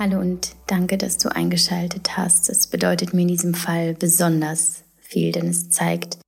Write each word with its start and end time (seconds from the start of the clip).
Hallo 0.00 0.20
und 0.20 0.54
danke, 0.68 0.96
dass 0.96 1.18
du 1.18 1.34
eingeschaltet 1.34 2.16
hast. 2.16 2.48
Es 2.48 2.68
bedeutet 2.68 3.14
mir 3.14 3.22
in 3.22 3.28
diesem 3.28 3.52
Fall 3.52 3.94
besonders 3.94 4.84
viel, 4.96 5.32
denn 5.32 5.48
es 5.48 5.70
zeigt, 5.70 6.18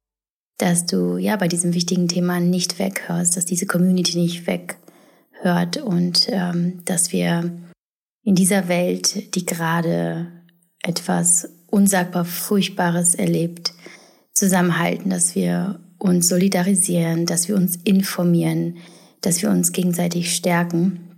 dass 0.59 0.87
du 0.87 1.19
ja 1.19 1.37
bei 1.37 1.47
diesem 1.47 1.73
wichtigen 1.73 2.09
Thema 2.09 2.41
nicht 2.41 2.81
weghörst, 2.81 3.37
dass 3.37 3.47
diese 3.47 3.67
Community 3.67 4.19
nicht 4.19 4.49
weghört 4.49 5.77
und 5.77 6.27
ähm, 6.33 6.85
dass 6.85 7.13
wir 7.13 7.53
in 8.25 8.35
dieser 8.35 8.67
Welt, 8.67 9.37
die 9.37 9.47
gerade 9.47 10.27
etwas 10.83 11.49
unsagbar 11.69 12.25
Furchtbares 12.25 13.15
erlebt, 13.15 13.73
zusammenhalten, 14.33 15.11
dass 15.11 15.37
wir 15.37 15.79
uns 15.97 16.29
solidarisieren, 16.29 17.25
dass 17.25 17.47
wir 17.47 17.55
uns 17.55 17.77
informieren, 17.85 18.79
dass 19.21 19.43
wir 19.43 19.51
uns 19.51 19.71
gegenseitig 19.71 20.35
stärken 20.35 21.10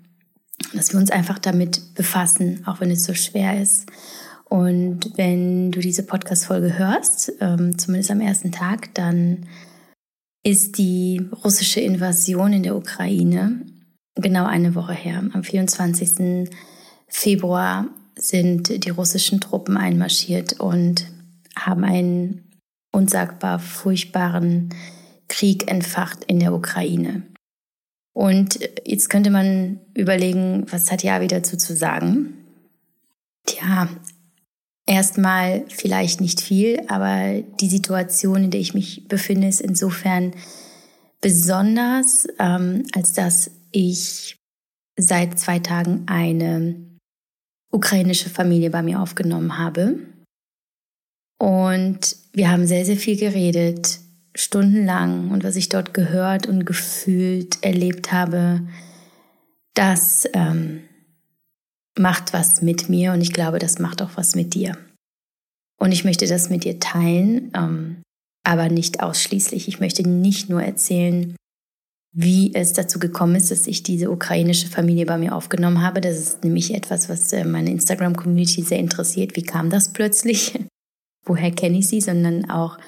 dass 0.72 0.92
wir 0.92 1.00
uns 1.00 1.10
einfach 1.10 1.38
damit 1.38 1.94
befassen, 1.94 2.62
auch 2.66 2.80
wenn 2.80 2.90
es 2.90 3.04
so 3.04 3.14
schwer 3.14 3.60
ist. 3.60 3.86
Und 4.44 5.16
wenn 5.16 5.72
du 5.72 5.80
diese 5.80 6.02
Podcast-Folge 6.02 6.78
hörst, 6.78 7.32
ähm, 7.40 7.78
zumindest 7.78 8.10
am 8.10 8.20
ersten 8.20 8.52
Tag, 8.52 8.94
dann 8.94 9.46
ist 10.42 10.76
die 10.78 11.26
russische 11.44 11.80
Invasion 11.80 12.52
in 12.52 12.62
der 12.62 12.76
Ukraine 12.76 13.64
genau 14.14 14.44
eine 14.44 14.74
Woche 14.74 14.92
her. 14.92 15.22
Am 15.32 15.42
24. 15.42 16.50
Februar 17.08 17.86
sind 18.16 18.84
die 18.84 18.90
russischen 18.90 19.40
Truppen 19.40 19.76
einmarschiert 19.76 20.60
und 20.60 21.06
haben 21.56 21.84
einen 21.84 22.44
unsagbar 22.92 23.58
furchtbaren 23.58 24.70
Krieg 25.28 25.70
entfacht 25.70 26.24
in 26.24 26.40
der 26.40 26.52
Ukraine. 26.52 27.22
Und 28.12 28.58
jetzt 28.84 29.08
könnte 29.08 29.30
man 29.30 29.80
überlegen, 29.94 30.66
was 30.70 30.90
hat 30.92 31.02
Javi 31.02 31.28
dazu 31.28 31.56
zu 31.56 31.74
sagen? 31.74 32.34
Tja, 33.46 33.88
erstmal 34.86 35.64
vielleicht 35.68 36.20
nicht 36.20 36.40
viel, 36.40 36.82
aber 36.88 37.42
die 37.60 37.68
Situation, 37.68 38.44
in 38.44 38.50
der 38.50 38.60
ich 38.60 38.74
mich 38.74 39.08
befinde, 39.08 39.48
ist 39.48 39.60
insofern 39.60 40.32
besonders, 41.20 42.26
ähm, 42.38 42.84
als 42.92 43.12
dass 43.14 43.50
ich 43.70 44.36
seit 44.96 45.38
zwei 45.38 45.58
Tagen 45.58 46.02
eine 46.06 46.76
ukrainische 47.70 48.28
Familie 48.28 48.68
bei 48.68 48.82
mir 48.82 49.00
aufgenommen 49.00 49.56
habe. 49.56 50.00
Und 51.38 52.16
wir 52.34 52.50
haben 52.50 52.66
sehr, 52.66 52.84
sehr 52.84 52.98
viel 52.98 53.16
geredet 53.16 54.01
stundenlang 54.34 55.30
und 55.30 55.44
was 55.44 55.56
ich 55.56 55.68
dort 55.68 55.94
gehört 55.94 56.46
und 56.46 56.64
gefühlt, 56.64 57.62
erlebt 57.62 58.12
habe, 58.12 58.62
das 59.74 60.28
ähm, 60.32 60.82
macht 61.98 62.32
was 62.32 62.62
mit 62.62 62.88
mir 62.88 63.12
und 63.12 63.20
ich 63.20 63.32
glaube, 63.32 63.58
das 63.58 63.78
macht 63.78 64.02
auch 64.02 64.10
was 64.16 64.34
mit 64.34 64.54
dir. 64.54 64.76
Und 65.78 65.92
ich 65.92 66.04
möchte 66.04 66.26
das 66.26 66.48
mit 66.48 66.64
dir 66.64 66.78
teilen, 66.78 67.50
ähm, 67.56 68.02
aber 68.44 68.68
nicht 68.68 69.02
ausschließlich. 69.02 69.68
Ich 69.68 69.80
möchte 69.80 70.08
nicht 70.08 70.48
nur 70.48 70.62
erzählen, 70.62 71.36
wie 72.14 72.54
es 72.54 72.72
dazu 72.72 72.98
gekommen 72.98 73.34
ist, 73.36 73.50
dass 73.50 73.66
ich 73.66 73.82
diese 73.82 74.10
ukrainische 74.10 74.68
Familie 74.68 75.06
bei 75.06 75.16
mir 75.16 75.34
aufgenommen 75.34 75.82
habe. 75.82 76.00
Das 76.00 76.18
ist 76.18 76.44
nämlich 76.44 76.74
etwas, 76.74 77.08
was 77.08 77.32
äh, 77.32 77.44
meine 77.44 77.70
Instagram-Community 77.70 78.62
sehr 78.62 78.78
interessiert. 78.78 79.34
Wie 79.34 79.42
kam 79.42 79.70
das 79.70 79.92
plötzlich? 79.92 80.58
Woher 81.24 81.50
kenne 81.52 81.78
ich 81.78 81.88
sie? 81.88 82.00
Sondern 82.00 82.50
auch, 82.50 82.78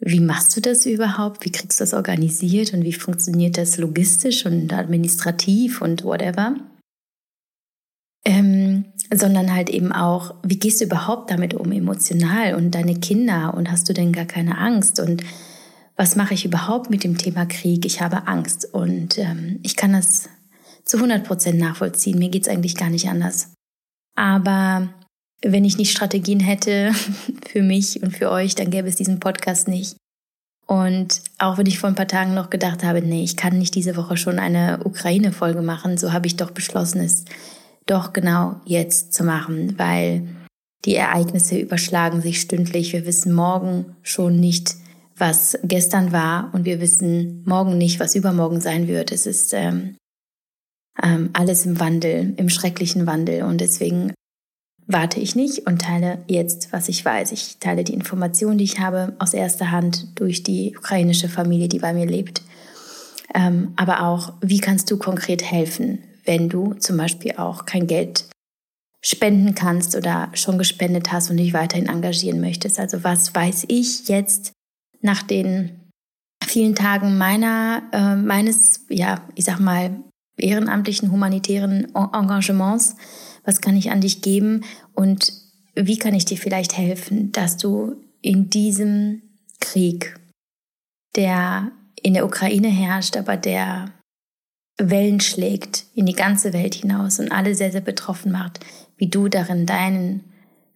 wie 0.00 0.20
machst 0.20 0.56
du 0.56 0.60
das 0.60 0.86
überhaupt? 0.86 1.44
Wie 1.44 1.52
kriegst 1.52 1.78
du 1.78 1.82
das 1.82 1.94
organisiert 1.94 2.72
und 2.72 2.84
wie 2.84 2.92
funktioniert 2.92 3.58
das 3.58 3.76
logistisch 3.76 4.46
und 4.46 4.72
administrativ 4.72 5.82
und 5.82 6.04
whatever? 6.04 6.56
Ähm, 8.24 8.86
sondern 9.12 9.54
halt 9.54 9.70
eben 9.70 9.92
auch, 9.92 10.34
wie 10.42 10.58
gehst 10.58 10.80
du 10.80 10.86
überhaupt 10.86 11.30
damit 11.30 11.54
um 11.54 11.72
emotional 11.72 12.54
und 12.54 12.74
deine 12.74 12.98
Kinder 12.98 13.54
und 13.54 13.70
hast 13.70 13.88
du 13.88 13.92
denn 13.92 14.12
gar 14.12 14.26
keine 14.26 14.58
Angst 14.58 15.00
und 15.00 15.22
was 15.96 16.16
mache 16.16 16.32
ich 16.32 16.46
überhaupt 16.46 16.88
mit 16.88 17.04
dem 17.04 17.18
Thema 17.18 17.44
Krieg? 17.44 17.84
Ich 17.84 18.00
habe 18.00 18.26
Angst 18.26 18.66
und 18.72 19.18
ähm, 19.18 19.60
ich 19.62 19.76
kann 19.76 19.92
das 19.92 20.30
zu 20.84 20.96
100 20.96 21.24
Prozent 21.24 21.58
nachvollziehen. 21.58 22.18
Mir 22.18 22.30
geht's 22.30 22.48
eigentlich 22.48 22.74
gar 22.74 22.88
nicht 22.88 23.08
anders. 23.08 23.52
Aber 24.16 24.88
wenn 25.42 25.64
ich 25.64 25.76
nicht 25.76 25.92
Strategien 25.92 26.40
hätte 26.40 26.92
für 27.46 27.62
mich 27.62 28.02
und 28.02 28.16
für 28.16 28.30
euch, 28.30 28.54
dann 28.54 28.70
gäbe 28.70 28.88
es 28.88 28.96
diesen 28.96 29.20
Podcast 29.20 29.68
nicht. 29.68 29.96
Und 30.70 31.22
auch 31.38 31.58
wenn 31.58 31.66
ich 31.66 31.80
vor 31.80 31.88
ein 31.88 31.96
paar 31.96 32.06
Tagen 32.06 32.32
noch 32.32 32.48
gedacht 32.48 32.84
habe, 32.84 33.02
nee, 33.02 33.24
ich 33.24 33.36
kann 33.36 33.58
nicht 33.58 33.74
diese 33.74 33.96
Woche 33.96 34.16
schon 34.16 34.38
eine 34.38 34.78
Ukraine-Folge 34.84 35.62
machen, 35.62 35.98
so 35.98 36.12
habe 36.12 36.28
ich 36.28 36.36
doch 36.36 36.52
beschlossen, 36.52 37.00
es 37.00 37.24
doch 37.86 38.12
genau 38.12 38.60
jetzt 38.66 39.12
zu 39.12 39.24
machen, 39.24 39.76
weil 39.80 40.28
die 40.84 40.94
Ereignisse 40.94 41.58
überschlagen 41.58 42.20
sich 42.20 42.40
stündlich. 42.40 42.92
Wir 42.92 43.04
wissen 43.04 43.32
morgen 43.32 43.96
schon 44.02 44.38
nicht, 44.38 44.76
was 45.16 45.58
gestern 45.64 46.12
war 46.12 46.50
und 46.54 46.64
wir 46.66 46.80
wissen 46.80 47.42
morgen 47.44 47.76
nicht, 47.76 47.98
was 47.98 48.14
übermorgen 48.14 48.60
sein 48.60 48.86
wird. 48.86 49.10
Es 49.10 49.26
ist 49.26 49.52
ähm, 49.52 49.96
ähm, 51.02 51.30
alles 51.32 51.66
im 51.66 51.80
Wandel, 51.80 52.34
im 52.36 52.48
schrecklichen 52.48 53.08
Wandel 53.08 53.42
und 53.42 53.60
deswegen 53.60 54.12
warte 54.92 55.20
ich 55.20 55.36
nicht 55.36 55.66
und 55.66 55.82
teile 55.82 56.18
jetzt, 56.26 56.72
was 56.72 56.88
ich 56.88 57.04
weiß. 57.04 57.32
Ich 57.32 57.58
teile 57.58 57.84
die 57.84 57.94
Informationen, 57.94 58.58
die 58.58 58.64
ich 58.64 58.80
habe, 58.80 59.14
aus 59.18 59.34
erster 59.34 59.70
Hand 59.70 60.08
durch 60.18 60.42
die 60.42 60.76
ukrainische 60.76 61.28
Familie, 61.28 61.68
die 61.68 61.78
bei 61.78 61.92
mir 61.92 62.06
lebt. 62.06 62.42
Ähm, 63.34 63.72
aber 63.76 64.02
auch, 64.04 64.32
wie 64.40 64.58
kannst 64.58 64.90
du 64.90 64.98
konkret 64.98 65.42
helfen, 65.42 66.02
wenn 66.24 66.48
du 66.48 66.74
zum 66.74 66.96
Beispiel 66.96 67.32
auch 67.36 67.64
kein 67.64 67.86
Geld 67.86 68.24
spenden 69.02 69.54
kannst 69.54 69.96
oder 69.96 70.30
schon 70.34 70.58
gespendet 70.58 71.10
hast 71.10 71.30
und 71.30 71.38
dich 71.38 71.54
weiterhin 71.54 71.88
engagieren 71.88 72.40
möchtest. 72.40 72.78
Also 72.78 73.02
was 73.02 73.34
weiß 73.34 73.64
ich 73.68 74.08
jetzt 74.08 74.52
nach 75.00 75.22
den 75.22 75.80
vielen 76.44 76.74
Tagen 76.74 77.16
meiner, 77.16 77.82
äh, 77.92 78.16
meines, 78.16 78.84
ja, 78.88 79.22
ich 79.34 79.44
sag 79.44 79.60
mal, 79.60 79.90
ehrenamtlichen 80.36 81.10
humanitären 81.12 81.94
Engagements, 81.94 82.96
was 83.50 83.60
kann 83.60 83.76
ich 83.76 83.90
an 83.90 84.00
dich 84.00 84.22
geben 84.22 84.62
und 84.94 85.32
wie 85.74 85.98
kann 85.98 86.14
ich 86.14 86.24
dir 86.24 86.36
vielleicht 86.36 86.76
helfen, 86.76 87.32
dass 87.32 87.56
du 87.56 87.96
in 88.22 88.48
diesem 88.48 89.22
Krieg, 89.58 90.16
der 91.16 91.72
in 92.00 92.14
der 92.14 92.24
Ukraine 92.24 92.68
herrscht, 92.68 93.16
aber 93.16 93.36
der 93.36 93.90
Wellen 94.78 95.18
schlägt 95.18 95.86
in 95.96 96.06
die 96.06 96.14
ganze 96.14 96.52
Welt 96.52 96.76
hinaus 96.76 97.18
und 97.18 97.32
alle 97.32 97.56
sehr, 97.56 97.72
sehr 97.72 97.80
betroffen 97.80 98.30
macht, 98.30 98.60
wie 98.96 99.08
du 99.08 99.26
darin 99.26 99.66
deinen 99.66 100.22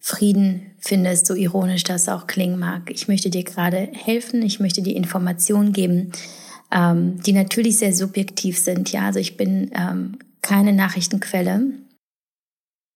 Frieden 0.01 0.71
findest, 0.77 1.27
so 1.27 1.33
ironisch 1.33 1.85
das 1.85 2.09
auch 2.09 2.27
klingen 2.27 2.59
mag. 2.59 2.91
Ich 2.91 3.07
möchte 3.07 3.29
dir 3.29 3.45
gerade 3.45 3.89
helfen, 3.93 4.41
ich 4.41 4.59
möchte 4.59 4.81
dir 4.81 4.97
Informationen 4.97 5.71
geben, 5.71 6.11
ähm, 6.73 7.21
die 7.25 7.31
natürlich 7.31 7.77
sehr 7.77 7.93
subjektiv 7.93 8.59
sind. 8.59 8.91
Ja, 8.91 9.05
also 9.05 9.19
ich 9.19 9.37
bin 9.37 9.71
ähm, 9.73 10.19
keine 10.41 10.73
Nachrichtenquelle. 10.73 11.84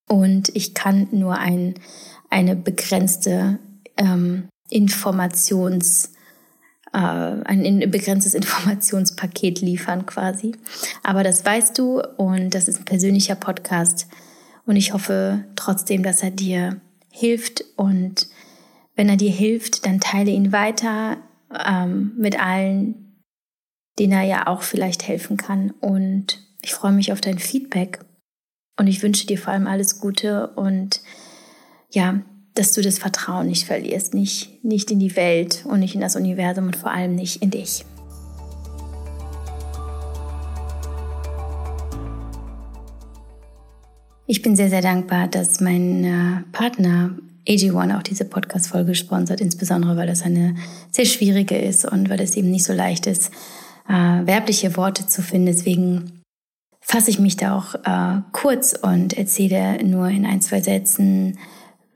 Und 0.09 0.49
ich 0.55 0.73
kann 0.73 1.07
nur 1.11 1.37
ein, 1.37 1.75
eine 2.29 2.55
begrenzte 2.55 3.59
ähm, 3.95 4.49
Informations, 4.69 6.11
äh, 6.91 6.97
ein 6.97 7.79
begrenztes 7.91 8.33
Informationspaket 8.33 9.61
liefern 9.61 10.05
quasi. 10.05 10.53
Aber 11.03 11.23
das 11.23 11.45
weißt 11.45 11.77
du 11.77 12.01
und 12.17 12.55
das 12.55 12.67
ist 12.67 12.79
ein 12.79 12.85
persönlicher 12.85 13.35
Podcast. 13.35 14.07
Und 14.65 14.75
ich 14.75 14.93
hoffe 14.93 15.45
trotzdem, 15.55 16.03
dass 16.03 16.23
er 16.23 16.31
dir 16.31 16.81
hilft. 17.11 17.63
Und 17.75 18.27
wenn 18.95 19.09
er 19.09 19.17
dir 19.17 19.31
hilft, 19.31 19.85
dann 19.85 19.99
teile 19.99 20.31
ihn 20.31 20.51
weiter 20.51 21.17
ähm, 21.65 22.13
mit 22.17 22.39
allen, 22.39 23.21
denen 23.99 24.13
er 24.13 24.23
ja 24.23 24.47
auch 24.47 24.63
vielleicht 24.63 25.07
helfen 25.07 25.37
kann. 25.37 25.71
Und 25.81 26.39
ich 26.61 26.73
freue 26.73 26.93
mich 26.93 27.11
auf 27.11 27.21
dein 27.21 27.37
Feedback. 27.37 27.99
Und 28.79 28.87
ich 28.87 29.03
wünsche 29.03 29.27
dir 29.27 29.37
vor 29.37 29.51
allem 29.51 29.67
alles 29.67 29.99
Gute 29.99 30.47
und 30.55 31.01
ja, 31.91 32.21
dass 32.53 32.71
du 32.71 32.81
das 32.81 32.97
Vertrauen 32.97 33.47
nicht 33.47 33.65
verlierst, 33.65 34.13
nicht, 34.13 34.63
nicht 34.63 34.89
in 34.89 34.99
die 34.99 35.17
Welt 35.17 35.65
und 35.65 35.81
nicht 35.81 35.95
in 35.95 36.01
das 36.01 36.15
Universum 36.15 36.67
und 36.67 36.77
vor 36.77 36.89
allem 36.89 37.13
nicht 37.13 37.41
in 37.41 37.51
dich. 37.51 37.83
Ich 44.27 44.41
bin 44.41 44.55
sehr, 44.55 44.69
sehr 44.69 44.81
dankbar, 44.81 45.27
dass 45.27 45.59
mein 45.59 46.05
äh, 46.05 46.43
Partner 46.53 47.17
AG1 47.49 47.97
auch 47.97 48.03
diese 48.03 48.23
Podcast-Folge 48.23 48.95
sponsert, 48.95 49.41
insbesondere 49.41 49.97
weil 49.97 50.07
das 50.07 50.21
eine 50.21 50.55
sehr 50.89 51.05
schwierige 51.05 51.57
ist 51.57 51.83
und 51.83 52.09
weil 52.09 52.21
es 52.21 52.37
eben 52.37 52.49
nicht 52.49 52.63
so 52.63 52.71
leicht 52.71 53.07
ist, 53.07 53.29
äh, 53.89 53.91
werbliche 53.91 54.77
Worte 54.77 55.05
zu 55.05 55.21
finden. 55.21 55.47
Deswegen 55.47 56.18
fasse 56.89 57.11
ich 57.11 57.19
mich 57.19 57.37
da 57.37 57.55
auch 57.55 57.75
äh, 57.75 58.21
kurz 58.31 58.73
und 58.73 59.15
erzähle 59.15 59.83
nur 59.83 60.07
in 60.07 60.25
ein, 60.25 60.41
zwei 60.41 60.59
Sätzen, 60.59 61.37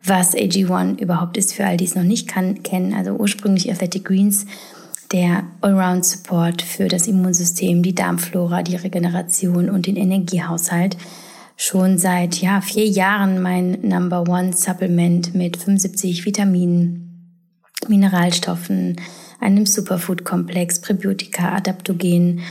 was 0.04 0.36
AG1 0.36 1.00
überhaupt 1.00 1.36
ist 1.36 1.56
für 1.56 1.66
all 1.66 1.78
die 1.78 1.86
es 1.86 1.96
noch 1.96 2.04
nicht 2.04 2.28
kann, 2.28 2.62
kennen. 2.62 2.94
Also 2.94 3.14
ursprünglich 3.14 3.72
Athletic 3.72 4.06
Greens, 4.06 4.46
der 5.12 5.46
Allround 5.62 6.06
Support 6.06 6.62
für 6.62 6.90
das 6.90 7.08
Immunsystem, 7.08 7.82
die 7.82 7.96
Darmflora, 7.96 8.62
die 8.62 8.76
Regeneration 8.76 9.68
und 9.68 9.88
den 9.88 9.96
Energiehaushalt. 9.96 10.96
schon 11.58 11.98
seit 11.98 12.36
ja, 12.36 12.62
vier 12.62 12.86
Jahren 12.88 13.42
mein 13.42 13.80
Number 13.82 14.28
One 14.28 14.54
Supplement 14.54 15.34
mit 15.34 15.58
75 15.58 16.24
Vitaminen, 16.24 17.40
Mineralstoffen, 17.88 18.98
einem 19.40 19.66
Superfood-Komplex, 19.66 20.82
Präbiotika, 20.82 21.56
Adaptogen 21.56 22.42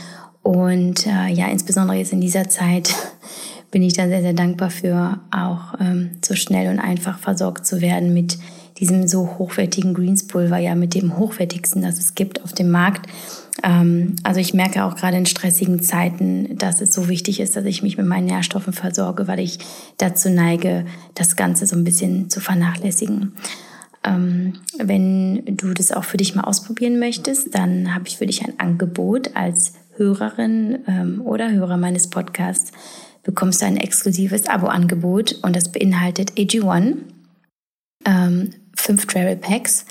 und 0.43 1.07
äh, 1.07 1.29
ja, 1.29 1.47
insbesondere 1.47 1.97
jetzt 1.97 2.13
in 2.13 2.21
dieser 2.21 2.49
Zeit 2.49 2.93
bin 3.71 3.81
ich 3.81 3.93
da 3.93 4.07
sehr, 4.07 4.21
sehr 4.21 4.33
dankbar 4.33 4.69
für, 4.69 5.19
auch 5.31 5.79
ähm, 5.79 6.11
so 6.23 6.35
schnell 6.35 6.69
und 6.69 6.79
einfach 6.79 7.17
versorgt 7.17 7.65
zu 7.65 7.81
werden 7.81 8.13
mit 8.13 8.37
diesem 8.77 9.07
so 9.07 9.37
hochwertigen 9.37 9.93
Greenspulver, 9.93 10.57
ja 10.57 10.75
mit 10.75 10.93
dem 10.93 11.17
hochwertigsten, 11.17 11.81
das 11.81 11.97
es 11.97 12.15
gibt 12.15 12.43
auf 12.43 12.53
dem 12.53 12.69
Markt. 12.69 13.09
Ähm, 13.63 14.17
also 14.23 14.39
ich 14.39 14.53
merke 14.53 14.83
auch 14.83 14.95
gerade 14.95 15.17
in 15.17 15.25
stressigen 15.25 15.81
Zeiten, 15.81 16.57
dass 16.57 16.81
es 16.81 16.93
so 16.93 17.07
wichtig 17.07 17.39
ist, 17.39 17.55
dass 17.55 17.65
ich 17.65 17.81
mich 17.81 17.97
mit 17.97 18.05
meinen 18.05 18.25
Nährstoffen 18.25 18.73
versorge, 18.73 19.27
weil 19.27 19.39
ich 19.39 19.59
dazu 19.97 20.29
neige, 20.29 20.85
das 21.15 21.35
Ganze 21.35 21.65
so 21.65 21.75
ein 21.75 21.83
bisschen 21.85 22.29
zu 22.29 22.41
vernachlässigen. 22.41 23.33
Ähm, 24.03 24.55
wenn 24.77 25.45
du 25.45 25.73
das 25.73 25.91
auch 25.91 26.03
für 26.03 26.17
dich 26.17 26.35
mal 26.35 26.43
ausprobieren 26.43 26.99
möchtest, 26.99 27.55
dann 27.55 27.95
habe 27.95 28.07
ich 28.07 28.17
für 28.17 28.25
dich 28.25 28.43
ein 28.43 28.59
Angebot 28.59 29.35
als 29.35 29.73
Hörerin 29.97 30.79
ähm, 30.87 31.21
oder 31.23 31.51
Hörer 31.51 31.77
meines 31.77 32.09
Podcasts 32.09 32.71
bekommst 33.23 33.61
du 33.61 33.65
ein 33.65 33.77
exklusives 33.77 34.47
Abo-Angebot 34.47 35.39
und 35.43 35.55
das 35.55 35.71
beinhaltet 35.71 36.33
AG1, 36.33 36.97
ähm, 38.05 38.49
fünf 38.75 39.05
Travel 39.07 39.37
Packs, 39.37 39.85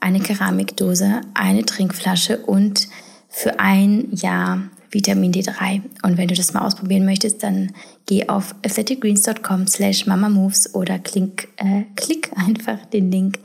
eine 0.00 0.20
Keramikdose, 0.20 1.20
eine 1.34 1.64
Trinkflasche 1.64 2.38
und 2.38 2.88
für 3.28 3.60
ein 3.60 4.08
Jahr 4.12 4.62
Vitamin 4.90 5.32
D3. 5.32 5.82
Und 6.02 6.16
wenn 6.16 6.28
du 6.28 6.34
das 6.34 6.54
mal 6.54 6.64
ausprobieren 6.64 7.04
möchtest, 7.04 7.42
dann 7.42 7.72
geh 8.06 8.28
auf 8.28 8.54
aestheticgreens.com 8.62 9.66
slash 9.66 10.06
mamamoves 10.06 10.74
oder 10.74 10.98
klick, 10.98 11.48
äh, 11.56 11.82
klick 11.94 12.30
einfach 12.36 12.84
den 12.86 13.10
Link 13.10 13.38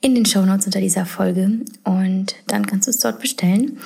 in 0.00 0.14
den 0.14 0.26
Show 0.26 0.44
Notes 0.44 0.66
unter 0.66 0.80
dieser 0.80 1.06
Folge 1.06 1.60
und 1.84 2.34
dann 2.48 2.66
kannst 2.66 2.88
du 2.88 2.90
es 2.90 2.98
dort 2.98 3.20
bestellen. 3.20 3.78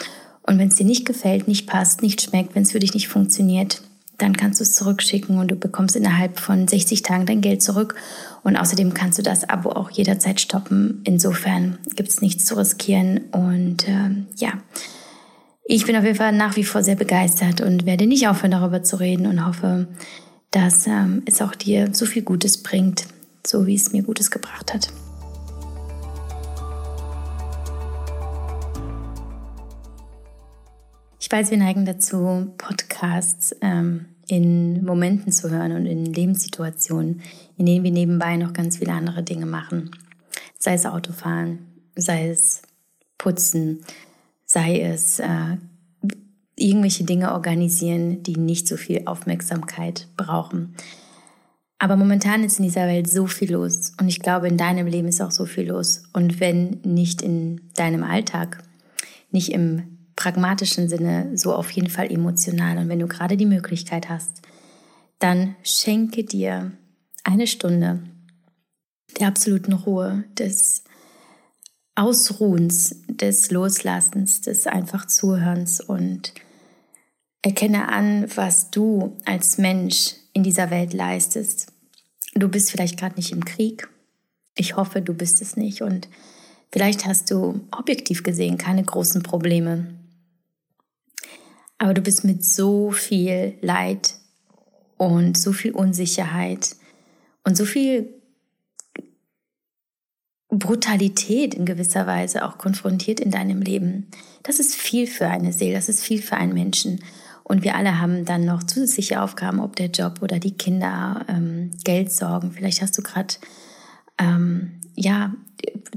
Und 0.46 0.58
wenn 0.58 0.68
es 0.68 0.76
dir 0.76 0.86
nicht 0.86 1.04
gefällt, 1.04 1.48
nicht 1.48 1.66
passt, 1.66 2.02
nicht 2.02 2.22
schmeckt, 2.22 2.54
wenn 2.54 2.62
es 2.62 2.72
für 2.72 2.78
dich 2.78 2.94
nicht 2.94 3.08
funktioniert, 3.08 3.82
dann 4.18 4.36
kannst 4.36 4.60
du 4.60 4.64
es 4.64 4.74
zurückschicken 4.74 5.38
und 5.38 5.50
du 5.50 5.56
bekommst 5.56 5.94
innerhalb 5.94 6.40
von 6.40 6.66
60 6.66 7.02
Tagen 7.02 7.26
dein 7.26 7.40
Geld 7.40 7.62
zurück. 7.62 7.96
Und 8.42 8.56
außerdem 8.56 8.94
kannst 8.94 9.18
du 9.18 9.22
das 9.22 9.48
Abo 9.48 9.70
auch 9.70 9.90
jederzeit 9.90 10.40
stoppen. 10.40 11.02
Insofern 11.04 11.78
gibt 11.96 12.08
es 12.08 12.22
nichts 12.22 12.46
zu 12.46 12.56
riskieren. 12.56 13.24
Und 13.32 13.86
äh, 13.88 14.10
ja, 14.36 14.54
ich 15.64 15.84
bin 15.84 15.96
auf 15.96 16.04
jeden 16.04 16.16
Fall 16.16 16.32
nach 16.32 16.56
wie 16.56 16.64
vor 16.64 16.82
sehr 16.82 16.96
begeistert 16.96 17.60
und 17.60 17.84
werde 17.84 18.06
nicht 18.06 18.26
aufhören, 18.28 18.52
darüber 18.52 18.82
zu 18.82 18.98
reden 19.00 19.26
und 19.26 19.44
hoffe, 19.44 19.88
dass 20.50 20.86
ähm, 20.86 21.22
es 21.26 21.42
auch 21.42 21.54
dir 21.54 21.90
so 21.92 22.06
viel 22.06 22.22
Gutes 22.22 22.62
bringt, 22.62 23.06
so 23.46 23.66
wie 23.66 23.74
es 23.74 23.92
mir 23.92 24.02
Gutes 24.02 24.30
gebracht 24.30 24.72
hat. 24.72 24.88
Ich 31.26 31.32
weiß, 31.32 31.50
wir 31.50 31.58
neigen 31.58 31.84
dazu, 31.84 32.52
Podcasts 32.56 33.52
ähm, 33.60 34.04
in 34.28 34.84
Momenten 34.84 35.32
zu 35.32 35.50
hören 35.50 35.72
und 35.72 35.84
in 35.84 36.04
Lebenssituationen, 36.04 37.20
in 37.56 37.66
denen 37.66 37.82
wir 37.82 37.90
nebenbei 37.90 38.36
noch 38.36 38.52
ganz 38.52 38.76
viele 38.76 38.92
andere 38.92 39.24
Dinge 39.24 39.44
machen. 39.44 39.90
Sei 40.56 40.74
es 40.74 40.86
Autofahren, 40.86 41.66
sei 41.96 42.28
es 42.28 42.62
Putzen, 43.18 43.80
sei 44.44 44.80
es 44.80 45.18
äh, 45.18 45.56
irgendwelche 46.54 47.02
Dinge 47.02 47.32
organisieren, 47.32 48.22
die 48.22 48.36
nicht 48.36 48.68
so 48.68 48.76
viel 48.76 49.02
Aufmerksamkeit 49.06 50.06
brauchen. 50.16 50.76
Aber 51.80 51.96
momentan 51.96 52.44
ist 52.44 52.60
in 52.60 52.66
dieser 52.66 52.86
Welt 52.86 53.10
so 53.10 53.26
viel 53.26 53.50
los 53.50 53.94
und 54.00 54.06
ich 54.06 54.20
glaube, 54.20 54.46
in 54.46 54.58
deinem 54.58 54.86
Leben 54.86 55.08
ist 55.08 55.20
auch 55.20 55.32
so 55.32 55.44
viel 55.44 55.66
los. 55.70 56.04
Und 56.12 56.38
wenn 56.38 56.82
nicht 56.84 57.20
in 57.20 57.62
deinem 57.74 58.04
Alltag, 58.04 58.62
nicht 59.32 59.50
im 59.50 59.95
pragmatischen 60.16 60.88
Sinne 60.88 61.36
so 61.36 61.54
auf 61.54 61.70
jeden 61.70 61.90
Fall 61.90 62.10
emotional. 62.10 62.78
Und 62.78 62.88
wenn 62.88 62.98
du 62.98 63.06
gerade 63.06 63.36
die 63.36 63.46
Möglichkeit 63.46 64.08
hast, 64.08 64.42
dann 65.18 65.54
schenke 65.62 66.24
dir 66.24 66.72
eine 67.22 67.46
Stunde 67.46 68.02
der 69.20 69.28
absoluten 69.28 69.72
Ruhe, 69.72 70.24
des 70.38 70.84
Ausruhens, 71.94 72.96
des 73.08 73.50
Loslassens, 73.50 74.42
des 74.42 74.66
einfach 74.66 75.06
Zuhörens 75.06 75.80
und 75.80 76.34
erkenne 77.42 77.88
an, 77.88 78.26
was 78.34 78.70
du 78.70 79.16
als 79.24 79.56
Mensch 79.56 80.14
in 80.32 80.42
dieser 80.42 80.70
Welt 80.70 80.92
leistest. 80.92 81.68
Du 82.34 82.48
bist 82.48 82.70
vielleicht 82.70 82.98
gerade 82.98 83.16
nicht 83.16 83.32
im 83.32 83.44
Krieg. 83.44 83.88
Ich 84.56 84.76
hoffe, 84.76 85.00
du 85.00 85.14
bist 85.14 85.40
es 85.40 85.56
nicht. 85.56 85.80
Und 85.80 86.08
vielleicht 86.70 87.06
hast 87.06 87.30
du 87.30 87.60
objektiv 87.70 88.22
gesehen 88.22 88.58
keine 88.58 88.82
großen 88.82 89.22
Probleme. 89.22 89.86
Aber 91.78 91.94
du 91.94 92.00
bist 92.00 92.24
mit 92.24 92.44
so 92.44 92.90
viel 92.90 93.58
Leid 93.60 94.14
und 94.96 95.36
so 95.36 95.52
viel 95.52 95.72
Unsicherheit 95.72 96.76
und 97.44 97.56
so 97.56 97.64
viel 97.64 98.14
Brutalität 100.48 101.54
in 101.54 101.66
gewisser 101.66 102.06
Weise 102.06 102.44
auch 102.44 102.56
konfrontiert 102.58 103.20
in 103.20 103.30
deinem 103.30 103.60
Leben. 103.60 104.08
Das 104.42 104.60
ist 104.60 104.74
viel 104.74 105.06
für 105.06 105.28
eine 105.28 105.52
Seele, 105.52 105.74
das 105.74 105.88
ist 105.88 106.02
viel 106.02 106.22
für 106.22 106.36
einen 106.36 106.54
Menschen. 106.54 107.00
Und 107.44 107.62
wir 107.62 107.76
alle 107.76 108.00
haben 108.00 108.24
dann 108.24 108.44
noch 108.44 108.64
zusätzliche 108.64 109.22
Aufgaben, 109.22 109.60
ob 109.60 109.76
der 109.76 109.88
Job 109.88 110.20
oder 110.22 110.38
die 110.38 110.56
Kinder, 110.56 111.24
ähm, 111.28 111.70
Geldsorgen. 111.84 112.52
Vielleicht 112.52 112.82
hast 112.82 112.96
du 112.98 113.02
gerade 113.02 113.34
ähm, 114.18 114.80
ja 114.96 115.32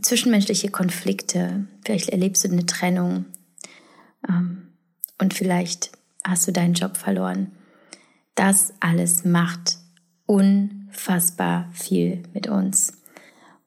zwischenmenschliche 0.02 0.70
Konflikte. 0.70 1.66
Vielleicht 1.84 2.10
erlebst 2.10 2.44
du 2.44 2.52
eine 2.52 2.66
Trennung. 2.66 3.26
Ähm, 4.28 4.69
und 5.19 5.33
vielleicht 5.33 5.92
hast 6.25 6.48
du 6.48 6.51
deinen 6.51 6.74
Job 6.74 6.98
verloren. 6.98 7.51
Das 8.36 8.74
alles 8.80 9.25
macht 9.25 9.77
unfassbar 10.25 11.69
viel 11.74 12.24
mit 12.33 12.48
uns. 12.48 12.94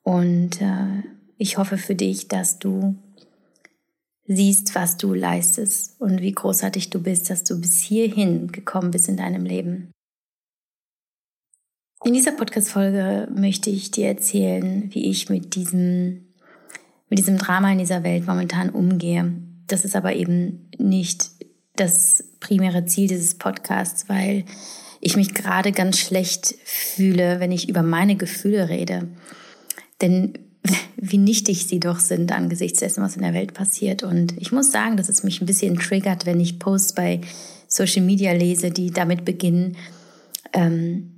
Und 0.02 0.60
äh, 0.60 1.02
ich 1.37 1.58
hoffe 1.58 1.78
für 1.78 1.94
dich, 1.94 2.28
dass 2.28 2.58
du 2.58 2.96
siehst, 4.26 4.75
was 4.75 4.97
du 4.97 5.14
leistest 5.14 6.00
und 6.00 6.21
wie 6.21 6.32
großartig 6.32 6.90
du 6.90 7.02
bist, 7.02 7.30
dass 7.30 7.44
du 7.44 7.61
bis 7.61 7.80
hierhin 7.80 8.52
gekommen 8.52 8.90
bist 8.90 9.09
in 9.09 9.16
deinem 9.16 9.44
Leben. 9.44 9.90
In 12.04 12.14
dieser 12.14 12.32
Podcast-Folge 12.32 13.28
möchte 13.35 13.71
ich 13.71 13.90
dir 13.90 14.09
erzählen, 14.09 14.92
wie 14.92 15.09
ich 15.11 15.28
mit 15.28 15.54
diesem, 15.54 16.32
mit 17.09 17.18
diesem 17.18 17.38
Drama 17.38 17.71
in 17.71 17.78
dieser 17.78 18.02
Welt 18.02 18.26
momentan 18.26 18.71
umgehe. 18.71 19.32
Das 19.68 19.85
ist 19.85 19.94
aber 19.94 20.14
eben 20.14 20.68
nicht 20.78 21.32
das 21.76 22.25
primäre 22.41 22.85
Ziel 22.85 23.09
dieses 23.09 23.35
Podcasts, 23.35 24.09
weil 24.09 24.45
ich 25.00 25.17
mich 25.17 25.35
gerade 25.35 25.73
ganz 25.73 25.99
schlecht 25.99 26.55
fühle, 26.64 27.41
wenn 27.41 27.52
ich 27.52 27.69
über 27.69 27.83
meine 27.83 28.17
Gefühle 28.17 28.69
rede. 28.69 29.09
Denn 30.00 30.35
wie 30.97 31.19
nichtig 31.19 31.67
sie 31.67 31.81
doch 31.81 31.99
sind 31.99 32.31
angesichts 32.33 32.81
dessen, 32.81 33.02
was 33.02 33.17
in 33.17 33.23
der 33.23 33.35
Welt 33.35 33.55
passiert. 33.55 34.02
Und 34.02 34.35
ich 34.38 34.52
muss 34.52 34.71
sagen, 34.71 34.97
dass 34.97 35.09
es 35.09 35.25
mich 35.25 35.41
ein 35.41 35.47
bisschen 35.47 35.79
triggert, 35.79 36.26
wenn 36.26 36.41
ich 36.41 36.59
Posts 36.59 36.95
bei 36.95 37.21
Social 37.67 38.02
Media 38.02 38.33
lese, 38.33 38.71
die 38.71 38.91
damit 38.91 39.25
beginnen, 39.25 39.76
ähm, 40.52 41.12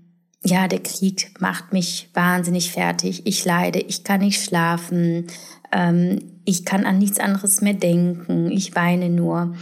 ja, 0.46 0.68
der 0.68 0.82
Krieg 0.82 1.34
macht 1.40 1.72
mich 1.72 2.10
wahnsinnig 2.12 2.70
fertig, 2.70 3.26
ich 3.26 3.44
leide, 3.44 3.80
ich 3.80 4.04
kann 4.04 4.20
nicht 4.20 4.42
schlafen, 4.42 5.26
ähm, 5.72 6.20
ich 6.44 6.64
kann 6.66 6.84
an 6.84 6.98
nichts 6.98 7.18
anderes 7.18 7.62
mehr 7.62 7.74
denken, 7.74 8.50
ich 8.50 8.74
weine 8.76 9.08
nur. 9.08 9.54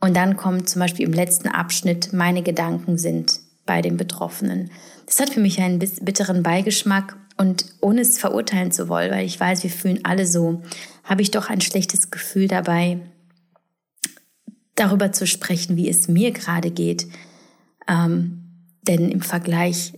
Und 0.00 0.16
dann 0.16 0.36
kommt 0.36 0.68
zum 0.68 0.80
Beispiel 0.80 1.06
im 1.06 1.12
letzten 1.12 1.48
Abschnitt, 1.48 2.12
meine 2.12 2.42
Gedanken 2.42 2.96
sind 2.96 3.40
bei 3.66 3.82
den 3.82 3.96
Betroffenen. 3.96 4.70
Das 5.06 5.20
hat 5.20 5.30
für 5.30 5.40
mich 5.40 5.60
einen 5.60 5.78
bitteren 5.78 6.42
Beigeschmack 6.42 7.16
und 7.36 7.66
ohne 7.80 8.00
es 8.00 8.18
verurteilen 8.18 8.72
zu 8.72 8.88
wollen, 8.88 9.10
weil 9.10 9.26
ich 9.26 9.38
weiß, 9.38 9.62
wir 9.62 9.70
fühlen 9.70 10.00
alle 10.04 10.26
so, 10.26 10.62
habe 11.04 11.22
ich 11.22 11.30
doch 11.30 11.50
ein 11.50 11.60
schlechtes 11.60 12.10
Gefühl 12.10 12.48
dabei, 12.48 12.98
darüber 14.74 15.12
zu 15.12 15.26
sprechen, 15.26 15.76
wie 15.76 15.88
es 15.88 16.08
mir 16.08 16.32
gerade 16.32 16.70
geht. 16.70 17.06
Ähm, 17.88 18.44
denn 18.82 19.10
im 19.10 19.20
Vergleich 19.20 19.92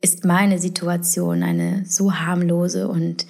ist 0.00 0.24
meine 0.24 0.58
Situation 0.58 1.42
eine 1.42 1.84
so 1.86 2.14
harmlose 2.14 2.88
und 2.88 3.26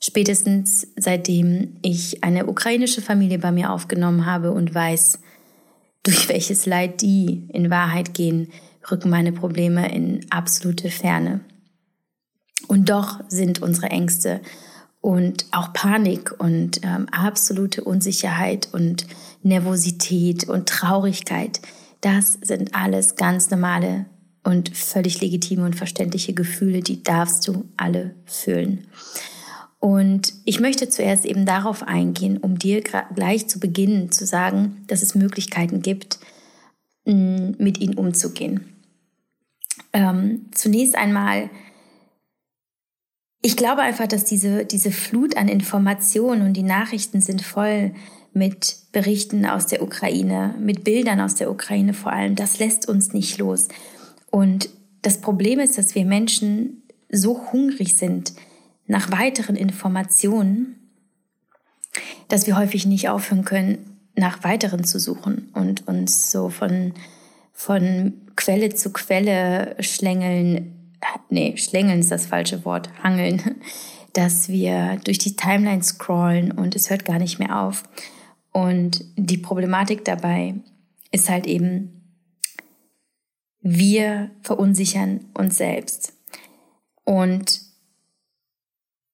spätestens 0.00 0.86
seitdem 0.96 1.76
ich 1.82 2.22
eine 2.24 2.46
ukrainische 2.46 3.02
Familie 3.02 3.38
bei 3.38 3.52
mir 3.52 3.72
aufgenommen 3.72 4.26
habe 4.26 4.52
und 4.52 4.74
weiß, 4.74 5.20
durch 6.08 6.30
welches 6.30 6.64
Leid 6.64 7.02
die 7.02 7.46
in 7.52 7.68
Wahrheit 7.68 8.14
gehen, 8.14 8.48
rücken 8.90 9.10
meine 9.10 9.30
Probleme 9.30 9.94
in 9.94 10.24
absolute 10.30 10.88
Ferne. 10.88 11.40
Und 12.66 12.88
doch 12.88 13.20
sind 13.28 13.60
unsere 13.60 13.88
Ängste 13.88 14.40
und 15.02 15.44
auch 15.52 15.74
Panik 15.74 16.34
und 16.38 16.80
ähm, 16.82 17.08
absolute 17.10 17.84
Unsicherheit 17.84 18.70
und 18.72 19.06
Nervosität 19.42 20.48
und 20.48 20.66
Traurigkeit, 20.66 21.60
das 22.00 22.38
sind 22.40 22.74
alles 22.74 23.16
ganz 23.16 23.50
normale 23.50 24.06
und 24.44 24.74
völlig 24.74 25.20
legitime 25.20 25.66
und 25.66 25.76
verständliche 25.76 26.32
Gefühle, 26.32 26.80
die 26.80 27.02
darfst 27.02 27.46
du 27.46 27.66
alle 27.76 28.14
fühlen. 28.24 28.86
Und 29.80 30.34
ich 30.44 30.58
möchte 30.58 30.88
zuerst 30.88 31.24
eben 31.24 31.46
darauf 31.46 31.84
eingehen, 31.84 32.38
um 32.38 32.58
dir 32.58 32.82
gleich 32.82 33.48
zu 33.48 33.60
Beginn 33.60 34.10
zu 34.10 34.26
sagen, 34.26 34.84
dass 34.88 35.02
es 35.02 35.14
Möglichkeiten 35.14 35.82
gibt, 35.82 36.18
mit 37.04 37.78
ihnen 37.80 37.94
umzugehen. 37.94 38.76
Ähm, 39.92 40.46
zunächst 40.52 40.96
einmal, 40.96 41.48
ich 43.40 43.56
glaube 43.56 43.82
einfach, 43.82 44.08
dass 44.08 44.24
diese, 44.24 44.66
diese 44.66 44.90
Flut 44.90 45.36
an 45.36 45.48
Informationen 45.48 46.42
und 46.42 46.54
die 46.54 46.64
Nachrichten 46.64 47.20
sind 47.20 47.42
voll 47.42 47.94
mit 48.34 48.78
Berichten 48.92 49.46
aus 49.46 49.66
der 49.66 49.82
Ukraine, 49.82 50.54
mit 50.58 50.84
Bildern 50.84 51.20
aus 51.20 51.36
der 51.36 51.50
Ukraine 51.50 51.94
vor 51.94 52.12
allem. 52.12 52.34
Das 52.34 52.58
lässt 52.58 52.88
uns 52.88 53.12
nicht 53.12 53.38
los. 53.38 53.68
Und 54.30 54.68
das 55.02 55.20
Problem 55.20 55.60
ist, 55.60 55.78
dass 55.78 55.94
wir 55.94 56.04
Menschen 56.04 56.82
so 57.10 57.52
hungrig 57.52 57.96
sind 57.96 58.34
nach 58.88 59.12
weiteren 59.12 59.54
Informationen, 59.54 60.90
dass 62.26 62.46
wir 62.46 62.56
häufig 62.56 62.86
nicht 62.86 63.08
aufhören 63.08 63.44
können, 63.44 63.98
nach 64.16 64.42
weiteren 64.42 64.82
zu 64.82 64.98
suchen 64.98 65.50
und 65.54 65.86
uns 65.86 66.30
so 66.32 66.48
von, 66.48 66.92
von 67.52 68.14
Quelle 68.34 68.74
zu 68.74 68.92
Quelle 68.92 69.76
schlängeln, 69.80 70.96
nee, 71.30 71.56
schlängeln 71.56 72.00
ist 72.00 72.10
das 72.10 72.26
falsche 72.26 72.64
Wort, 72.64 72.90
hangeln, 73.02 73.60
dass 74.14 74.48
wir 74.48 74.98
durch 75.04 75.18
die 75.18 75.36
Timeline 75.36 75.82
scrollen 75.82 76.50
und 76.50 76.74
es 76.74 76.90
hört 76.90 77.04
gar 77.04 77.18
nicht 77.18 77.38
mehr 77.38 77.60
auf. 77.60 77.84
Und 78.52 79.04
die 79.16 79.38
Problematik 79.38 80.04
dabei 80.04 80.54
ist 81.12 81.28
halt 81.28 81.46
eben, 81.46 81.98
wir 83.60 84.30
verunsichern 84.42 85.26
uns 85.34 85.58
selbst. 85.58 86.14
Und 87.04 87.67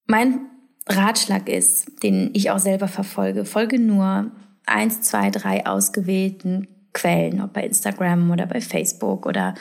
mein 0.06 0.40
Ratschlag 0.87 1.49
ist, 1.49 2.02
den 2.02 2.30
ich 2.34 2.50
auch 2.50 2.58
selber 2.58 2.88
verfolge, 2.88 3.44
folge 3.44 3.78
nur 3.78 4.30
eins, 4.66 5.00
zwei, 5.02 5.30
drei 5.30 5.66
ausgewählten 5.66 6.68
Quellen, 6.92 7.40
ob 7.40 7.52
bei 7.52 7.64
Instagram 7.64 8.30
oder 8.30 8.46
bei 8.46 8.61
Facebook 8.61 9.26
oder 9.26 9.54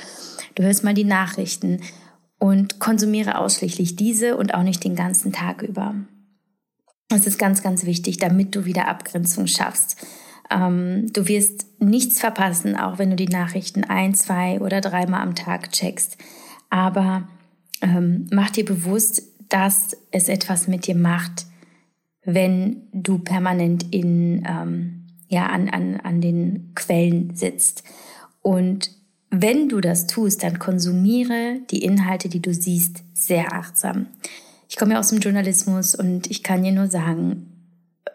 du 0.55 0.63
hörst 0.63 0.83
mal 0.83 0.93
die 0.93 1.03
Nachrichten 1.03 1.81
und 2.39 2.79
konsumiere 2.79 3.37
ausschließlich 3.37 3.95
diese 3.95 4.37
und 4.37 4.53
auch 4.53 4.63
nicht 4.63 4.83
den 4.83 4.95
ganzen 4.95 5.31
Tag 5.31 5.61
über. 5.61 5.95
Das 7.09 7.25
ist 7.25 7.39
ganz, 7.39 7.63
ganz 7.63 7.85
wichtig, 7.85 8.17
damit 8.17 8.55
du 8.55 8.65
wieder 8.65 8.87
Abgrenzung 8.87 9.47
schaffst. 9.47 10.05
Ähm, 10.51 11.11
du 11.13 11.27
wirst 11.27 11.67
nichts 11.79 12.19
verpassen, 12.19 12.75
auch 12.75 12.99
wenn 12.99 13.09
du 13.09 13.15
die 13.15 13.27
Nachrichten 13.27 13.83
ein, 13.83 14.13
zwei 14.13 14.59
oder 14.59 14.81
dreimal 14.81 15.21
am 15.21 15.35
Tag 15.35 15.71
checkst. 15.71 16.17
Aber 16.69 17.27
ähm, 17.81 18.27
mach 18.31 18.49
dir 18.49 18.65
bewusst, 18.65 19.23
dass 19.53 19.95
es 20.09 20.29
etwas 20.29 20.67
mit 20.67 20.87
dir 20.87 20.95
macht, 20.95 21.45
wenn 22.25 22.87
du 22.91 23.19
permanent 23.19 23.93
in, 23.93 24.43
ähm, 24.49 25.03
ja, 25.27 25.45
an, 25.45 25.69
an, 25.69 25.99
an 25.99 26.21
den 26.21 26.71
Quellen 26.73 27.35
sitzt. 27.35 27.83
Und 28.41 28.89
wenn 29.29 29.69
du 29.69 29.79
das 29.79 30.07
tust, 30.07 30.41
dann 30.41 30.57
konsumiere 30.57 31.59
die 31.69 31.83
Inhalte, 31.83 32.29
die 32.29 32.41
du 32.41 32.51
siehst, 32.51 33.03
sehr 33.13 33.53
achtsam. 33.53 34.07
Ich 34.69 34.75
komme 34.75 34.93
ja 34.93 34.99
aus 34.99 35.09
dem 35.09 35.19
Journalismus 35.19 35.93
und 35.93 36.31
ich 36.31 36.41
kann 36.41 36.63
dir 36.63 36.71
nur 36.71 36.87
sagen, 36.87 37.45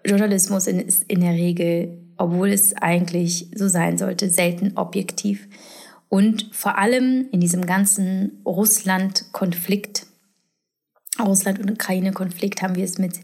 Journalismus 0.04 0.66
ist 0.66 1.04
in 1.04 1.20
der 1.20 1.34
Regel, 1.34 1.98
obwohl 2.16 2.48
es 2.48 2.74
eigentlich 2.74 3.48
so 3.54 3.68
sein 3.68 3.96
sollte, 3.96 4.28
selten 4.28 4.76
objektiv. 4.76 5.46
Und 6.08 6.48
vor 6.50 6.78
allem 6.78 7.28
in 7.30 7.38
diesem 7.38 7.64
ganzen 7.64 8.40
Russland-Konflikt, 8.44 10.07
Russland- 11.20 11.58
und 11.58 11.70
Ukraine-Konflikt 11.70 12.62
haben 12.62 12.74
wir 12.74 12.84
es 12.84 12.98
mit 12.98 13.20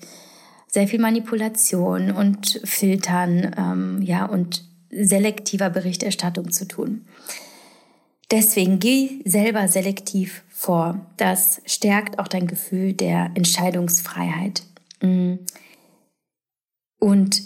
sehr 0.66 0.88
viel 0.88 1.00
Manipulation 1.00 2.10
und 2.10 2.60
Filtern 2.64 3.54
ähm, 3.56 4.02
ja, 4.02 4.26
und 4.26 4.64
selektiver 4.90 5.70
Berichterstattung 5.70 6.50
zu 6.50 6.66
tun. 6.66 7.04
Deswegen 8.30 8.78
geh 8.78 9.20
selber 9.24 9.68
selektiv 9.68 10.42
vor. 10.48 11.06
Das 11.16 11.60
stärkt 11.66 12.18
auch 12.18 12.28
dein 12.28 12.46
Gefühl 12.46 12.92
der 12.92 13.30
Entscheidungsfreiheit. 13.34 14.62
Mm. 15.00 15.34
Und 16.98 17.42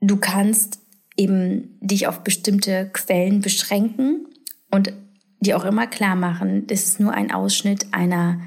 du 0.00 0.16
kannst 0.16 0.80
eben 1.16 1.78
dich 1.80 2.06
auf 2.06 2.20
bestimmte 2.20 2.90
Quellen 2.92 3.40
beschränken 3.40 4.26
und 4.70 4.92
dir 5.40 5.56
auch 5.56 5.64
immer 5.64 5.86
klar 5.86 6.16
machen, 6.16 6.66
das 6.66 6.84
ist 6.84 7.00
nur 7.00 7.12
ein 7.12 7.30
Ausschnitt 7.30 7.86
einer 7.92 8.40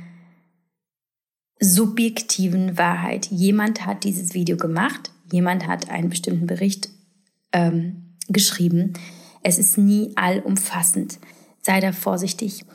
subjektiven 1.64 2.78
Wahrheit. 2.78 3.28
Jemand 3.28 3.86
hat 3.86 4.04
dieses 4.04 4.34
Video 4.34 4.58
gemacht, 4.58 5.12
jemand 5.32 5.68
hat 5.68 5.90
einen 5.90 6.10
bestimmten 6.10 6.48
Bericht 6.48 6.90
ähm, 7.52 8.16
geschrieben. 8.28 8.94
Es 9.42 9.58
ist 9.58 9.78
nie 9.78 10.12
allumfassend. 10.16 11.20
Sei 11.62 11.80
da 11.80 11.92
vorsichtig. 11.92 12.66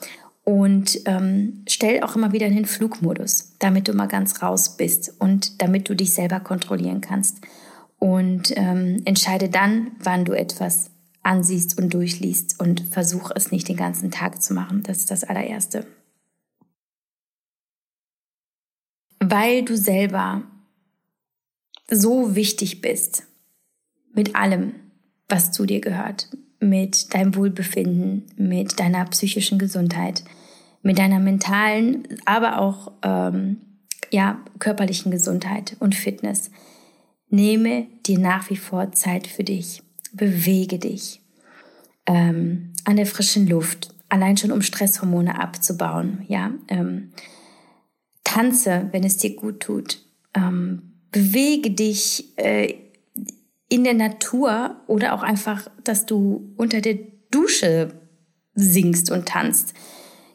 Und 0.45 1.01
ähm, 1.05 1.65
stell 1.69 2.03
auch 2.03 2.17
immer 2.17 2.33
wieder 2.33 2.47
in 2.47 2.55
den 2.55 2.65
Flugmodus, 2.65 3.53
damit 3.59 3.87
du 3.87 3.93
mal 3.93 4.07
ganz 4.07 4.43
raus 4.43 4.79
bist 4.79 5.13
und 5.19 5.61
damit 5.61 5.91
du 5.91 5.95
dich 5.95 6.15
selber 6.15 6.41
kontrollieren 6.41 7.03
kannst. 7.03 7.43
Und 7.99 8.57
ähm, 8.57 9.03
entscheide 9.05 9.51
dann, 9.51 9.91
wann 9.99 10.25
du 10.25 10.33
etwas 10.33 10.91
ansiehst 11.23 11.77
und 11.77 11.93
durchliest 11.93 12.59
und 12.61 12.81
versuch 12.91 13.31
es 13.35 13.51
nicht 13.51 13.69
den 13.69 13.77
ganzen 13.77 14.11
Tag 14.11 14.41
zu 14.41 14.55
machen. 14.55 14.83
Das 14.85 14.99
ist 14.99 15.11
das 15.11 15.25
allererste. 15.25 15.87
Weil 19.31 19.65
du 19.65 19.77
selber 19.77 20.43
so 21.91 22.35
wichtig 22.35 22.81
bist 22.81 23.25
mit 24.15 24.35
allem, 24.35 24.75
was 25.29 25.53
zu 25.53 25.67
dir 25.67 25.81
gehört, 25.81 26.29
mit 26.61 27.15
deinem 27.15 27.35
Wohlbefinden, 27.35 28.27
mit 28.37 28.81
deiner 28.81 29.05
psychischen 29.07 29.59
Gesundheit, 29.59 30.25
mit 30.83 30.99
deiner 30.99 31.21
mentalen, 31.21 32.09
aber 32.25 32.59
auch 32.59 32.93
ähm, 33.03 33.59
ja 34.11 34.39
körperlichen 34.59 35.11
Gesundheit 35.11 35.77
und 35.81 35.95
Fitness. 35.95 36.51
Nehme 37.31 37.87
dir 38.07 38.19
nach 38.19 38.49
wie 38.51 38.57
vor 38.57 38.93
Zeit 38.93 39.27
für 39.27 39.45
dich, 39.45 39.83
bewege 40.13 40.79
dich 40.79 41.21
ähm, 42.07 42.73
an 42.85 42.97
der 42.97 43.07
frischen 43.07 43.47
Luft, 43.47 43.95
allein 44.09 44.37
schon 44.37 44.51
um 44.51 44.63
Stresshormone 44.63 45.39
abzubauen, 45.39 46.25
ja. 46.27 46.51
Ähm, 46.69 47.13
Tanze, 48.29 48.89
wenn 48.93 49.05
es 49.05 49.17
dir 49.17 49.35
gut 49.35 49.61
tut. 49.61 50.03
Ähm, 50.35 50.93
bewege 51.13 51.71
dich 51.71 52.37
äh, 52.37 52.75
in 53.71 53.85
der 53.85 53.95
Natur 53.95 54.77
oder 54.87 55.15
auch 55.15 55.23
einfach, 55.23 55.69
dass 55.83 56.05
du 56.05 56.53
unter 56.57 56.83
der 56.83 56.99
Dusche 57.31 57.95
singst 58.55 59.11
und 59.11 59.27
tanzt. 59.27 59.73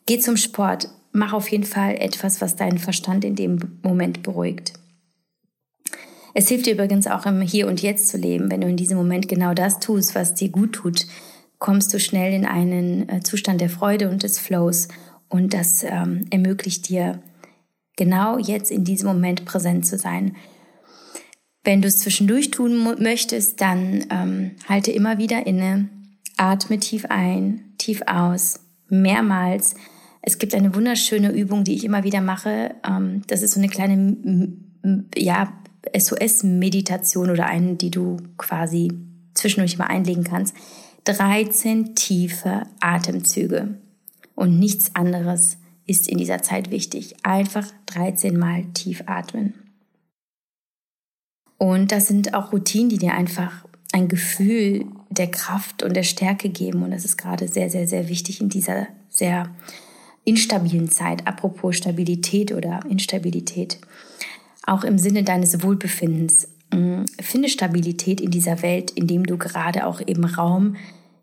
Geh 0.08 0.20
zum 0.20 0.38
Sport. 0.38 0.90
Mach 1.12 1.34
auf 1.34 1.50
jeden 1.50 1.66
Fall 1.66 1.96
etwas, 2.00 2.42
was 2.42 2.56
deinen 2.56 2.80
Verstand 2.80 3.24
in 3.24 3.36
dem 3.36 3.80
Moment 3.84 4.24
beruhigt. 4.24 4.74
Es 6.34 6.48
hilft 6.48 6.66
dir 6.66 6.74
übrigens 6.74 7.06
auch 7.06 7.28
im 7.28 7.42
Hier 7.42 7.68
und 7.68 7.84
Jetzt 7.84 8.10
zu 8.10 8.18
leben. 8.18 8.50
Wenn 8.50 8.62
du 8.62 8.68
in 8.68 8.78
diesem 8.78 8.98
Moment 8.98 9.28
genau 9.28 9.54
das 9.54 9.80
tust, 9.80 10.16
was 10.16 10.34
dir 10.34 10.50
gut 10.50 10.74
tut, 10.74 11.06
kommst 11.60 11.94
du 11.94 12.00
schnell 12.00 12.34
in 12.34 12.46
einen 12.46 13.08
äh, 13.08 13.20
Zustand 13.22 13.62
der 13.62 13.70
Freude 13.70 14.10
und 14.10 14.24
des 14.24 14.40
Flows. 14.40 14.88
Und 15.30 15.54
das 15.54 15.84
ähm, 15.84 16.26
ermöglicht 16.32 16.90
dir, 16.90 17.22
genau 17.96 18.38
jetzt 18.38 18.72
in 18.72 18.84
diesem 18.84 19.08
Moment 19.08 19.46
präsent 19.46 19.86
zu 19.86 19.98
sein. 19.98 20.36
Wenn 21.64 21.82
du 21.82 21.88
es 21.88 22.00
zwischendurch 22.00 22.52
tun 22.52 22.84
möchtest, 23.00 23.62
dann 23.62 24.06
ähm, 24.10 24.52
halte 24.68 24.92
immer 24.92 25.18
wieder 25.18 25.48
inne, 25.48 25.88
atme 26.38 26.80
tief 26.80 27.06
ein, 27.10 27.74
tief 27.78 28.02
aus, 28.06 28.60
mehrmals. 28.90 29.76
Es 30.22 30.38
gibt 30.38 30.56
eine 30.56 30.76
wunderschöne 30.76 31.32
Übung, 31.32 31.64
die 31.64 31.76
ich 31.76 31.86
immer 31.86 32.04
wieder 32.04 32.22
mache. 32.22 32.76
Ähm, 32.86 33.22
das 33.28 33.42
ist 33.42 33.54
so 33.54 33.60
eine 33.60 33.70
kleine 33.70 34.18
ja, 35.16 35.54
SOS-Meditation 35.98 37.30
oder 37.30 37.46
eine, 37.46 37.76
die 37.76 37.92
du 37.92 38.18
quasi 38.38 38.92
zwischendurch 39.34 39.76
immer 39.76 39.90
einlegen 39.90 40.24
kannst. 40.24 40.56
13 41.06 41.96
tiefe 41.96 42.64
Atemzüge 42.80 43.78
und 44.36 44.60
nichts 44.60 44.96
anderes 44.96 45.58
ist 45.86 46.08
in 46.08 46.18
dieser 46.18 46.42
Zeit 46.42 46.72
wichtig. 46.72 47.16
Einfach 47.24 47.68
13 47.88 48.38
Mal 48.38 48.66
tief 48.74 49.04
atmen. 49.06 49.54
Und 51.58 51.92
das 51.92 52.08
sind 52.08 52.34
auch 52.34 52.52
Routinen, 52.52 52.90
die 52.90 52.98
dir 52.98 53.14
einfach 53.14 53.66
ein 53.94 54.08
Gefühl 54.08 54.86
der 55.10 55.30
Kraft 55.30 55.84
und 55.84 55.96
der 55.96 56.04
Stärke 56.04 56.50
geben. 56.50 56.84
Und 56.84 56.92
das 56.92 57.06
ist 57.06 57.18
gerade 57.18 57.48
sehr, 57.48 57.70
sehr, 57.70 57.88
sehr 57.88 58.10
wichtig 58.10 58.42
in 58.42 58.50
dieser 58.50 58.88
sehr 59.10 59.50
instabilen 60.26 60.90
Zeit. 60.90 61.28
Apropos 61.28 61.78
Stabilität 61.78 62.52
oder 62.52 62.82
Instabilität. 62.90 63.80
Auch 64.66 64.84
im 64.84 64.98
Sinne 64.98 65.24
deines 65.24 65.62
Wohlbefindens. 65.64 66.50
Mm, 66.74 67.04
finde 67.22 67.50
Stabilität 67.50 68.20
in 68.20 68.32
dieser 68.32 68.62
Welt, 68.62 68.92
indem 68.92 69.26
du 69.26 69.38
gerade 69.38 69.86
auch 69.86 70.02
eben 70.06 70.26
Raum 70.26 70.76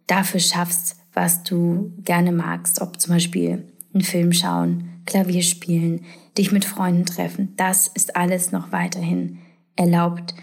dafür 0.06 0.40
schaffst, 0.40 0.96
was 1.12 1.42
du 1.42 1.92
gerne 2.04 2.32
magst, 2.32 2.80
ob 2.80 3.00
zum 3.00 3.14
Beispiel 3.14 3.64
einen 3.92 4.02
Film 4.02 4.32
schauen, 4.32 5.02
Klavier 5.06 5.42
spielen, 5.42 6.04
dich 6.38 6.52
mit 6.52 6.64
Freunden 6.64 7.06
treffen, 7.06 7.54
das 7.56 7.88
ist 7.88 8.16
alles 8.16 8.52
noch 8.52 8.72
weiterhin 8.72 9.38
erlaubt. 9.76 10.34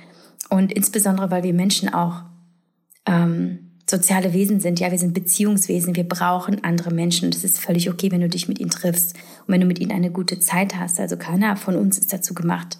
Und 0.50 0.72
insbesondere, 0.72 1.32
weil 1.32 1.44
wir 1.44 1.54
Menschen 1.54 1.94
auch 1.94 2.24
ähm, 3.06 3.68
soziale 3.89 4.34
Wesen 4.34 4.60
sind. 4.60 4.80
Ja, 4.80 4.92
wir 4.92 5.00
sind 5.00 5.13
Beziehungswesen. 5.13 5.96
Wir 5.96 6.08
brauchen 6.08 6.63
andere 6.63 6.94
Menschen. 6.94 7.25
Und 7.25 7.36
es 7.36 7.44
ist 7.44 7.60
völlig 7.60 7.89
okay, 7.89 8.12
wenn 8.12 8.22
du 8.22 8.30
dich 8.30 8.48
mit 8.48 8.60
ihnen 8.60 8.70
triffst 8.70 9.16
und 9.16 9.54
wenn 9.54 9.62
du 9.62 9.68
mit 9.68 9.80
ihnen 9.80 9.92
eine 9.92 10.12
gute 10.12 10.39
Zeit 10.39 10.75
hast. 10.75 11.00
Also 11.00 11.18
keiner 11.18 11.56
von 11.56 11.75
uns 11.75 11.98
ist 11.98 12.12
dazu 12.12 12.34
gemacht, 12.34 12.77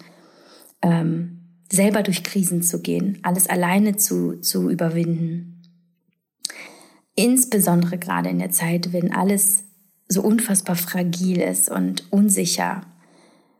ähm, 0.82 1.40
selber 1.70 2.02
durch 2.02 2.22
Krisen 2.22 2.62
zu 2.62 2.80
gehen, 2.80 3.18
alles 3.22 3.48
alleine 3.48 3.96
zu, 3.96 4.40
zu 4.40 4.70
überwinden. 4.70 5.62
Insbesondere 7.14 7.98
gerade 7.98 8.28
in 8.28 8.38
der 8.38 8.50
Zeit, 8.50 8.92
wenn 8.92 9.12
alles 9.12 9.64
so 10.08 10.22
unfassbar 10.22 10.76
fragil 10.76 11.40
ist 11.40 11.70
und 11.70 12.10
unsicher 12.10 12.82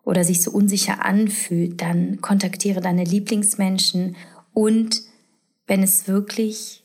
oder 0.05 0.25
sich 0.25 0.43
so 0.43 0.50
unsicher 0.50 1.05
anfühlt, 1.05 1.83
dann 1.83 2.21
kontaktiere 2.21 2.81
deine 2.81 3.05
Lieblingsmenschen 3.05 4.17
und 4.55 5.02
wenn 5.67 5.83
es 5.83 6.09
wirklich 6.09 6.83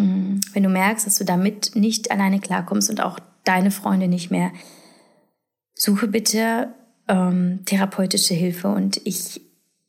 Mm, 0.00 0.40
wenn 0.52 0.62
du 0.62 0.68
merkst, 0.68 1.06
dass 1.06 1.16
du 1.16 1.24
damit 1.24 1.72
nicht 1.74 2.10
alleine 2.10 2.40
klarkommst 2.40 2.90
und 2.90 3.00
auch 3.00 3.18
deine 3.44 3.70
Freunde 3.70 4.08
nicht 4.08 4.30
mehr, 4.30 4.52
suche 5.74 6.08
bitte 6.08 6.68
ähm, 7.08 7.60
therapeutische 7.64 8.34
Hilfe 8.34 8.68
und 8.68 9.00
ich 9.04 9.40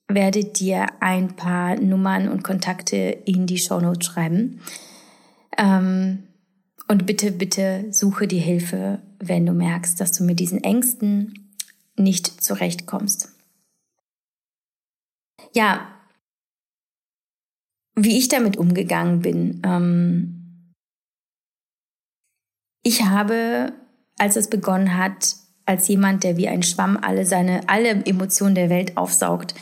werde 0.08 0.44
dir 0.44 0.88
ein 1.00 1.36
paar 1.36 1.76
Nummern 1.76 2.28
und 2.28 2.44
Kontakte 2.44 2.98
in 2.98 3.48
die 3.48 3.58
Shownotes 3.58 4.08
schreiben. 4.08 4.60
Ähm, 5.58 6.24
und 6.88 7.06
bitte, 7.06 7.32
bitte 7.32 7.86
suche 7.92 8.28
die 8.28 8.40
Hilfe, 8.40 9.00
wenn 9.22 9.46
du 9.46 9.54
merkst, 9.54 10.00
dass 10.00 10.12
du 10.12 10.24
mit 10.24 10.40
diesen 10.40 10.64
Ängsten 10.64 11.50
nicht 11.96 12.42
zurechtkommst. 12.42 13.30
Ja, 15.54 15.88
wie 17.96 18.18
ich 18.18 18.28
damit 18.28 18.58
umgegangen 18.58 19.22
bin. 19.22 19.62
Ähm 19.66 20.74
ich 22.84 23.04
habe, 23.04 23.74
als 24.18 24.36
es 24.36 24.50
begonnen 24.50 24.98
hat, 24.98 25.36
als 25.66 25.88
jemand, 25.88 26.24
der 26.24 26.38
wie 26.38 26.48
ein 26.48 26.64
Schwamm 26.64 26.98
alle 26.98 27.26
seine, 27.26 27.70
alle 27.70 28.06
Emotionen 28.06 28.56
der 28.56 28.70
Welt 28.70 28.98
aufsaugt, 28.98 29.54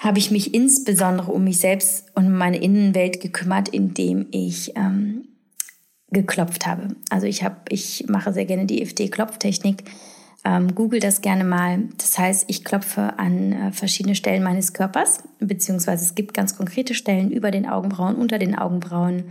habe 0.00 0.18
ich 0.18 0.30
mich 0.30 0.54
insbesondere 0.54 1.32
um 1.32 1.44
mich 1.44 1.58
selbst 1.58 2.06
und 2.14 2.30
meine 2.32 2.58
Innenwelt 2.58 3.20
gekümmert, 3.20 3.68
indem 3.68 4.26
ich 4.30 4.76
ähm, 4.76 5.29
geklopft 6.10 6.66
habe. 6.66 6.88
Also 7.10 7.26
ich 7.26 7.42
habe, 7.42 7.56
ich 7.68 8.06
mache 8.08 8.32
sehr 8.32 8.46
gerne 8.46 8.66
die 8.66 8.82
EFT-Klopftechnik 8.82 9.84
ähm, 10.44 10.74
Google 10.74 11.00
das 11.00 11.20
gerne 11.20 11.44
mal. 11.44 11.84
Das 11.98 12.18
heißt, 12.18 12.44
ich 12.48 12.64
klopfe 12.64 13.18
an 13.18 13.52
äh, 13.52 13.72
verschiedene 13.72 14.14
Stellen 14.14 14.42
meines 14.42 14.72
Körpers, 14.72 15.22
beziehungsweise 15.38 16.04
es 16.04 16.14
gibt 16.14 16.34
ganz 16.34 16.56
konkrete 16.56 16.94
Stellen 16.94 17.30
über 17.30 17.50
den 17.50 17.68
Augenbrauen, 17.68 18.16
unter 18.16 18.38
den 18.38 18.56
Augenbrauen, 18.56 19.24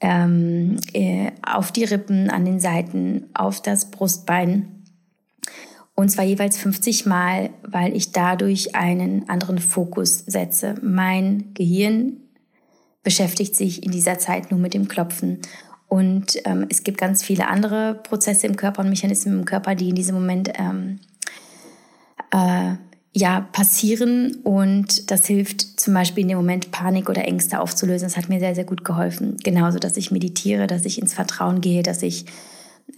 ähm, 0.00 0.76
äh, 0.92 1.30
auf 1.42 1.72
die 1.72 1.84
Rippen, 1.84 2.28
an 2.28 2.44
den 2.44 2.60
Seiten, 2.60 3.30
auf 3.32 3.62
das 3.62 3.90
Brustbein. 3.90 4.84
Und 5.94 6.10
zwar 6.10 6.26
jeweils 6.26 6.58
50 6.58 7.06
Mal, 7.06 7.48
weil 7.62 7.96
ich 7.96 8.12
dadurch 8.12 8.74
einen 8.74 9.30
anderen 9.30 9.58
Fokus 9.58 10.18
setze. 10.26 10.74
Mein 10.82 11.54
Gehirn 11.54 12.18
beschäftigt 13.02 13.56
sich 13.56 13.84
in 13.84 13.92
dieser 13.92 14.18
Zeit 14.18 14.50
nur 14.50 14.60
mit 14.60 14.74
dem 14.74 14.88
Klopfen. 14.88 15.38
Und 15.88 16.36
ähm, 16.44 16.66
es 16.68 16.82
gibt 16.82 16.98
ganz 16.98 17.22
viele 17.22 17.48
andere 17.48 17.94
Prozesse 17.94 18.46
im 18.46 18.56
Körper 18.56 18.82
und 18.82 18.88
Mechanismen 18.88 19.40
im 19.40 19.44
Körper, 19.44 19.74
die 19.74 19.90
in 19.90 19.94
diesem 19.94 20.16
Moment 20.16 20.50
ähm, 20.58 20.98
äh, 22.32 22.74
ja 23.12 23.40
passieren. 23.52 24.36
Und 24.42 25.10
das 25.10 25.26
hilft 25.26 25.80
zum 25.80 25.94
Beispiel 25.94 26.22
in 26.22 26.28
dem 26.28 26.38
Moment 26.38 26.72
Panik 26.72 27.08
oder 27.08 27.24
Ängste 27.24 27.60
aufzulösen. 27.60 28.08
Das 28.08 28.16
hat 28.16 28.28
mir 28.28 28.40
sehr, 28.40 28.54
sehr 28.54 28.64
gut 28.64 28.84
geholfen. 28.84 29.36
Genauso, 29.42 29.78
dass 29.78 29.96
ich 29.96 30.10
meditiere, 30.10 30.66
dass 30.66 30.84
ich 30.84 31.00
ins 31.00 31.14
Vertrauen 31.14 31.60
gehe, 31.60 31.82
dass 31.82 32.02
ich 32.02 32.26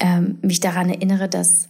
ähm, 0.00 0.38
mich 0.42 0.60
daran 0.60 0.88
erinnere, 0.88 1.28
dass 1.28 1.68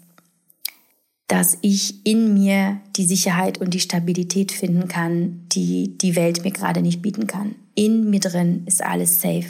dass 1.28 1.58
ich 1.60 2.06
in 2.06 2.32
mir 2.32 2.80
die 2.96 3.04
Sicherheit 3.04 3.58
und 3.58 3.74
die 3.74 3.80
Stabilität 3.80 4.50
finden 4.50 4.88
kann, 4.88 5.42
die 5.52 5.96
die 5.98 6.16
Welt 6.16 6.42
mir 6.42 6.52
gerade 6.52 6.80
nicht 6.80 7.02
bieten 7.02 7.26
kann. 7.26 7.54
In 7.74 8.08
mir 8.08 8.18
drin 8.18 8.62
ist 8.64 8.82
alles 8.82 9.20
safe. 9.20 9.44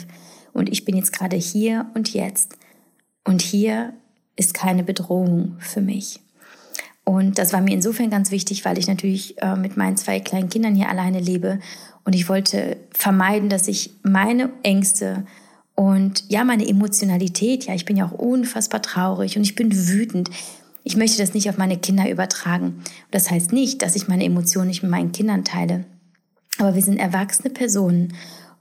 Und 0.53 0.69
ich 0.69 0.85
bin 0.85 0.95
jetzt 0.95 1.13
gerade 1.13 1.35
hier 1.35 1.87
und 1.93 2.13
jetzt. 2.13 2.55
Und 3.23 3.41
hier 3.41 3.93
ist 4.35 4.53
keine 4.53 4.83
Bedrohung 4.83 5.55
für 5.59 5.81
mich. 5.81 6.19
Und 7.03 7.39
das 7.39 7.53
war 7.53 7.61
mir 7.61 7.73
insofern 7.73 8.09
ganz 8.09 8.31
wichtig, 8.31 8.65
weil 8.65 8.77
ich 8.77 8.87
natürlich 8.87 9.41
äh, 9.41 9.55
mit 9.55 9.77
meinen 9.77 9.97
zwei 9.97 10.19
kleinen 10.19 10.49
Kindern 10.49 10.75
hier 10.75 10.89
alleine 10.89 11.19
lebe. 11.19 11.59
Und 12.05 12.13
ich 12.13 12.29
wollte 12.29 12.77
vermeiden, 12.91 13.49
dass 13.49 13.67
ich 13.67 13.91
meine 14.03 14.51
Ängste 14.63 15.25
und 15.79 16.25
ja, 16.27 16.43
meine 16.43 16.67
Emotionalität, 16.67 17.65
ja, 17.65 17.73
ich 17.73 17.85
bin 17.85 17.95
ja 17.95 18.05
auch 18.05 18.11
unfassbar 18.11 18.81
traurig 18.81 19.37
und 19.37 19.43
ich 19.43 19.55
bin 19.55 19.71
wütend. 19.87 20.29
Ich 20.83 20.97
möchte 20.97 21.17
das 21.17 21.33
nicht 21.33 21.49
auf 21.49 21.57
meine 21.57 21.77
Kinder 21.77 22.09
übertragen. 22.09 22.83
Das 23.11 23.31
heißt 23.31 23.53
nicht, 23.53 23.81
dass 23.81 23.95
ich 23.95 24.09
meine 24.09 24.25
Emotionen 24.25 24.67
nicht 24.67 24.83
mit 24.83 24.91
meinen 24.91 25.13
Kindern 25.13 25.45
teile. 25.45 25.85
Aber 26.57 26.75
wir 26.75 26.81
sind 26.81 26.97
erwachsene 26.97 27.49
Personen. 27.49 28.13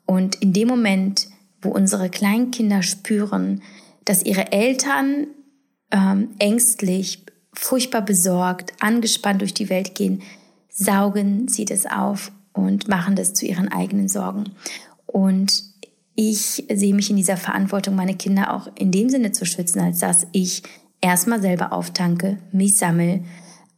Und 0.07 0.37
in 0.37 0.53
dem 0.53 0.69
Moment, 0.69 1.27
wo 1.61 1.71
unsere 1.71 2.11
Kleinkinder 2.11 2.83
spüren, 2.83 3.63
dass 4.05 4.25
ihre 4.25 4.53
Eltern 4.53 5.27
ähm, 5.91 6.31
ängstlich, 6.39 7.25
furchtbar 7.53 8.03
besorgt, 8.03 8.73
angespannt 8.81 9.41
durch 9.41 9.55
die 9.55 9.69
Welt 9.69 9.95
gehen, 9.95 10.23
saugen 10.69 11.49
sie 11.49 11.65
das 11.65 11.87
auf 11.87 12.31
und 12.53 12.89
machen 12.89 13.17
das 13.17 13.35
zu 13.35 13.47
ihren 13.47 13.69
eigenen 13.69 14.09
Sorgen. 14.09 14.53
Und 15.07 15.65
ich 16.15 16.65
sehe 16.73 16.95
mich 16.95 17.11
in 17.11 17.17
dieser 17.17 17.37
Verantwortung, 17.37 17.95
meine 17.95 18.17
Kinder 18.17 18.55
auch 18.55 18.69
in 18.77 18.91
dem 18.91 19.09
Sinne 19.09 19.33
zu 19.33 19.47
schützen, 19.47 19.81
als 19.81 19.99
dass 19.99 20.27
ich 20.33 20.63
erstmal 21.01 21.41
selber 21.41 21.73
auftanke, 21.73 22.39
mich 22.53 22.77
sammle, 22.77 23.25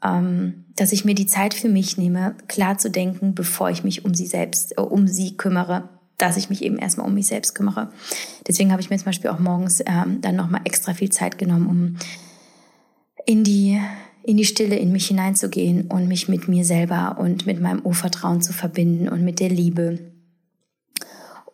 ähm, 0.02 0.64
dass 0.76 0.92
ich 0.92 1.04
mir 1.04 1.14
die 1.14 1.26
Zeit 1.26 1.54
für 1.54 1.68
mich 1.68 1.98
nehme, 1.98 2.34
klar 2.48 2.78
zu 2.78 2.90
denken, 2.90 3.34
bevor 3.34 3.70
ich 3.70 3.84
mich 3.84 4.04
um 4.04 4.14
sie 4.14 4.26
selbst, 4.26 4.76
äh, 4.78 4.80
um 4.80 5.06
sie 5.06 5.36
kümmere, 5.36 5.88
dass 6.20 6.36
ich 6.36 6.50
mich 6.50 6.62
eben 6.62 6.78
erstmal 6.78 7.06
um 7.06 7.14
mich 7.14 7.26
selbst 7.26 7.54
kümmere. 7.54 7.90
Deswegen 8.46 8.72
habe 8.72 8.82
ich 8.82 8.90
mir 8.90 8.98
zum 8.98 9.06
Beispiel 9.06 9.30
auch 9.30 9.38
morgens 9.38 9.82
ähm, 9.86 10.20
dann 10.20 10.36
nochmal 10.36 10.60
extra 10.64 10.92
viel 10.94 11.10
Zeit 11.10 11.38
genommen, 11.38 11.66
um 11.66 11.96
in 13.26 13.42
die, 13.44 13.80
in 14.22 14.36
die 14.36 14.44
Stille 14.44 14.76
in 14.76 14.92
mich 14.92 15.08
hineinzugehen 15.08 15.86
und 15.86 16.08
mich 16.08 16.28
mit 16.28 16.48
mir 16.48 16.64
selber 16.64 17.16
und 17.18 17.46
mit 17.46 17.60
meinem 17.60 17.80
Urvertrauen 17.80 18.42
zu 18.42 18.52
verbinden 18.52 19.08
und 19.08 19.24
mit 19.24 19.40
der 19.40 19.48
Liebe. 19.48 19.98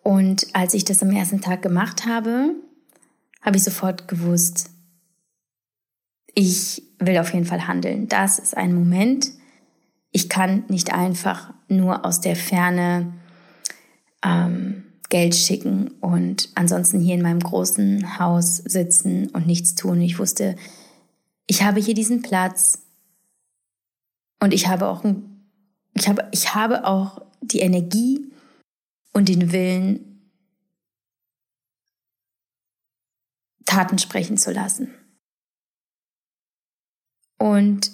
Und 0.03 0.47
als 0.53 0.75
ich 0.75 0.85
das 0.85 1.03
am 1.03 1.11
ersten 1.11 1.41
Tag 1.41 1.63
gemacht 1.63 2.07
habe, 2.07 2.55
habe 3.43 3.57
ich 3.57 3.65
sofort 3.65 4.09
gewusst, 4.09 4.71
ich 6.35 6.83
will 6.99 7.19
auf 7.19 7.33
jeden 7.33 7.47
Fall 7.47 7.67
handeln. 7.67 8.09
Das 8.09 8.39
ist 8.39 8.57
ein 8.57 8.75
Moment. 8.75 9.31
Ich 10.11 10.29
kann 10.29 10.65
nicht 10.69 10.93
einfach 10.93 11.53
nur 11.69 12.05
aus 12.05 12.21
der 12.21 12.37
Ferne 12.37 13.13
ähm, 14.25 14.85
Geld 15.09 15.35
schicken 15.35 15.89
und 16.01 16.51
ansonsten 16.55 17.01
hier 17.01 17.15
in 17.15 17.23
meinem 17.23 17.41
großen 17.41 18.19
Haus 18.19 18.57
sitzen 18.57 19.29
und 19.31 19.47
nichts 19.47 19.75
tun. 19.75 20.01
Ich 20.01 20.19
wusste, 20.19 20.57
ich 21.47 21.63
habe 21.63 21.81
hier 21.81 21.95
diesen 21.95 22.23
Platz 22.23 22.83
und 24.41 24.53
ich 24.53 24.67
habe 24.67 24.89
auch, 24.89 25.05
ich 25.95 26.09
habe, 26.09 26.29
ich 26.33 26.55
habe 26.55 26.85
auch 26.85 27.23
die 27.41 27.61
Energie 27.61 28.33
und 29.13 29.29
den 29.29 29.53
Willen, 29.53 30.07
Taten 33.65 33.99
sprechen 33.99 34.39
zu 34.39 34.53
lassen. 34.53 34.95
Und 37.39 37.91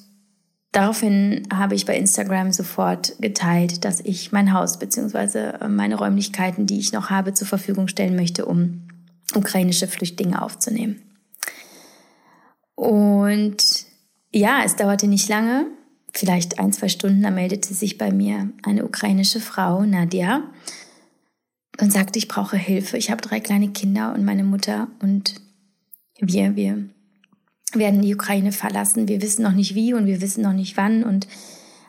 Daraufhin 0.72 1.46
habe 1.52 1.74
ich 1.74 1.84
bei 1.84 1.96
Instagram 1.96 2.50
sofort 2.50 3.14
geteilt, 3.20 3.84
dass 3.84 4.00
ich 4.00 4.32
mein 4.32 4.54
Haus 4.54 4.78
bzw. 4.78 5.68
meine 5.68 5.96
Räumlichkeiten, 5.96 6.66
die 6.66 6.78
ich 6.78 6.92
noch 6.92 7.10
habe, 7.10 7.34
zur 7.34 7.46
Verfügung 7.46 7.88
stellen 7.88 8.16
möchte, 8.16 8.46
um 8.46 8.88
ukrainische 9.34 9.86
Flüchtlinge 9.86 10.40
aufzunehmen. 10.40 11.02
Und 12.74 13.84
ja, 14.32 14.62
es 14.64 14.76
dauerte 14.76 15.08
nicht 15.08 15.28
lange, 15.28 15.66
vielleicht 16.14 16.58
ein, 16.58 16.72
zwei 16.72 16.88
Stunden, 16.88 17.22
da 17.22 17.30
meldete 17.30 17.74
sich 17.74 17.98
bei 17.98 18.10
mir 18.10 18.50
eine 18.62 18.86
ukrainische 18.86 19.40
Frau, 19.40 19.84
Nadia, 19.84 20.42
und 21.80 21.92
sagte, 21.92 22.18
ich 22.18 22.28
brauche 22.28 22.56
Hilfe. 22.56 22.96
Ich 22.96 23.10
habe 23.10 23.20
drei 23.20 23.40
kleine 23.40 23.68
Kinder 23.68 24.14
und 24.14 24.24
meine 24.24 24.44
Mutter 24.44 24.88
und 25.00 25.34
wir, 26.18 26.56
wir 26.56 26.88
werden 27.74 28.02
die 28.02 28.14
Ukraine 28.14 28.52
verlassen. 28.52 29.08
Wir 29.08 29.22
wissen 29.22 29.42
noch 29.42 29.52
nicht 29.52 29.74
wie 29.74 29.94
und 29.94 30.06
wir 30.06 30.20
wissen 30.20 30.42
noch 30.42 30.52
nicht 30.52 30.76
wann. 30.76 31.04
Und 31.04 31.26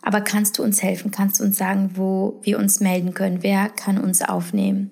aber 0.02 0.22
kannst 0.22 0.58
du 0.58 0.63
uns 0.63 0.84
helfen? 0.84 1.12
Kannst 1.12 1.39
du 1.39 1.43
uns 1.43 1.58
sagen, 1.58 1.91
wo 1.96 2.39
wir 2.43 2.60
uns 2.60 2.80
melden 2.80 3.13
können? 3.13 3.41
Wer 3.41 3.69
kann 3.69 3.98
uns 3.98 4.22
aufnehmen? 4.22 4.91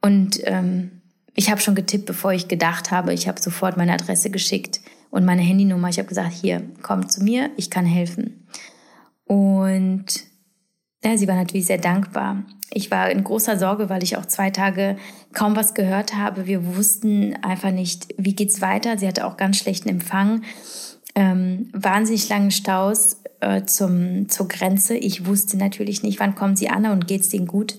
Und 0.00 0.40
ähm, 0.44 1.02
ich 1.34 1.50
habe 1.50 1.60
schon 1.60 1.74
getippt, 1.74 2.06
bevor 2.06 2.32
ich 2.32 2.48
gedacht 2.48 2.90
habe. 2.90 3.12
Ich 3.12 3.28
habe 3.28 3.40
sofort 3.40 3.76
meine 3.76 3.92
Adresse 3.92 4.30
geschickt 4.30 4.80
und 5.10 5.24
meine 5.24 5.42
Handynummer. 5.42 5.88
Ich 5.88 5.98
habe 5.98 6.08
gesagt, 6.08 6.32
hier, 6.32 6.62
komm 6.82 7.08
zu 7.08 7.22
mir, 7.22 7.50
ich 7.56 7.70
kann 7.70 7.84
helfen. 7.84 8.46
Und 9.24 10.06
ja, 11.02 11.16
sie 11.16 11.28
war 11.28 11.36
natürlich 11.36 11.66
sehr 11.66 11.78
dankbar. 11.78 12.44
Ich 12.72 12.90
war 12.90 13.10
in 13.10 13.24
großer 13.24 13.58
Sorge, 13.58 13.88
weil 13.88 14.02
ich 14.02 14.16
auch 14.16 14.26
zwei 14.26 14.50
Tage 14.50 14.96
kaum 15.32 15.56
was 15.56 15.74
gehört 15.74 16.14
habe. 16.14 16.46
Wir 16.46 16.76
wussten 16.76 17.36
einfach 17.42 17.72
nicht, 17.72 18.14
wie 18.16 18.34
geht's 18.34 18.60
weiter. 18.60 18.98
Sie 18.98 19.08
hatte 19.08 19.26
auch 19.26 19.36
ganz 19.36 19.56
schlechten 19.56 19.88
Empfang, 19.88 20.42
ähm, 21.14 21.70
wahnsinnig 21.72 22.28
langen 22.28 22.50
Staus 22.50 23.22
äh, 23.40 23.64
zum, 23.64 24.28
zur 24.28 24.46
Grenze. 24.46 24.96
Ich 24.96 25.26
wusste 25.26 25.56
natürlich 25.56 26.02
nicht, 26.02 26.20
wann 26.20 26.34
kommen 26.34 26.56
sie 26.56 26.68
an 26.68 26.86
und 26.86 27.08
geht's 27.08 27.30
denen 27.30 27.46
gut. 27.46 27.78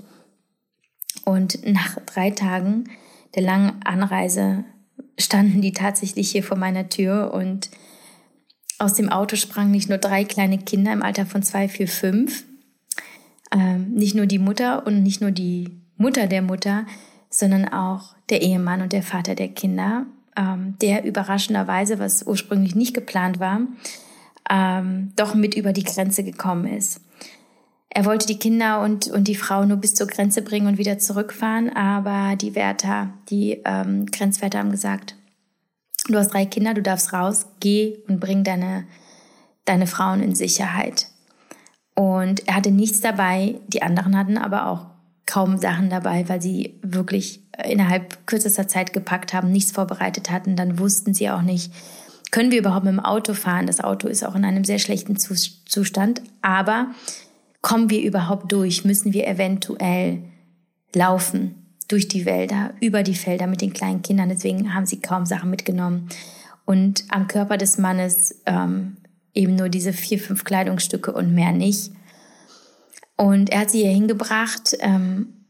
Und 1.23 1.65
nach 1.65 1.97
drei 2.05 2.31
Tagen 2.31 2.85
der 3.35 3.43
langen 3.43 3.81
Anreise 3.83 4.65
standen 5.17 5.61
die 5.61 5.71
tatsächlich 5.71 6.31
hier 6.31 6.43
vor 6.43 6.57
meiner 6.57 6.89
Tür 6.89 7.33
und 7.33 7.69
aus 8.79 8.95
dem 8.95 9.09
Auto 9.09 9.35
sprangen 9.35 9.71
nicht 9.71 9.89
nur 9.89 9.99
drei 9.99 10.23
kleine 10.23 10.57
Kinder 10.57 10.91
im 10.91 11.03
Alter 11.03 11.27
von 11.27 11.43
zwei, 11.43 11.69
vier, 11.69 11.87
fünf, 11.87 12.45
ähm, 13.51 13.91
nicht 13.93 14.15
nur 14.15 14.25
die 14.25 14.39
Mutter 14.39 14.85
und 14.85 15.03
nicht 15.03 15.21
nur 15.21 15.31
die 15.31 15.69
Mutter 15.97 16.27
der 16.27 16.41
Mutter, 16.41 16.85
sondern 17.29 17.67
auch 17.69 18.15
der 18.29 18.41
Ehemann 18.41 18.81
und 18.81 18.93
der 18.93 19.03
Vater 19.03 19.35
der 19.35 19.49
Kinder, 19.49 20.05
ähm, 20.35 20.75
der 20.81 21.05
überraschenderweise, 21.05 21.99
was 21.99 22.23
ursprünglich 22.23 22.75
nicht 22.75 22.93
geplant 22.93 23.39
war, 23.39 23.61
ähm, 24.49 25.11
doch 25.15 25.33
mit 25.33 25.55
über 25.55 25.73
die 25.73 25.83
Grenze 25.83 26.23
gekommen 26.23 26.65
ist. 26.65 27.01
Er 27.89 28.05
wollte 28.05 28.25
die 28.25 28.39
Kinder 28.39 28.81
und, 28.81 29.07
und 29.07 29.27
die 29.27 29.35
Frau 29.35 29.65
nur 29.65 29.77
bis 29.77 29.95
zur 29.95 30.07
Grenze 30.07 30.41
bringen 30.41 30.67
und 30.67 30.77
wieder 30.77 30.97
zurückfahren, 30.97 31.69
aber 31.69 32.37
die 32.37 32.55
Wärter, 32.55 33.09
die 33.29 33.61
ähm, 33.65 34.05
Grenzwärter 34.05 34.59
haben 34.59 34.71
gesagt, 34.71 35.15
du 36.07 36.17
hast 36.17 36.29
drei 36.29 36.45
Kinder, 36.45 36.73
du 36.73 36.81
darfst 36.81 37.11
raus, 37.11 37.47
geh 37.59 37.97
und 38.07 38.21
bring 38.21 38.45
deine, 38.45 38.85
deine 39.65 39.87
Frauen 39.87 40.23
in 40.23 40.35
Sicherheit. 40.35 41.10
Und 41.95 42.47
er 42.47 42.55
hatte 42.55 42.71
nichts 42.71 43.01
dabei, 43.01 43.55
die 43.67 43.81
anderen 43.81 44.17
hatten 44.17 44.37
aber 44.37 44.67
auch 44.67 44.87
kaum 45.25 45.57
Sachen 45.57 45.89
dabei, 45.89 46.27
weil 46.27 46.41
sie 46.41 46.79
wirklich 46.81 47.41
innerhalb 47.65 48.25
kürzester 48.27 48.67
Zeit 48.67 48.93
gepackt 48.93 49.33
haben, 49.33 49.51
nichts 49.51 49.71
vorbereitet 49.71 50.29
hatten. 50.29 50.55
Dann 50.55 50.79
wussten 50.79 51.13
sie 51.13 51.29
auch 51.29 51.41
nicht, 51.41 51.71
können 52.31 52.51
wir 52.51 52.59
überhaupt 52.59 52.85
mit 52.85 52.93
dem 52.93 52.99
Auto 52.99 53.33
fahren? 53.33 53.67
Das 53.67 53.81
Auto 53.81 54.07
ist 54.07 54.25
auch 54.25 54.35
in 54.35 54.45
einem 54.45 54.63
sehr 54.63 54.79
schlechten 54.79 55.17
Zustand, 55.17 56.21
aber 56.41 56.87
kommen 57.61 57.89
wir 57.89 58.01
überhaupt 58.01 58.51
durch? 58.51 58.85
Müssen 58.85 59.13
wir 59.13 59.27
eventuell 59.27 60.23
laufen 60.93 61.55
durch 61.87 62.07
die 62.07 62.25
Wälder, 62.25 62.73
über 62.79 63.03
die 63.03 63.15
Felder 63.15 63.47
mit 63.47 63.61
den 63.61 63.73
kleinen 63.73 64.01
Kindern? 64.01 64.29
Deswegen 64.29 64.73
haben 64.73 64.85
sie 64.85 65.01
kaum 65.01 65.25
Sachen 65.25 65.49
mitgenommen. 65.49 66.07
Und 66.65 67.03
am 67.09 67.27
Körper 67.27 67.57
des 67.57 67.77
Mannes 67.77 68.41
ähm, 68.45 68.97
eben 69.33 69.55
nur 69.55 69.69
diese 69.69 69.93
vier, 69.93 70.19
fünf 70.19 70.43
Kleidungsstücke 70.43 71.11
und 71.13 71.33
mehr 71.33 71.51
nicht. 71.51 71.91
Und 73.15 73.49
er 73.49 73.61
hat 73.61 73.71
sie 73.71 73.81
hier 73.81 73.91
hingebracht. 73.91 74.75
Ähm, 74.79 75.45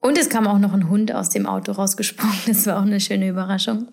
und 0.00 0.18
es 0.18 0.28
kam 0.28 0.46
auch 0.46 0.58
noch 0.58 0.72
ein 0.72 0.88
Hund 0.88 1.12
aus 1.12 1.30
dem 1.30 1.46
Auto 1.46 1.72
rausgesprungen. 1.72 2.36
Das 2.46 2.66
war 2.66 2.78
auch 2.78 2.82
eine 2.82 3.00
schöne 3.00 3.28
Überraschung. 3.28 3.88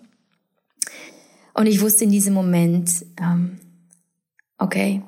Und 1.54 1.66
ich 1.66 1.80
wusste 1.80 2.04
in 2.04 2.10
diesem 2.10 2.34
Moment, 2.34 3.04
ähm, 3.20 3.58
okay, 4.58 5.02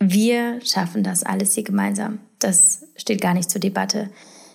wir 0.00 0.60
schaffen 0.64 1.02
das 1.02 1.22
alles 1.22 1.54
hier 1.54 1.62
gemeinsam. 1.62 2.18
Das 2.38 2.84
steht 2.96 3.20
gar 3.20 3.34
nicht 3.34 3.50
zur 3.50 3.60
Debatte. 3.60 4.10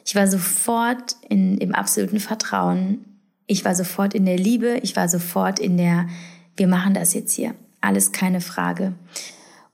Ich 0.06 0.16
war 0.16 0.28
sofort 0.28 1.16
in, 1.30 1.58
im 1.58 1.74
absoluten 1.74 2.20
Vertrauen. 2.20 3.06
Ich 3.48 3.64
war 3.64 3.76
sofort 3.76 4.14
in 4.14 4.26
der 4.26 4.38
Liebe. 4.38 4.80
Ich 4.84 4.96
war 4.96 5.08
sofort 5.08 5.60
in 5.60 5.78
der, 5.78 6.08
wir 6.56 6.68
machen 6.68 6.94
das 6.94 7.14
jetzt 7.14 7.34
hier. 7.34 7.56
Alles 7.82 8.12
keine 8.12 8.42
Frage. 8.42 8.94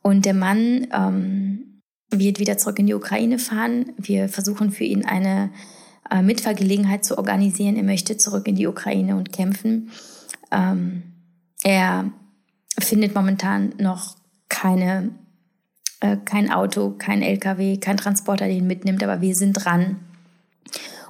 Und 0.01 0.25
der 0.25 0.33
Mann 0.33 0.87
ähm, 0.93 1.81
wird 2.09 2.39
wieder 2.39 2.57
zurück 2.57 2.79
in 2.79 2.87
die 2.87 2.93
Ukraine 2.93 3.39
fahren. 3.39 3.93
Wir 3.97 4.29
versuchen 4.29 4.71
für 4.71 4.83
ihn 4.83 5.05
eine 5.05 5.51
äh, 6.09 6.21
Mitfahrgelegenheit 6.21 7.05
zu 7.05 7.17
organisieren. 7.17 7.75
Er 7.75 7.83
möchte 7.83 8.17
zurück 8.17 8.47
in 8.47 8.55
die 8.55 8.67
Ukraine 8.67 9.15
und 9.15 9.31
kämpfen. 9.31 9.91
Ähm, 10.51 11.03
er 11.63 12.11
findet 12.79 13.15
momentan 13.15 13.73
noch 13.77 14.15
keine 14.49 15.11
äh, 16.01 16.17
kein 16.25 16.51
Auto, 16.51 16.95
kein 16.97 17.21
LKW, 17.21 17.77
kein 17.77 17.95
Transporter, 17.95 18.47
den 18.47 18.67
mitnimmt, 18.67 19.03
aber 19.03 19.21
wir 19.21 19.35
sind 19.35 19.53
dran. 19.53 19.97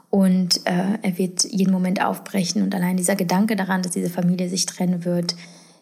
Und 0.09 0.67
äh, 0.67 0.99
er 1.01 1.17
wird 1.17 1.45
jeden 1.45 1.71
Moment 1.71 2.03
aufbrechen. 2.03 2.61
Und 2.61 2.75
allein 2.75 2.97
dieser 2.97 3.15
Gedanke 3.15 3.55
daran, 3.55 3.81
dass 3.81 3.93
diese 3.93 4.09
Familie 4.09 4.49
sich 4.49 4.65
trennen 4.65 5.05
wird, 5.05 5.35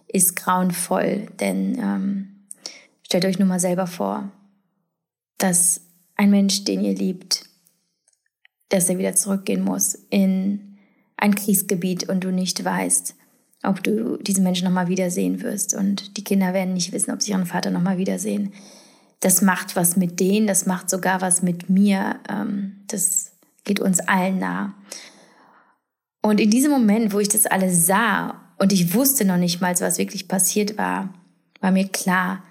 ist 0.10 0.36
grauenvoll. 0.36 1.28
Denn 1.40 1.78
ähm, 1.80 2.46
stellt 3.04 3.26
euch 3.26 3.40
nur 3.40 3.48
mal 3.48 3.60
selber 3.60 3.88
vor, 3.88 4.32
dass 5.38 5.82
ein 6.16 6.30
Mensch, 6.30 6.66
den 6.66 6.84
ihr 6.84 6.96
liebt, 6.96 7.46
dass 8.70 8.90
er 8.90 8.98
wieder 8.98 9.16
zurückgehen 9.16 9.64
muss 9.64 9.96
in 10.10 10.78
ein 11.18 11.36
Kriegsgebiet 11.36 12.08
und 12.10 12.24
du 12.24 12.32
nicht 12.32 12.64
weißt, 12.64 13.16
ob 13.64 13.84
du 13.84 14.18
diesen 14.18 14.44
Menschen 14.44 14.66
nochmal 14.66 14.88
wiedersehen 14.88 15.42
wirst. 15.42 15.74
Und 15.74 16.18
die 16.18 16.24
Kinder 16.24 16.54
werden 16.54 16.74
nicht 16.74 16.92
wissen, 16.92 17.12
ob 17.12 17.22
sie 17.22 17.32
ihren 17.32 17.46
Vater 17.46 17.72
nochmal 17.72 17.98
wiedersehen 17.98 18.54
das 19.20 19.42
macht 19.42 19.76
was 19.76 19.96
mit 19.96 20.20
denen, 20.20 20.48
das 20.48 20.66
macht 20.66 20.90
sogar 20.90 21.22
was 21.22 21.42
mit 21.42 21.70
mir. 21.70 22.20
Ähm, 22.30 22.78
das 22.88 23.34
geht 23.64 23.80
uns 23.80 24.00
allen 24.00 24.40
nah. 24.40 24.74
Und 26.22 26.40
in 26.40 26.50
diesem 26.50 26.72
Moment, 26.72 27.14
wo 27.14 27.20
ich 27.20 27.30
das 27.30 27.46
alles 27.46 27.86
sah 27.86 28.42
und 28.60 28.74
ich 28.74 28.94
wusste 28.94 29.26
noch 29.26 29.38
nicht 29.38 29.62
mal, 29.62 29.74
was 29.80 29.98
wirklich 29.98 30.28
passiert 30.28 30.78
war, 30.78 31.14
war 31.62 31.72
mir 31.72 31.88
klar, 31.88 32.44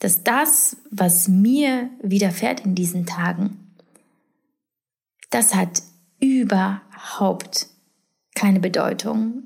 dass 0.00 0.22
das, 0.22 0.76
was 0.90 1.28
mir 1.28 1.88
widerfährt 2.02 2.60
in 2.60 2.74
diesen 2.74 3.06
Tagen, 3.06 3.58
das 5.30 5.54
hat 5.54 5.82
überhaupt 6.20 7.68
keine 8.34 8.60
Bedeutung 8.60 9.44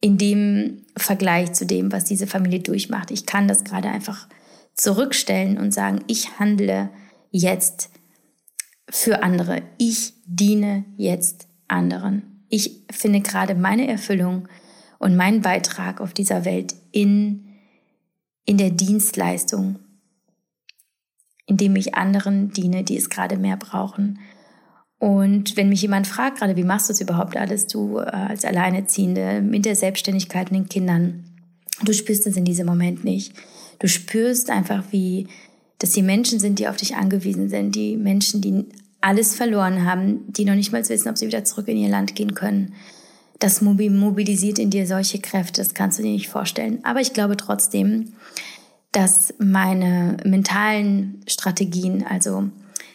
in 0.00 0.18
dem 0.18 0.84
Vergleich 0.96 1.54
zu 1.54 1.64
dem, 1.64 1.90
was 1.90 2.04
diese 2.04 2.26
Familie 2.26 2.60
durchmacht. 2.60 3.10
Ich 3.10 3.26
kann 3.26 3.48
das 3.48 3.64
gerade 3.64 3.88
einfach 3.88 4.28
zurückstellen 4.74 5.58
und 5.58 5.72
sagen, 5.72 6.04
ich 6.06 6.38
handle 6.38 6.90
jetzt 7.30 7.90
für 8.90 9.22
andere. 9.22 9.62
Ich 9.78 10.12
diene 10.26 10.84
jetzt 10.96 11.48
anderen. 11.68 12.44
Ich 12.48 12.82
finde 12.90 13.20
gerade 13.20 13.54
meine 13.54 13.88
Erfüllung 13.88 14.46
und 15.04 15.16
meinen 15.16 15.42
Beitrag 15.42 16.00
auf 16.00 16.14
dieser 16.14 16.46
Welt 16.46 16.74
in, 16.90 17.44
in 18.46 18.56
der 18.56 18.70
Dienstleistung, 18.70 19.78
indem 21.44 21.76
ich 21.76 21.94
anderen 21.94 22.52
diene, 22.52 22.84
die 22.84 22.96
es 22.96 23.10
gerade 23.10 23.36
mehr 23.36 23.58
brauchen. 23.58 24.18
Und 24.98 25.58
wenn 25.58 25.68
mich 25.68 25.82
jemand 25.82 26.06
fragt, 26.06 26.38
gerade 26.38 26.56
wie 26.56 26.64
machst 26.64 26.88
du 26.88 26.94
es 26.94 27.02
überhaupt 27.02 27.36
alles, 27.36 27.66
du 27.66 27.98
äh, 27.98 28.04
als 28.04 28.46
Alleineziehende 28.46 29.42
mit 29.42 29.66
der 29.66 29.76
Selbstständigkeit 29.76 30.50
und 30.50 30.56
den 30.56 30.68
Kindern, 30.70 31.24
du 31.82 31.92
spürst 31.92 32.26
es 32.26 32.38
in 32.38 32.46
diesem 32.46 32.64
Moment 32.64 33.04
nicht. 33.04 33.34
Du 33.80 33.88
spürst 33.88 34.48
einfach, 34.48 34.84
wie, 34.90 35.28
dass 35.80 35.90
die 35.90 36.00
Menschen 36.00 36.40
sind, 36.40 36.58
die 36.58 36.66
auf 36.66 36.78
dich 36.78 36.96
angewiesen 36.96 37.50
sind, 37.50 37.74
die 37.74 37.98
Menschen, 37.98 38.40
die 38.40 38.64
alles 39.02 39.34
verloren 39.34 39.84
haben, 39.84 40.32
die 40.32 40.46
noch 40.46 40.54
nicht 40.54 40.72
mal 40.72 40.88
wissen, 40.88 41.10
ob 41.10 41.18
sie 41.18 41.26
wieder 41.26 41.44
zurück 41.44 41.68
in 41.68 41.76
ihr 41.76 41.90
Land 41.90 42.14
gehen 42.14 42.34
können. 42.34 42.72
Das 43.38 43.60
mobilisiert 43.60 44.58
in 44.58 44.70
dir 44.70 44.86
solche 44.86 45.18
Kräfte, 45.18 45.60
das 45.60 45.74
kannst 45.74 45.98
du 45.98 46.02
dir 46.02 46.12
nicht 46.12 46.28
vorstellen. 46.28 46.78
Aber 46.84 47.00
ich 47.00 47.12
glaube 47.12 47.36
trotzdem, 47.36 48.12
dass 48.92 49.34
meine 49.38 50.16
mentalen 50.24 51.20
Strategien, 51.26 52.04
also 52.08 52.48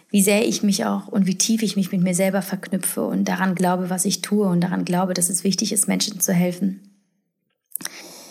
wie 0.10 0.24
sehr 0.24 0.48
ich 0.48 0.64
mich 0.64 0.86
auch 0.86 1.08
und 1.08 1.28
wie 1.28 1.38
tief 1.38 1.62
ich 1.62 1.76
mich 1.76 1.92
mit 1.92 2.02
mir 2.02 2.16
selber 2.16 2.42
verknüpfe 2.42 3.06
und 3.06 3.26
daran 3.26 3.54
glaube, 3.54 3.90
was 3.90 4.06
ich 4.06 4.22
tue 4.22 4.48
und 4.48 4.62
daran 4.62 4.86
glaube, 4.86 5.14
dass 5.14 5.30
es 5.30 5.44
wichtig 5.44 5.72
ist, 5.72 5.88
Menschen 5.88 6.20
zu 6.20 6.34
helfen. 6.34 6.80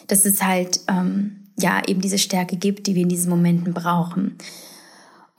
Das 0.07 0.25
ist 0.25 0.45
halt 0.45 0.81
ähm, 0.89 1.49
ja 1.59 1.83
eben 1.87 2.01
diese 2.01 2.19
Stärke 2.19 2.57
gibt, 2.57 2.87
die 2.87 2.95
wir 2.95 3.03
in 3.03 3.09
diesen 3.09 3.31
Momenten 3.31 3.75
brauchen. 3.75 4.37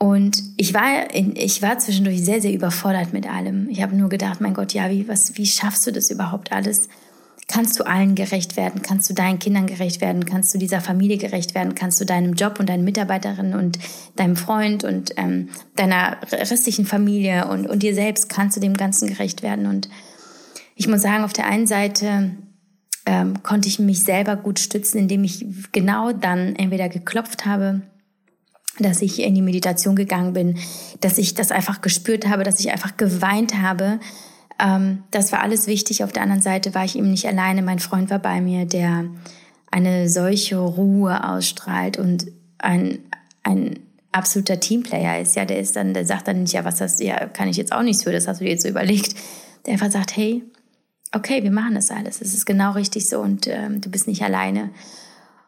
Und 0.02 0.42
ich 0.56 0.72
war, 0.72 1.14
in, 1.14 1.36
ich 1.36 1.60
war 1.60 1.78
zwischendurch 1.78 2.24
sehr, 2.24 2.40
sehr 2.40 2.54
überfordert 2.54 3.12
mit 3.12 3.28
allem. 3.30 3.68
Ich 3.68 3.82
habe 3.82 3.94
nur 3.94 4.08
gedacht, 4.08 4.40
mein 4.40 4.54
Gott, 4.54 4.72
ja, 4.72 4.88
wie, 4.88 5.06
was, 5.08 5.36
wie 5.36 5.44
schaffst 5.44 5.86
du 5.86 5.92
das 5.92 6.10
überhaupt 6.10 6.52
alles? 6.52 6.88
Kannst 7.48 7.78
du 7.78 7.84
allen 7.84 8.14
gerecht 8.14 8.56
werden? 8.56 8.80
Kannst 8.80 9.10
du 9.10 9.14
deinen 9.14 9.38
Kindern 9.38 9.66
gerecht 9.66 10.00
werden? 10.00 10.24
Kannst 10.24 10.54
du 10.54 10.58
dieser 10.58 10.80
Familie 10.80 11.18
gerecht 11.18 11.54
werden? 11.54 11.74
Kannst 11.74 12.00
du 12.00 12.06
deinem 12.06 12.32
Job 12.32 12.58
und 12.58 12.70
deinen 12.70 12.84
Mitarbeiterinnen 12.84 13.54
und 13.54 13.78
deinem 14.16 14.36
Freund 14.36 14.84
und 14.84 15.12
ähm, 15.18 15.50
deiner 15.76 16.16
restlichen 16.32 16.86
Familie 16.86 17.48
und, 17.48 17.66
und 17.66 17.82
dir 17.82 17.94
selbst, 17.94 18.30
kannst 18.30 18.56
du 18.56 18.60
dem 18.60 18.74
Ganzen 18.74 19.06
gerecht 19.06 19.42
werden? 19.42 19.66
Und 19.66 19.90
ich 20.76 20.88
muss 20.88 21.02
sagen, 21.02 21.24
auf 21.24 21.34
der 21.34 21.44
einen 21.44 21.66
Seite 21.66 22.30
ähm, 23.04 23.42
konnte 23.42 23.68
ich 23.68 23.78
mich 23.78 24.02
selber 24.02 24.36
gut 24.36 24.60
stützen, 24.60 24.96
indem 24.96 25.24
ich 25.24 25.44
genau 25.72 26.12
dann 26.12 26.56
entweder 26.56 26.88
geklopft 26.88 27.44
habe, 27.44 27.82
dass 28.78 29.02
ich 29.02 29.20
in 29.20 29.34
die 29.34 29.42
Meditation 29.42 29.96
gegangen 29.96 30.32
bin, 30.32 30.58
dass 31.00 31.18
ich 31.18 31.34
das 31.34 31.50
einfach 31.50 31.80
gespürt 31.80 32.28
habe, 32.28 32.44
dass 32.44 32.60
ich 32.60 32.70
einfach 32.70 32.96
geweint 32.96 33.60
habe, 33.60 33.98
Ähm, 34.62 35.04
das 35.10 35.32
war 35.32 35.40
alles 35.40 35.66
wichtig. 35.66 36.04
Auf 36.04 36.12
der 36.12 36.22
anderen 36.22 36.42
Seite 36.42 36.74
war 36.74 36.84
ich 36.84 36.94
eben 36.96 37.10
nicht 37.10 37.26
alleine. 37.26 37.62
Mein 37.62 37.78
Freund 37.78 38.10
war 38.10 38.18
bei 38.18 38.42
mir, 38.42 38.66
der 38.66 39.06
eine 39.70 40.08
solche 40.10 40.58
Ruhe 40.58 41.24
ausstrahlt 41.24 41.98
und 41.98 42.26
ein, 42.58 42.98
ein 43.42 43.78
absoluter 44.12 44.60
Teamplayer 44.60 45.18
ist. 45.18 45.34
Ja, 45.34 45.46
der 45.46 45.60
ist 45.60 45.76
dann, 45.76 45.94
der 45.94 46.04
sagt 46.04 46.28
dann 46.28 46.42
nicht, 46.42 46.52
ja, 46.52 46.64
was 46.64 46.76
das, 46.76 47.00
ja, 47.00 47.26
kann 47.26 47.48
ich 47.48 47.56
jetzt 47.56 47.72
auch 47.72 47.82
nichts 47.82 48.02
für, 48.02 48.12
das 48.12 48.28
hast 48.28 48.40
du 48.40 48.44
dir 48.44 48.50
jetzt 48.50 48.64
so 48.64 48.68
überlegt. 48.68 49.14
Der 49.64 49.72
einfach 49.72 49.90
sagt, 49.90 50.14
hey, 50.16 50.42
okay, 51.12 51.42
wir 51.42 51.52
machen 51.52 51.74
das 51.74 51.90
alles. 51.90 52.20
Es 52.20 52.34
ist 52.34 52.44
genau 52.44 52.72
richtig 52.72 53.08
so 53.08 53.20
und 53.20 53.46
ähm, 53.46 53.80
du 53.80 53.90
bist 53.90 54.08
nicht 54.08 54.22
alleine. 54.22 54.68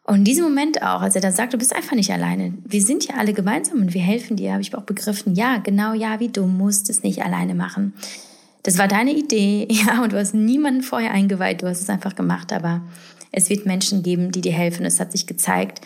Und 0.04 0.16
in 0.16 0.24
diesem 0.24 0.44
Moment 0.44 0.82
auch, 0.82 1.00
als 1.00 1.14
er 1.14 1.20
dann 1.20 1.32
sagt, 1.32 1.52
du 1.52 1.58
bist 1.58 1.74
einfach 1.74 1.94
nicht 1.94 2.10
alleine. 2.10 2.54
Wir 2.64 2.82
sind 2.82 3.06
ja 3.06 3.14
alle 3.16 3.32
gemeinsam 3.32 3.80
und 3.80 3.94
wir 3.94 4.00
helfen 4.00 4.36
dir, 4.36 4.52
habe 4.52 4.62
ich 4.62 4.74
auch 4.74 4.82
begriffen. 4.82 5.34
Ja, 5.34 5.58
genau, 5.58 5.94
ja, 5.94 6.18
wie 6.18 6.28
du 6.28 6.46
musst 6.46 6.90
es 6.90 7.04
nicht 7.04 7.22
alleine 7.22 7.54
machen. 7.54 7.94
Das 8.64 8.78
war 8.78 8.88
deine 8.88 9.12
Idee, 9.12 9.68
ja, 9.70 10.02
und 10.02 10.12
du 10.12 10.18
hast 10.18 10.34
niemanden 10.34 10.82
vorher 10.82 11.12
eingeweiht, 11.12 11.62
du 11.62 11.68
hast 11.68 11.80
es 11.80 11.90
einfach 11.90 12.16
gemacht, 12.16 12.52
aber 12.52 12.82
es 13.30 13.48
wird 13.48 13.64
Menschen 13.64 14.02
geben, 14.02 14.32
die 14.32 14.40
dir 14.40 14.52
helfen. 14.52 14.84
Es 14.84 14.98
hat 14.98 15.12
sich 15.12 15.26
gezeigt, 15.26 15.80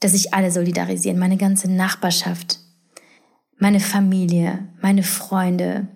dass 0.00 0.12
sich 0.12 0.34
alle 0.34 0.50
solidarisieren, 0.50 1.18
meine 1.18 1.36
ganze 1.36 1.70
Nachbarschaft, 1.70 2.58
meine 3.58 3.80
Familie, 3.80 4.66
meine 4.80 5.02
Freunde, 5.02 5.88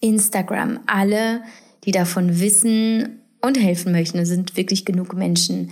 Instagram, 0.00 0.80
alle, 0.86 1.42
die 1.84 1.92
davon 1.92 2.40
wissen 2.40 3.20
und 3.40 3.60
helfen 3.60 3.92
möchten. 3.92 4.18
Es 4.18 4.28
sind 4.28 4.56
wirklich 4.56 4.84
genug 4.84 5.14
Menschen 5.14 5.70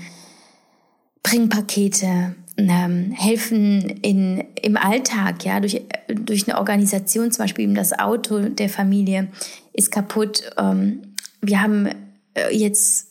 bringen 1.26 1.48
Pakete, 1.48 2.36
ähm, 2.56 3.10
helfen 3.10 3.80
in, 4.02 4.44
im 4.62 4.76
Alltag, 4.76 5.44
ja, 5.44 5.58
durch, 5.58 5.82
durch 6.08 6.48
eine 6.48 6.58
Organisation, 6.58 7.32
zum 7.32 7.44
Beispiel 7.44 7.74
das 7.74 7.98
Auto 7.98 8.48
der 8.48 8.68
Familie 8.68 9.26
ist 9.72 9.90
kaputt. 9.90 10.42
Ähm, 10.56 11.14
wir 11.42 11.60
haben 11.60 11.88
äh, 12.34 12.56
jetzt 12.56 13.08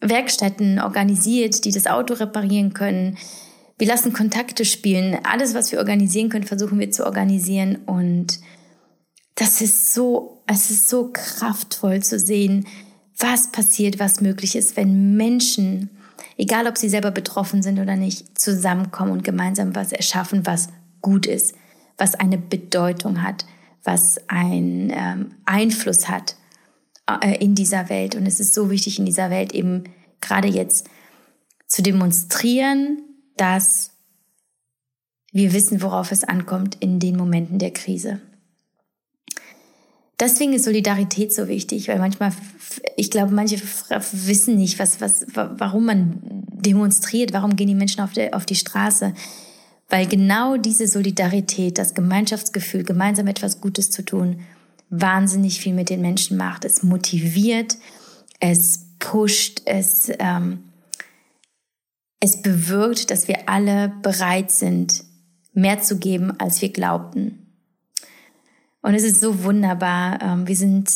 Werkstätten 0.00 0.78
organisiert, 0.78 1.64
die 1.64 1.72
das 1.72 1.86
Auto 1.86 2.12
reparieren 2.12 2.74
können. 2.74 3.16
Wir 3.78 3.88
lassen 3.88 4.12
Kontakte 4.12 4.66
spielen. 4.66 5.18
Alles, 5.24 5.54
was 5.54 5.72
wir 5.72 5.78
organisieren 5.78 6.28
können, 6.28 6.44
versuchen 6.44 6.78
wir 6.78 6.90
zu 6.90 7.06
organisieren. 7.06 7.76
Und 7.86 8.40
das 9.36 9.62
ist 9.62 9.94
so, 9.94 10.42
es 10.46 10.70
ist 10.70 10.90
so 10.90 11.08
kraftvoll 11.10 12.02
zu 12.02 12.18
sehen, 12.18 12.66
was 13.18 13.50
passiert, 13.50 13.98
was 13.98 14.20
möglich 14.20 14.54
ist, 14.54 14.76
wenn 14.76 15.16
Menschen 15.16 15.88
egal 16.36 16.66
ob 16.66 16.78
sie 16.78 16.88
selber 16.88 17.10
betroffen 17.10 17.62
sind 17.62 17.78
oder 17.78 17.96
nicht, 17.96 18.38
zusammenkommen 18.38 19.12
und 19.12 19.24
gemeinsam 19.24 19.74
was 19.74 19.92
erschaffen, 19.92 20.46
was 20.46 20.68
gut 21.00 21.26
ist, 21.26 21.54
was 21.96 22.14
eine 22.14 22.38
Bedeutung 22.38 23.22
hat, 23.22 23.46
was 23.82 24.18
einen 24.28 24.90
ähm, 24.90 25.34
Einfluss 25.44 26.08
hat 26.08 26.36
äh, 27.22 27.36
in 27.42 27.54
dieser 27.54 27.88
Welt. 27.88 28.14
Und 28.14 28.26
es 28.26 28.40
ist 28.40 28.54
so 28.54 28.70
wichtig 28.70 28.98
in 28.98 29.06
dieser 29.06 29.30
Welt 29.30 29.52
eben 29.52 29.84
gerade 30.20 30.48
jetzt 30.48 30.88
zu 31.66 31.82
demonstrieren, 31.82 33.02
dass 33.36 33.90
wir 35.32 35.52
wissen, 35.52 35.82
worauf 35.82 36.12
es 36.12 36.24
ankommt 36.24 36.76
in 36.80 37.00
den 37.00 37.16
Momenten 37.16 37.58
der 37.58 37.72
Krise. 37.72 38.20
Deswegen 40.20 40.52
ist 40.52 40.64
Solidarität 40.64 41.34
so 41.34 41.48
wichtig, 41.48 41.88
weil 41.88 41.98
manchmal, 41.98 42.32
ich 42.96 43.10
glaube, 43.10 43.32
manche 43.32 43.60
wissen 44.12 44.56
nicht, 44.56 44.78
was, 44.78 45.00
was, 45.00 45.26
warum 45.34 45.86
man 45.86 46.18
demonstriert, 46.22 47.32
warum 47.32 47.56
gehen 47.56 47.68
die 47.68 47.74
Menschen 47.74 48.00
auf, 48.00 48.12
der, 48.12 48.34
auf 48.34 48.46
die 48.46 48.54
Straße. 48.54 49.14
Weil 49.88 50.06
genau 50.06 50.56
diese 50.56 50.88
Solidarität, 50.88 51.78
das 51.78 51.94
Gemeinschaftsgefühl, 51.94 52.84
gemeinsam 52.84 53.26
etwas 53.26 53.60
Gutes 53.60 53.90
zu 53.90 54.04
tun, 54.04 54.40
wahnsinnig 54.90 55.60
viel 55.60 55.74
mit 55.74 55.90
den 55.90 56.00
Menschen 56.00 56.36
macht. 56.36 56.64
Es 56.64 56.82
motiviert, 56.82 57.76
es 58.40 58.86
pusht, 58.98 59.62
es, 59.66 60.10
ähm, 60.18 60.64
es 62.20 62.40
bewirkt, 62.42 63.10
dass 63.10 63.28
wir 63.28 63.48
alle 63.48 63.92
bereit 64.02 64.50
sind, 64.50 65.04
mehr 65.52 65.82
zu 65.82 65.98
geben, 65.98 66.38
als 66.38 66.62
wir 66.62 66.70
glaubten. 66.70 67.44
Und 68.82 68.94
es 68.94 69.02
ist 69.02 69.20
so 69.20 69.44
wunderbar. 69.44 70.20
Ähm, 70.20 70.46
wir 70.46 70.56
sind, 70.56 70.90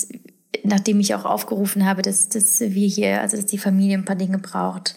nachdem 0.64 1.00
ich 1.00 1.14
auch 1.14 1.24
aufgerufen 1.24 1.84
habe, 1.84 2.02
dass, 2.02 2.28
dass 2.28 2.60
wir 2.60 2.88
hier, 2.88 3.20
also 3.20 3.36
dass 3.36 3.46
die 3.46 3.58
Familie 3.58 3.96
ein 3.96 4.04
paar 4.04 4.16
Dinge 4.16 4.38
braucht, 4.38 4.96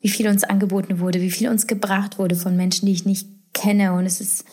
wie 0.00 0.08
viel 0.08 0.28
uns 0.28 0.44
angeboten 0.44 0.98
wurde, 0.98 1.20
wie 1.20 1.30
viel 1.30 1.48
uns 1.48 1.66
gebracht 1.66 2.18
wurde 2.18 2.34
von 2.34 2.56
Menschen, 2.56 2.86
die 2.86 2.92
ich 2.92 3.06
nicht 3.06 3.28
kenne. 3.54 3.92
Und 3.92 4.06
es 4.06 4.20
ist, 4.20 4.44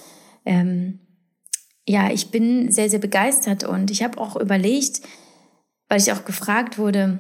ähm, 0.45 0.99
ja, 1.87 2.11
ich 2.11 2.29
bin 2.29 2.71
sehr, 2.71 2.89
sehr 2.89 2.99
begeistert 2.99 3.63
und 3.63 3.89
ich 3.91 4.03
habe 4.03 4.19
auch 4.19 4.35
überlegt, 4.35 5.01
weil 5.87 5.99
ich 5.99 6.11
auch 6.11 6.23
gefragt 6.23 6.77
wurde, 6.77 7.19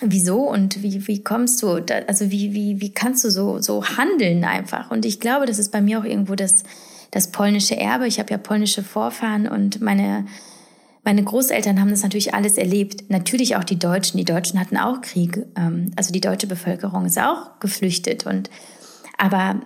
wieso 0.00 0.40
und 0.48 0.82
wie, 0.82 1.06
wie 1.06 1.22
kommst 1.22 1.62
du, 1.62 1.80
da, 1.80 1.98
also 2.08 2.30
wie, 2.30 2.54
wie, 2.54 2.80
wie 2.80 2.92
kannst 2.92 3.24
du 3.24 3.30
so, 3.30 3.60
so 3.60 3.84
handeln 3.84 4.44
einfach? 4.44 4.90
Und 4.90 5.04
ich 5.04 5.20
glaube, 5.20 5.46
das 5.46 5.58
ist 5.58 5.70
bei 5.70 5.80
mir 5.80 6.00
auch 6.00 6.04
irgendwo 6.04 6.34
das, 6.34 6.64
das 7.12 7.30
polnische 7.30 7.76
Erbe. 7.76 8.08
Ich 8.08 8.18
habe 8.18 8.30
ja 8.30 8.38
polnische 8.38 8.82
Vorfahren 8.82 9.46
und 9.46 9.80
meine, 9.80 10.26
meine 11.02 11.24
Großeltern 11.24 11.80
haben 11.80 11.90
das 11.90 12.02
natürlich 12.02 12.34
alles 12.34 12.56
erlebt. 12.58 13.10
Natürlich 13.10 13.56
auch 13.56 13.64
die 13.64 13.78
Deutschen. 13.78 14.18
Die 14.18 14.24
Deutschen 14.24 14.60
hatten 14.60 14.76
auch 14.76 15.00
Krieg. 15.00 15.44
Ähm, 15.56 15.92
also 15.96 16.12
die 16.12 16.20
deutsche 16.20 16.46
Bevölkerung 16.46 17.06
ist 17.06 17.18
auch 17.18 17.58
geflüchtet. 17.60 18.26
Und, 18.26 18.50
aber 19.18 19.60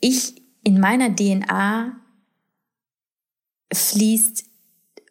ich 0.00 0.34
in 0.62 0.80
meiner 0.80 1.14
DNA 1.14 1.92
fließt 3.72 4.44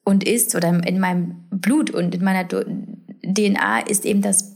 und 0.03 0.23
ist 0.23 0.55
oder 0.55 0.69
in 0.85 0.99
meinem 0.99 1.45
Blut 1.49 1.91
und 1.91 2.13
in 2.15 2.23
meiner 2.23 2.47
DNA 2.47 3.79
ist 3.87 4.05
eben 4.05 4.21
das 4.21 4.53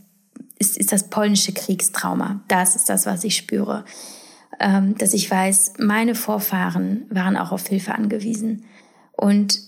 ist, 0.59 0.77
ist 0.77 0.91
das 0.91 1.09
polnische 1.09 1.53
Kriegstrauma. 1.53 2.41
Das 2.47 2.75
ist 2.75 2.89
das, 2.89 3.05
was 3.05 3.23
ich 3.23 3.37
spüre 3.37 3.85
ähm, 4.59 4.97
dass 4.97 5.13
ich 5.13 5.29
weiß, 5.29 5.73
meine 5.79 6.15
Vorfahren 6.15 7.05
waren 7.09 7.37
auch 7.37 7.51
auf 7.51 7.67
Hilfe 7.67 7.93
angewiesen. 7.93 8.65
Und 9.11 9.59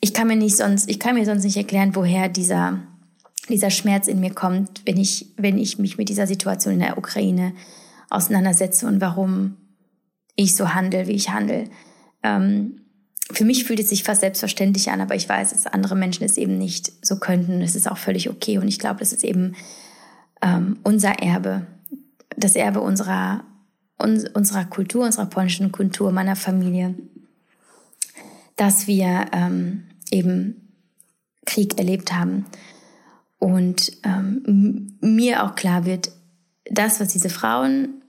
ich 0.00 0.12
kann 0.12 0.28
mir 0.28 0.36
nicht 0.36 0.56
sonst, 0.56 0.88
ich 0.88 0.98
kann 0.98 1.14
mir 1.14 1.24
sonst 1.24 1.44
nicht 1.44 1.56
erklären, 1.56 1.94
woher 1.94 2.28
dieser, 2.28 2.80
dieser 3.48 3.70
Schmerz 3.70 4.08
in 4.08 4.20
mir 4.20 4.32
kommt, 4.32 4.82
wenn 4.86 4.96
ich, 4.96 5.32
wenn 5.36 5.58
ich 5.58 5.78
mich 5.78 5.98
mit 5.98 6.08
dieser 6.08 6.26
Situation 6.26 6.74
in 6.74 6.80
der 6.80 6.98
Ukraine 6.98 7.52
auseinandersetze 8.10 8.86
und 8.86 9.00
warum 9.00 9.56
ich 10.36 10.54
so 10.54 10.74
handle, 10.74 11.06
wie 11.06 11.12
ich 11.12 11.30
handle. 11.30 11.64
Ähm, 12.22 12.80
für 13.32 13.44
mich 13.44 13.64
fühlt 13.64 13.80
es 13.80 13.88
sich 13.88 14.04
fast 14.04 14.20
selbstverständlich 14.20 14.90
an, 14.90 15.00
aber 15.00 15.16
ich 15.16 15.28
weiß, 15.28 15.50
dass 15.50 15.66
andere 15.66 15.96
Menschen 15.96 16.24
es 16.24 16.36
eben 16.36 16.58
nicht 16.58 16.92
so 17.04 17.16
könnten. 17.18 17.60
Es 17.62 17.74
ist 17.74 17.90
auch 17.90 17.98
völlig 17.98 18.30
okay. 18.30 18.58
Und 18.58 18.68
ich 18.68 18.78
glaube, 18.78 19.00
das 19.00 19.12
ist 19.12 19.24
eben 19.24 19.56
ähm, 20.42 20.78
unser 20.84 21.20
Erbe, 21.20 21.66
das 22.36 22.54
Erbe 22.54 22.80
unserer 22.80 23.44
unserer 23.98 24.64
Kultur, 24.66 25.04
unserer 25.04 25.26
polnischen 25.26 25.72
Kultur, 25.72 26.12
meiner 26.12 26.36
Familie, 26.36 26.94
dass 28.56 28.86
wir 28.86 29.26
ähm, 29.32 29.85
eben 30.10 30.72
Krieg 31.44 31.78
erlebt 31.78 32.12
haben. 32.12 32.46
Und 33.38 33.92
ähm, 34.02 34.96
mir 35.00 35.44
auch 35.44 35.54
klar 35.54 35.84
wird, 35.84 36.10
das, 36.70 37.00
was 37.00 37.08
diese 37.08 37.28
Frauen 37.28 38.02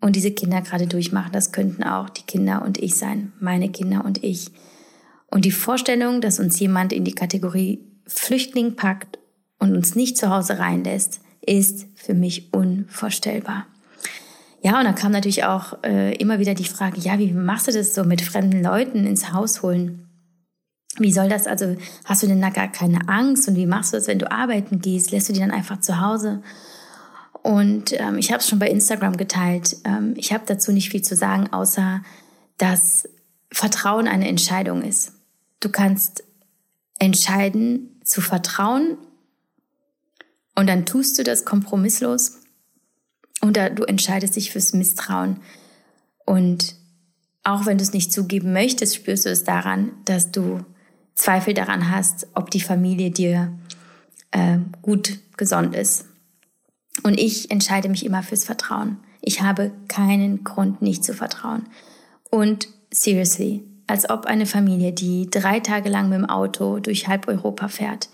und 0.00 0.16
diese 0.16 0.32
Kinder 0.32 0.60
gerade 0.60 0.86
durchmachen, 0.86 1.32
das 1.32 1.52
könnten 1.52 1.84
auch 1.84 2.08
die 2.08 2.24
Kinder 2.24 2.62
und 2.62 2.78
ich 2.78 2.96
sein, 2.96 3.32
meine 3.38 3.70
Kinder 3.70 4.04
und 4.04 4.24
ich. 4.24 4.50
Und 5.26 5.44
die 5.44 5.50
Vorstellung, 5.50 6.20
dass 6.20 6.40
uns 6.40 6.58
jemand 6.58 6.92
in 6.92 7.04
die 7.04 7.14
Kategorie 7.14 7.80
Flüchtling 8.06 8.76
packt 8.76 9.18
und 9.58 9.74
uns 9.74 9.94
nicht 9.94 10.18
zu 10.18 10.30
Hause 10.30 10.58
reinlässt, 10.58 11.20
ist 11.40 11.86
für 11.94 12.14
mich 12.14 12.52
unvorstellbar. 12.52 13.66
Ja, 14.62 14.78
und 14.78 14.84
dann 14.84 14.94
kam 14.94 15.12
natürlich 15.12 15.44
auch 15.44 15.82
äh, 15.82 16.14
immer 16.16 16.38
wieder 16.38 16.54
die 16.54 16.64
Frage, 16.64 17.00
ja, 17.00 17.18
wie 17.18 17.32
machst 17.32 17.66
du 17.66 17.72
das 17.72 17.94
so 17.94 18.04
mit 18.04 18.20
fremden 18.20 18.62
Leuten 18.62 19.06
ins 19.06 19.32
Haus 19.32 19.62
holen? 19.62 20.08
Wie 20.98 21.12
soll 21.12 21.28
das, 21.28 21.46
also 21.46 21.76
hast 22.04 22.22
du 22.22 22.26
denn 22.26 22.42
da 22.42 22.50
gar 22.50 22.68
keine 22.68 23.08
Angst 23.08 23.48
und 23.48 23.56
wie 23.56 23.66
machst 23.66 23.92
du 23.92 23.96
das, 23.96 24.08
wenn 24.08 24.18
du 24.18 24.30
arbeiten 24.30 24.80
gehst? 24.80 25.10
Lässt 25.10 25.28
du 25.28 25.32
die 25.32 25.40
dann 25.40 25.50
einfach 25.50 25.80
zu 25.80 26.00
Hause? 26.00 26.42
Und 27.42 27.98
ähm, 27.98 28.18
ich 28.18 28.30
habe 28.30 28.40
es 28.40 28.48
schon 28.48 28.58
bei 28.58 28.68
Instagram 28.68 29.16
geteilt. 29.16 29.76
Ähm, 29.84 30.14
ich 30.16 30.32
habe 30.32 30.44
dazu 30.46 30.70
nicht 30.70 30.90
viel 30.90 31.02
zu 31.02 31.16
sagen, 31.16 31.52
außer 31.52 32.02
dass 32.58 33.08
Vertrauen 33.50 34.06
eine 34.06 34.28
Entscheidung 34.28 34.82
ist. 34.82 35.12
Du 35.60 35.68
kannst 35.68 36.24
entscheiden 36.98 38.00
zu 38.04 38.20
vertrauen 38.20 38.96
und 40.54 40.68
dann 40.68 40.86
tust 40.86 41.18
du 41.18 41.24
das 41.24 41.44
kompromisslos 41.44 42.38
oder 43.40 43.70
du 43.70 43.84
entscheidest 43.84 44.36
dich 44.36 44.52
fürs 44.52 44.72
Misstrauen. 44.72 45.40
Und 46.24 46.76
auch 47.42 47.66
wenn 47.66 47.78
du 47.78 47.82
es 47.82 47.92
nicht 47.92 48.12
zugeben 48.12 48.52
möchtest, 48.52 48.94
spürst 48.94 49.26
du 49.26 49.30
es 49.30 49.44
daran, 49.44 49.92
dass 50.04 50.30
du 50.30 50.64
Zweifel 51.14 51.54
daran 51.54 51.90
hast, 51.90 52.26
ob 52.34 52.50
die 52.50 52.60
Familie 52.60 53.10
dir 53.10 53.52
äh, 54.30 54.58
gut 54.80 55.18
gesund 55.36 55.74
ist. 55.74 56.06
Und 57.02 57.18
ich 57.18 57.50
entscheide 57.50 57.88
mich 57.88 58.04
immer 58.04 58.22
fürs 58.22 58.44
Vertrauen. 58.44 58.98
Ich 59.20 59.40
habe 59.40 59.72
keinen 59.88 60.44
Grund, 60.44 60.82
nicht 60.82 61.04
zu 61.04 61.14
vertrauen. 61.14 61.64
Und 62.30 62.68
seriously, 62.90 63.64
als 63.86 64.08
ob 64.08 64.26
eine 64.26 64.46
Familie, 64.46 64.92
die 64.92 65.28
drei 65.30 65.60
Tage 65.60 65.88
lang 65.88 66.08
mit 66.08 66.18
dem 66.18 66.28
Auto 66.28 66.78
durch 66.78 67.08
halb 67.08 67.28
Europa 67.28 67.68
fährt, 67.68 68.08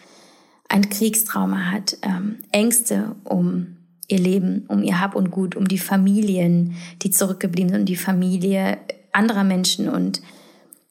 ein 0.69 0.89
Kriegstrauma 0.89 1.71
hat, 1.71 1.97
ähm, 2.03 2.39
Ängste 2.53 3.17
um 3.25 3.79
ihr 4.07 4.19
Leben, 4.19 4.65
um 4.69 4.83
ihr 4.83 5.01
Hab 5.01 5.15
und 5.15 5.31
Gut, 5.31 5.55
um 5.57 5.69
die 5.69 5.79
Familien, 5.79 6.75
die 7.03 7.11
zurückgeblieben 7.11 7.71
sind, 7.71 7.81
um 7.81 7.87
die 7.87 7.97
Familie 7.97 8.79
anderer 9.13 9.45
Menschen 9.45 9.89
und 9.89 10.21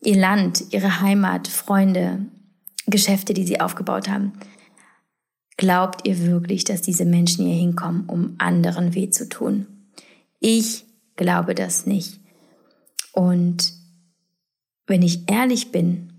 ihr 0.02 0.18
Land, 0.18 0.66
ihre 0.72 1.02
Heimat, 1.02 1.48
Freunde, 1.48 2.26
Geschäfte, 2.86 3.34
die 3.34 3.46
sie 3.46 3.60
aufgebaut 3.60 4.08
haben. 4.08 4.34
Glaubt 5.58 6.08
ihr 6.08 6.20
wirklich, 6.26 6.64
dass 6.64 6.82
diese 6.82 7.06
Menschen 7.06 7.46
hier 7.46 7.56
hinkommen, 7.56 8.06
um 8.08 8.36
anderen 8.38 8.94
weh 8.94 9.10
zu 9.10 9.28
tun? 9.28 9.66
Ich 10.40 10.86
glaube 11.16 11.56
das 11.56 11.86
nicht. 11.86 12.20
Und 13.12 13.74
wenn 14.86 15.02
ich 15.02 15.30
ehrlich 15.30 15.72
bin, 15.72 16.14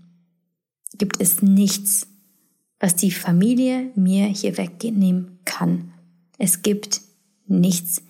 gibt 0.97 1.21
es 1.21 1.41
nichts, 1.41 2.07
was 2.79 2.95
die 2.95 3.11
Familie 3.11 3.91
mir 3.95 4.27
hier 4.27 4.57
wegnehmen 4.57 5.39
kann. 5.45 5.93
Es 6.37 6.61
gibt 6.61 7.01
nichts. 7.47 8.01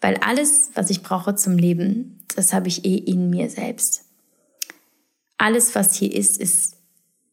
Weil 0.00 0.16
alles, 0.18 0.70
was 0.74 0.90
ich 0.90 1.02
brauche 1.02 1.34
zum 1.34 1.56
Leben, 1.56 2.20
das 2.36 2.52
habe 2.52 2.68
ich 2.68 2.84
eh 2.84 2.96
in 2.96 3.30
mir 3.30 3.50
selbst. 3.50 4.04
Alles, 5.38 5.74
was 5.74 5.94
hier 5.94 6.14
ist, 6.14 6.40
ist 6.40 6.76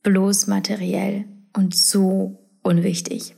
bloß 0.04 0.48
materiell 0.48 1.26
und 1.54 1.76
so 1.76 2.38
unwichtig. 2.62 3.36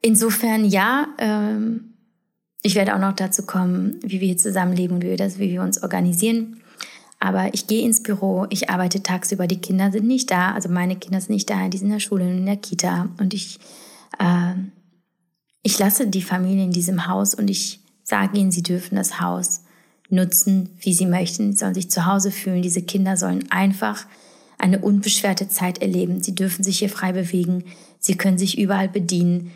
Insofern 0.00 0.64
ja, 0.64 1.08
ähm, 1.18 1.94
ich 2.62 2.74
werde 2.74 2.94
auch 2.94 2.98
noch 2.98 3.14
dazu 3.14 3.46
kommen, 3.46 3.98
wie 4.02 4.20
wir 4.20 4.28
hier 4.28 4.36
zusammenleben 4.36 4.96
und 4.96 5.04
wie 5.04 5.50
wir 5.50 5.62
uns 5.62 5.82
organisieren. 5.82 6.60
Aber 7.20 7.54
ich 7.54 7.66
gehe 7.66 7.84
ins 7.84 8.02
Büro, 8.02 8.46
ich 8.50 8.68
arbeite 8.68 9.02
tagsüber, 9.02 9.46
die 9.46 9.60
Kinder 9.60 9.90
sind 9.90 10.06
nicht 10.06 10.30
da, 10.30 10.52
also 10.52 10.68
meine 10.68 10.96
Kinder 10.96 11.20
sind 11.20 11.34
nicht 11.34 11.48
da, 11.48 11.68
die 11.68 11.78
sind 11.78 11.86
in 11.86 11.94
der 11.94 12.00
Schule, 12.00 12.30
in 12.30 12.44
der 12.44 12.56
Kita 12.56 13.08
und 13.18 13.32
ich, 13.32 13.58
äh, 14.18 14.54
ich 15.64 15.78
lasse 15.78 16.06
die 16.06 16.22
Familie 16.22 16.62
in 16.62 16.70
diesem 16.70 17.08
Haus 17.08 17.34
und 17.34 17.48
ich 17.48 17.80
sage 18.04 18.38
ihnen, 18.38 18.52
sie 18.52 18.62
dürfen 18.62 18.96
das 18.96 19.20
Haus 19.20 19.64
nutzen, 20.10 20.68
wie 20.78 20.92
sie 20.92 21.06
möchten. 21.06 21.52
Sie 21.52 21.58
sollen 21.58 21.74
sich 21.74 21.90
zu 21.90 22.04
Hause 22.04 22.30
fühlen. 22.30 22.62
Diese 22.62 22.82
Kinder 22.82 23.16
sollen 23.16 23.50
einfach 23.50 24.06
eine 24.58 24.78
unbeschwerte 24.78 25.48
Zeit 25.48 25.78
erleben. 25.78 26.22
Sie 26.22 26.34
dürfen 26.34 26.62
sich 26.62 26.78
hier 26.78 26.90
frei 26.90 27.12
bewegen. 27.12 27.64
Sie 27.98 28.14
können 28.14 28.36
sich 28.36 28.58
überall 28.58 28.90
bedienen. 28.90 29.52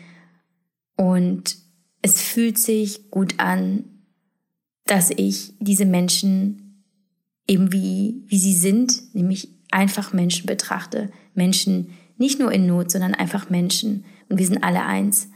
Und 0.97 1.57
es 2.01 2.19
fühlt 2.21 2.57
sich 2.57 3.11
gut 3.11 3.35
an, 3.37 3.83
dass 4.85 5.11
ich 5.11 5.53
diese 5.59 5.85
Menschen 5.85 6.83
eben 7.47 7.71
wie, 7.71 8.23
wie 8.27 8.39
sie 8.39 8.55
sind, 8.55 9.13
nämlich 9.13 9.49
einfach 9.69 10.11
Menschen 10.11 10.47
betrachte. 10.47 11.11
Menschen 11.35 11.91
nicht 12.17 12.39
nur 12.39 12.51
in 12.51 12.65
Not, 12.65 12.89
sondern 12.89 13.13
einfach 13.13 13.51
Menschen. 13.51 14.05
Und 14.27 14.39
wir 14.39 14.47
sind 14.47 14.63
alle 14.63 14.83
eins. 14.83 15.29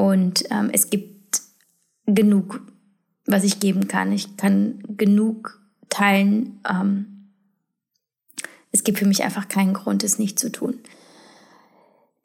Und 0.00 0.44
ähm, 0.50 0.70
es 0.72 0.88
gibt 0.88 1.42
genug, 2.06 2.62
was 3.26 3.44
ich 3.44 3.60
geben 3.60 3.86
kann. 3.86 4.12
Ich 4.12 4.38
kann 4.38 4.82
genug 4.96 5.60
teilen. 5.90 6.58
Ähm, 6.66 7.28
es 8.72 8.82
gibt 8.82 8.98
für 8.98 9.04
mich 9.04 9.22
einfach 9.22 9.48
keinen 9.48 9.74
Grund, 9.74 10.02
es 10.02 10.18
nicht 10.18 10.38
zu 10.38 10.50
tun. 10.50 10.78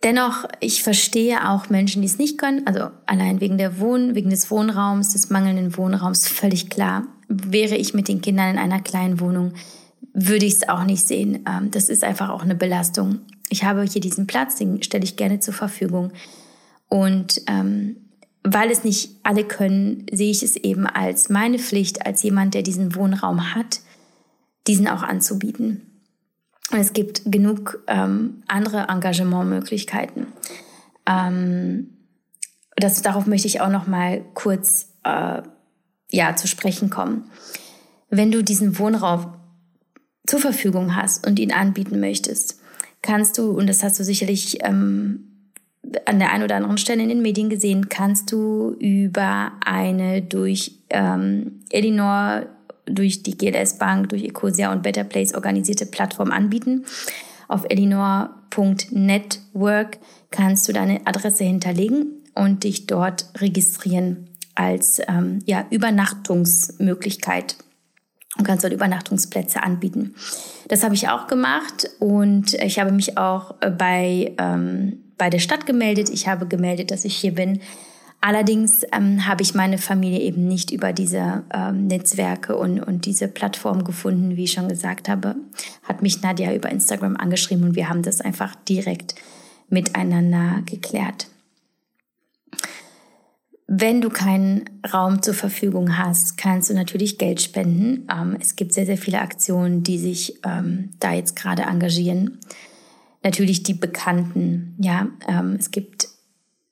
Dennoch, 0.04 0.46
ich 0.62 0.84
verstehe 0.84 1.50
auch 1.50 1.70
Menschen, 1.70 2.02
die 2.02 2.08
es 2.08 2.18
nicht 2.18 2.38
können. 2.38 2.66
Also 2.66 2.92
allein 3.08 3.42
wegen 3.42 3.58
der 3.58 3.78
Wohn, 3.82 4.16
wegen 4.16 4.30
des 4.30 4.50
Wohnraums, 4.50 5.12
des 5.12 5.30
mangelnden 5.30 5.76
Wohnraums, 5.76 6.30
völlig 6.30 6.70
klar 6.70 7.04
wäre 7.28 7.76
ich 7.76 7.94
mit 7.94 8.08
den 8.08 8.22
Kindern 8.22 8.52
in 8.52 8.58
einer 8.58 8.80
kleinen 8.80 9.20
Wohnung, 9.20 9.52
würde 10.14 10.46
ich 10.46 10.54
es 10.54 10.70
auch 10.70 10.86
nicht 10.86 11.06
sehen. 11.06 11.44
Ähm, 11.46 11.72
das 11.72 11.90
ist 11.90 12.06
einfach 12.06 12.30
auch 12.30 12.44
eine 12.44 12.56
Belastung. 12.56 13.20
Ich 13.50 13.66
habe 13.66 13.84
hier 13.84 14.00
diesen 14.00 14.28
Platz, 14.28 14.56
den 14.56 14.82
stelle 14.82 15.04
ich 15.04 15.18
gerne 15.18 15.42
zur 15.42 15.54
Verfügung. 15.54 16.14
Und 16.88 17.41
ähm, 17.48 17.98
weil 18.43 18.69
es 18.69 18.84
nicht 18.84 19.12
alle 19.24 19.43
können, 19.43 20.06
sehe 20.12 20.30
ich 20.30 20.43
es 20.43 20.56
eben 20.56 20.86
als 20.86 21.30
meine 21.30 21.58
Pflicht, 21.58 22.06
als 22.06 22.21
jemand, 22.21 22.54
der 22.54 22.62
diesen 22.62 22.95
Wohnraum 22.95 23.56
hat, 23.56 23.82
diesen 24.67 24.88
auch 24.88 25.02
anzubieten. 25.02 25.82
Und 26.71 26.80
es 26.80 26.93
gibt 26.93 27.24
genug 27.26 27.84
ähm, 27.88 28.43
andere 28.48 28.88
Engagementmöglichkeiten. 28.89 30.28
Ähm, 31.08 31.89
das, 32.76 33.02
darauf 33.02 33.26
möchte 33.26 33.48
ich 33.48 33.62
auch 33.62 33.69
noch 33.69 33.88
mal 33.88 34.24
kurz 34.34 34.89
äh, 35.04 35.41
ja, 36.12 36.36
zu 36.36 36.48
sprechen 36.48 36.89
kommen. 36.89 37.30
Wenn 38.10 38.32
du 38.32 38.43
diesen 38.43 38.78
Wohnraum 38.78 39.34
zur 40.28 40.39
Verfügung 40.39 40.95
hast 40.95 41.26
und 41.26 41.39
ihn 41.39 41.52
anbieten 41.52 42.00
möchtest, 42.00 42.60
kannst 43.02 43.38
du, 43.38 43.52
und 43.52 43.67
das 43.67 43.84
hast 43.84 44.00
du 44.00 44.04
sicherlich 44.04 44.63
ähm, 44.63 45.35
an 46.06 46.19
der 46.19 46.32
einen 46.32 46.43
oder 46.43 46.56
anderen 46.56 46.78
Stelle 46.78 47.04
in 47.04 47.10
den 47.10 47.21
Medien 47.21 47.50
gesehen, 47.50 47.89
kannst 47.89 48.32
du 48.32 48.78
über 48.80 49.52
eine 49.65 50.21
durch 50.21 50.80
ähm, 50.89 51.63
Elinor, 51.69 52.45
durch 52.86 53.24
die 53.24 53.38
GLS 53.38 53.78
Bank, 53.78 54.08
durch 54.10 54.24
Ecosia 54.24 54.71
und 54.71 54.84
Better 54.84 55.04
Place 55.04 55.34
organisierte 55.34 55.86
Plattform 55.86 56.32
anbieten. 56.32 56.86
Auf 57.48 57.65
elinor.network 57.69 60.00
kannst 60.32 60.67
du 60.67 60.74
deine 60.74 61.06
Adresse 61.06 61.43
hinterlegen 61.43 62.24
und 62.34 62.63
dich 62.63 62.88
dort 62.88 63.26
registrieren 63.38 64.30
als 64.56 65.00
ähm, 65.08 65.43
ja, 65.45 65.65
Übernachtungsmöglichkeit 65.69 67.58
und 68.38 68.45
kannst 68.45 68.63
dort 68.63 68.74
Übernachtungsplätze 68.74 69.63
anbieten. 69.63 70.15
Das 70.67 70.84
habe 70.84 70.95
ich 70.95 71.10
auch 71.10 71.28
gemacht 71.28 71.89
und 72.00 72.54
ich 72.56 72.80
habe 72.80 72.91
mich 72.91 73.17
auch 73.17 73.56
äh, 73.62 73.69
bei, 73.69 74.34
ähm, 74.38 75.04
bei 75.17 75.30
der 75.30 75.39
Stadt 75.39 75.65
gemeldet. 75.65 76.10
Ich 76.10 76.28
habe 76.28 76.47
gemeldet, 76.47 76.91
dass 76.91 77.06
ich 77.06 77.15
hier 77.15 77.34
bin. 77.34 77.62
Allerdings 78.21 78.84
ähm, 78.91 79.28
habe 79.28 79.43
ich 79.43 79.54
meine 79.54 79.78
Familie 79.78 80.19
eben 80.19 80.47
nicht 80.47 80.71
über 80.71 80.93
diese 80.93 81.43
ähm, 81.54 81.86
Netzwerke 81.86 82.56
und, 82.56 82.80
und 82.80 83.06
diese 83.06 83.28
Plattform 83.28 83.84
gefunden, 83.84 84.36
wie 84.36 84.45
ich 84.45 84.54
schon 84.54 84.67
gesagt 84.67 85.10
habe. 85.10 85.36
Hat 85.84 86.01
mich 86.01 86.21
Nadja 86.21 86.54
über 86.54 86.71
Instagram 86.71 87.17
angeschrieben 87.17 87.65
und 87.65 87.75
wir 87.75 87.88
haben 87.88 88.01
das 88.01 88.21
einfach 88.21 88.56
direkt 88.67 89.15
miteinander 89.69 90.63
geklärt. 90.65 91.28
Wenn 93.67 93.99
du 93.99 94.10
keinen 94.10 94.69
Raum 94.93 95.21
zur 95.21 95.34
Verfügung 95.34 95.97
hast, 95.97 96.38
kannst 96.38 96.69
du 96.69 96.73
natürlich 96.73 97.17
Geld 97.17 97.41
spenden. 97.41 98.08
Ähm, 98.12 98.38
es 98.39 98.56
gibt 98.56 98.73
sehr, 98.73 98.86
sehr 98.86 98.97
viele 98.97 99.21
Aktionen, 99.21 99.84
die 99.84 99.97
sich 99.97 100.39
ähm, 100.43 100.91
da 100.99 101.13
jetzt 101.13 101.36
gerade 101.36 101.63
engagieren. 101.63 102.39
Natürlich 103.26 103.64
die 103.64 103.74
Bekannten, 103.74 104.76
ja. 104.80 105.08
Ähm, 105.28 105.58
es 105.60 105.72
gibt 105.72 106.08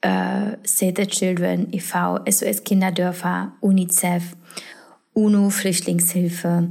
äh, 0.02 0.56
Save 0.64 0.94
the 0.96 1.08
Children 1.08 1.74
e.V., 1.74 2.20
SOS 2.30 2.64
Kinderdörfer, 2.64 3.54
UNICEF, 3.60 4.38
UNO 5.14 5.50
Flüchtlingshilfe, 5.50 6.70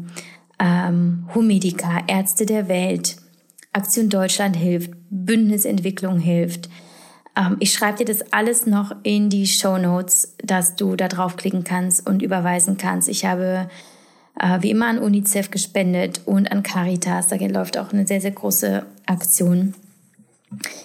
ähm, 0.58 1.28
Humedica, 1.34 2.04
Ärzte 2.06 2.46
der 2.46 2.68
Welt, 2.68 3.16
Aktion 3.72 4.08
Deutschland 4.08 4.56
hilft, 4.56 4.92
Bündnisentwicklung 5.10 6.20
hilft, 6.20 6.70
ähm, 7.36 7.56
ich 7.60 7.72
schreibe 7.72 7.98
dir 7.98 8.04
das 8.04 8.32
alles 8.32 8.66
noch 8.66 8.94
in 9.02 9.30
die 9.30 9.46
Show 9.46 9.78
Notes, 9.78 10.36
dass 10.42 10.76
du 10.76 10.96
da 10.96 11.08
draufklicken 11.08 11.64
kannst 11.64 12.06
und 12.06 12.22
überweisen 12.22 12.76
kannst. 12.76 13.08
Ich 13.08 13.24
habe 13.24 13.68
wie 14.60 14.70
immer 14.70 14.86
an 14.86 14.98
UNICEF 14.98 15.50
gespendet 15.50 16.22
und 16.24 16.50
an 16.50 16.62
Caritas. 16.62 17.28
Da 17.28 17.36
läuft 17.36 17.78
auch 17.78 17.92
eine 17.92 18.06
sehr, 18.06 18.20
sehr 18.20 18.30
große 18.30 18.84
Aktion. 19.06 19.74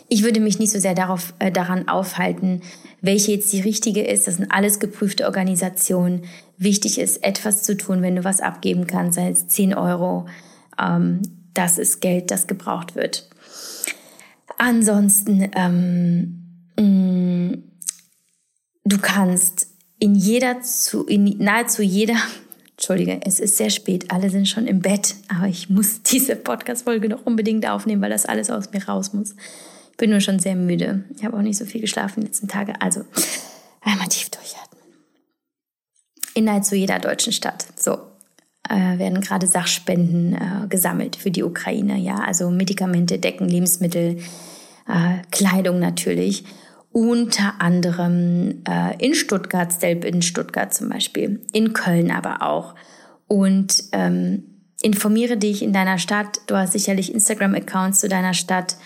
Ich 0.07 0.23
würde 0.23 0.39
mich 0.39 0.59
nicht 0.59 0.71
so 0.71 0.79
sehr 0.79 0.95
darauf, 0.95 1.33
äh, 1.39 1.51
daran 1.51 1.87
aufhalten, 1.87 2.61
welche 3.01 3.33
jetzt 3.33 3.51
die 3.53 3.61
richtige 3.61 4.01
ist. 4.01 4.27
Das 4.27 4.35
sind 4.35 4.51
alles 4.51 4.79
geprüfte 4.79 5.25
Organisationen. 5.25 6.23
Wichtig 6.57 6.99
ist, 6.99 7.23
etwas 7.23 7.63
zu 7.63 7.77
tun, 7.77 8.01
wenn 8.01 8.15
du 8.15 8.23
was 8.23 8.39
abgeben 8.39 8.87
kannst, 8.87 9.15
sei 9.15 9.29
es 9.29 9.47
10 9.47 9.73
Euro. 9.73 10.27
Ähm, 10.79 11.21
das 11.53 11.77
ist 11.77 12.01
Geld, 12.01 12.31
das 12.31 12.47
gebraucht 12.47 12.95
wird. 12.95 13.29
Ansonsten, 14.57 15.51
ähm, 15.55 16.63
mh, 16.77 16.83
mm, 16.83 17.63
du 18.85 18.97
kannst 18.99 19.67
in 19.99 20.15
jeder, 20.15 20.61
zu, 20.61 21.05
in 21.05 21.37
nahezu 21.39 21.81
jeder, 21.81 22.15
Entschuldige, 22.77 23.19
es 23.25 23.39
ist 23.39 23.57
sehr 23.57 23.71
spät, 23.71 24.11
alle 24.11 24.29
sind 24.29 24.47
schon 24.47 24.67
im 24.67 24.81
Bett, 24.81 25.15
aber 25.35 25.47
ich 25.47 25.67
muss 25.67 26.01
diese 26.11 26.35
Podcast-Folge 26.35 27.09
noch 27.09 27.25
unbedingt 27.25 27.67
aufnehmen, 27.67 28.01
weil 28.01 28.11
das 28.11 28.27
alles 28.27 28.51
aus 28.51 28.71
mir 28.71 28.85
raus 28.87 29.13
muss. 29.13 29.35
Ich 29.91 29.97
bin 29.97 30.11
nur 30.11 30.21
schon 30.21 30.37
sehr 30.37 30.55
müde. 30.55 31.03
Ich 31.15 31.25
habe 31.25 31.35
auch 31.35 31.41
nicht 31.41 31.57
so 31.57 31.65
viel 31.65 31.81
geschlafen 31.81 32.21
den 32.21 32.27
letzten 32.27 32.47
Tagen. 32.47 32.75
Also 32.79 33.01
einmal 33.81 34.07
tief 34.09 34.29
durchatmen. 34.29 34.79
In 36.35 36.45
nahezu 36.45 36.75
jeder 36.75 36.99
deutschen 36.99 37.33
Stadt. 37.33 37.65
So, 37.75 37.97
äh, 38.69 38.99
werden 38.99 39.21
gerade 39.21 39.47
Sachspenden 39.47 40.33
äh, 40.33 40.67
gesammelt 40.69 41.15
für 41.15 41.31
die 41.31 41.43
Ukraine. 41.43 41.97
Ja, 41.97 42.19
also 42.19 42.51
Medikamente, 42.51 43.17
Decken, 43.17 43.49
Lebensmittel, 43.49 44.17
äh, 44.87 45.17
Kleidung 45.31 45.79
natürlich. 45.79 46.43
Unter 46.99 47.61
anderem 47.61 48.63
äh, 48.67 48.95
in 48.97 49.13
Stuttgart, 49.13 49.71
Stelp 49.71 50.03
in 50.03 50.23
Stuttgart 50.23 50.73
zum 50.73 50.89
Beispiel, 50.89 51.45
in 51.53 51.73
Köln 51.73 52.09
aber 52.09 52.41
auch. 52.41 52.73
und 53.27 53.83
ähm, 53.91 54.63
informiere 54.81 55.37
dich 55.37 55.61
in 55.61 55.73
deiner 55.73 55.99
Stadt. 55.99 56.39
Du 56.47 56.55
hast 56.55 56.71
sicherlich 56.71 57.13
Instagram-Accounts 57.13 57.99
zu 57.99 58.09
deiner 58.09 58.33
Stadt. 58.33 58.77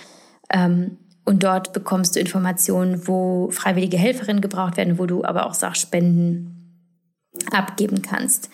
Ähm, 0.50 0.98
und 1.24 1.42
dort 1.44 1.72
bekommst 1.72 2.18
du 2.18 2.20
Informationen, 2.20 3.08
wo 3.08 3.50
freiwillige 3.50 3.98
Helferinnen 3.98 4.42
gebraucht 4.42 4.76
werden, 4.76 5.00
wo 5.00 5.06
du 5.06 5.24
aber 5.24 5.46
auch 5.46 5.54
Sachspenden 5.54 6.84
abgeben 7.50 8.02
kannst. 8.02 8.50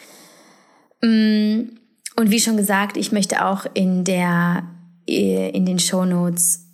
Mm, 1.02 1.70
und 2.16 2.30
wie 2.30 2.40
schon 2.40 2.58
gesagt, 2.58 2.96
ich 2.96 3.12
möchte 3.12 3.44
auch 3.44 3.66
in 3.74 4.04
der 4.04 4.68
äh, 5.10 5.50
in 5.50 5.66
den 5.66 5.80
Show 5.80 6.06
Notes 6.06 6.67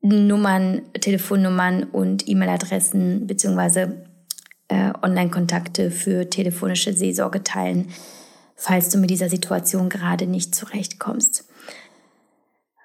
Nummern, 0.00 0.82
Telefonnummern 1.00 1.84
und 1.84 2.28
E-Mail-Adressen 2.28 3.26
beziehungsweise 3.26 4.06
äh, 4.68 4.92
Online-Kontakte 5.02 5.90
für 5.90 6.30
telefonische 6.30 6.92
Seelsorge 6.92 7.42
teilen, 7.42 7.88
falls 8.54 8.90
du 8.90 8.98
mit 8.98 9.10
dieser 9.10 9.28
Situation 9.28 9.88
gerade 9.88 10.26
nicht 10.26 10.54
zurechtkommst. 10.54 11.44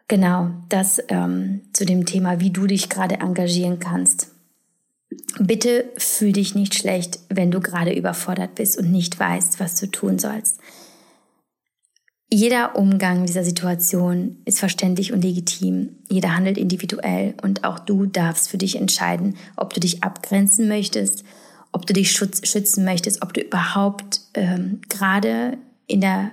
Genau, 0.08 0.52
das 0.70 1.02
ähm, 1.10 1.62
zu 1.74 1.86
dem 1.86 2.06
Thema, 2.06 2.40
wie 2.40 2.52
du 2.52 2.68
dich 2.68 2.90
gerade 2.90 3.16
engagieren 3.16 3.80
kannst. 3.80 4.30
Bitte 5.40 5.86
fühl 5.98 6.32
dich 6.32 6.56
nicht 6.56 6.76
schlecht, 6.76 7.20
wenn 7.30 7.52
du 7.52 7.60
gerade 7.60 7.94
überfordert 7.94 8.56
bist 8.56 8.78
und 8.78 8.92
nicht 8.92 9.20
weißt, 9.20 9.60
was 9.60 9.80
du 9.80 9.88
tun 9.88 10.20
sollst. 10.20 10.60
Jeder 12.36 12.76
Umgang 12.76 13.20
mit 13.20 13.30
dieser 13.30 13.44
Situation 13.44 14.38
ist 14.46 14.58
verständlich 14.58 15.14
und 15.14 15.22
legitim. 15.22 15.98
Jeder 16.10 16.36
handelt 16.36 16.58
individuell 16.58 17.36
und 17.44 17.64
auch 17.64 17.78
du 17.78 18.08
darfst 18.08 18.50
für 18.50 18.58
dich 18.58 18.76
entscheiden, 18.76 19.36
ob 19.56 19.72
du 19.76 19.80
dich 19.80 20.04
abgrenzen 20.04 20.68
möchtest, 20.68 21.24
ob 21.72 21.86
du 21.86 21.94
dich 21.94 22.12
schutz, 22.12 22.42
schützen 22.50 22.86
möchtest, 22.86 23.22
ob 23.22 23.36
du 23.36 23.42
überhaupt 23.42 24.22
ähm, 24.34 24.82
gerade 24.90 25.60
in 25.86 26.02
der 26.02 26.32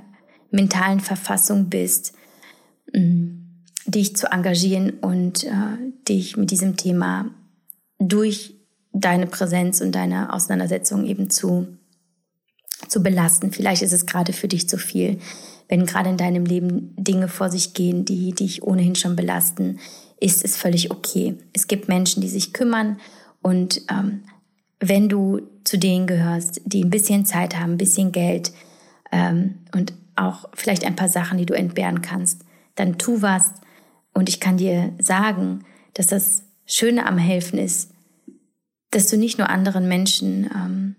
mentalen 0.50 1.00
Verfassung 1.00 1.68
bist, 1.68 2.14
mh, 2.94 3.32
dich 3.84 4.16
zu 4.16 4.32
engagieren 4.32 5.00
und 5.00 5.44
äh, 5.44 5.76
dich 6.08 6.38
mit 6.38 6.50
diesem 6.50 6.78
Thema 6.78 7.26
durch 7.98 8.54
deine 8.94 9.26
Präsenz 9.26 9.82
und 9.82 9.92
deine 9.92 10.32
Auseinandersetzung 10.32 11.04
eben 11.04 11.28
zu, 11.28 11.76
zu 12.88 13.02
belasten. 13.02 13.52
Vielleicht 13.52 13.82
ist 13.82 13.92
es 13.92 14.06
gerade 14.06 14.32
für 14.32 14.48
dich 14.48 14.66
zu 14.66 14.78
viel, 14.78 15.18
wenn 15.70 15.86
gerade 15.86 16.10
in 16.10 16.16
deinem 16.16 16.44
Leben 16.44 16.92
Dinge 16.96 17.28
vor 17.28 17.48
sich 17.48 17.74
gehen, 17.74 18.04
die 18.04 18.32
dich 18.32 18.64
ohnehin 18.64 18.96
schon 18.96 19.14
belasten, 19.14 19.78
ist 20.18 20.44
es 20.44 20.56
völlig 20.56 20.90
okay. 20.90 21.38
Es 21.52 21.68
gibt 21.68 21.88
Menschen, 21.88 22.20
die 22.20 22.28
sich 22.28 22.52
kümmern 22.52 22.98
und 23.40 23.80
ähm, 23.88 24.24
wenn 24.80 25.08
du 25.08 25.42
zu 25.62 25.78
denen 25.78 26.06
gehörst, 26.06 26.60
die 26.64 26.82
ein 26.82 26.90
bisschen 26.90 27.24
Zeit 27.24 27.56
haben, 27.56 27.72
ein 27.72 27.78
bisschen 27.78 28.10
Geld 28.10 28.52
ähm, 29.12 29.60
und 29.72 29.92
auch 30.16 30.48
vielleicht 30.54 30.84
ein 30.84 30.96
paar 30.96 31.08
Sachen, 31.08 31.38
die 31.38 31.46
du 31.46 31.54
entbehren 31.54 32.02
kannst, 32.02 32.44
dann 32.74 32.98
tu 32.98 33.22
was. 33.22 33.52
Und 34.12 34.28
ich 34.28 34.40
kann 34.40 34.56
dir 34.56 34.92
sagen, 34.98 35.64
dass 35.94 36.08
das 36.08 36.42
Schöne 36.66 37.06
am 37.06 37.18
Helfen 37.18 37.58
ist, 37.58 37.92
dass 38.90 39.06
du 39.06 39.16
nicht 39.16 39.38
nur 39.38 39.48
anderen 39.48 39.86
Menschen 39.86 40.50
ähm, 40.52 40.96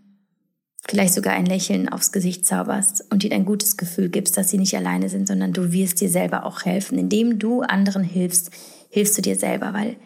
vielleicht 0.87 1.13
sogar 1.13 1.33
ein 1.33 1.45
Lächeln 1.45 1.89
aufs 1.89 2.11
Gesicht 2.11 2.45
zauberst 2.45 3.05
und 3.11 3.23
ihnen 3.23 3.33
ein 3.33 3.45
gutes 3.45 3.77
Gefühl 3.77 4.09
gibst, 4.09 4.37
dass 4.37 4.49
sie 4.49 4.57
nicht 4.57 4.75
alleine 4.75 5.09
sind, 5.09 5.27
sondern 5.27 5.53
du 5.53 5.71
wirst 5.71 6.01
dir 6.01 6.09
selber 6.09 6.45
auch 6.45 6.65
helfen. 6.65 6.97
Indem 6.97 7.39
du 7.39 7.61
anderen 7.61 8.03
hilfst, 8.03 8.51
hilfst 8.89 9.17
du 9.17 9.21
dir 9.21 9.35
selber, 9.35 9.73
weil 9.73 9.97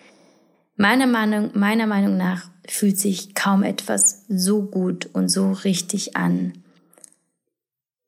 meiner 0.76 1.08
Meinung, 1.08 1.52
meiner 1.54 1.88
Meinung 1.88 2.18
nach 2.18 2.50
fühlt 2.68 2.98
sich 2.98 3.36
kaum 3.36 3.64
etwas 3.64 4.26
so 4.28 4.64
gut 4.64 5.06
und 5.14 5.30
so 5.30 5.52
richtig 5.52 6.18
an, 6.18 6.54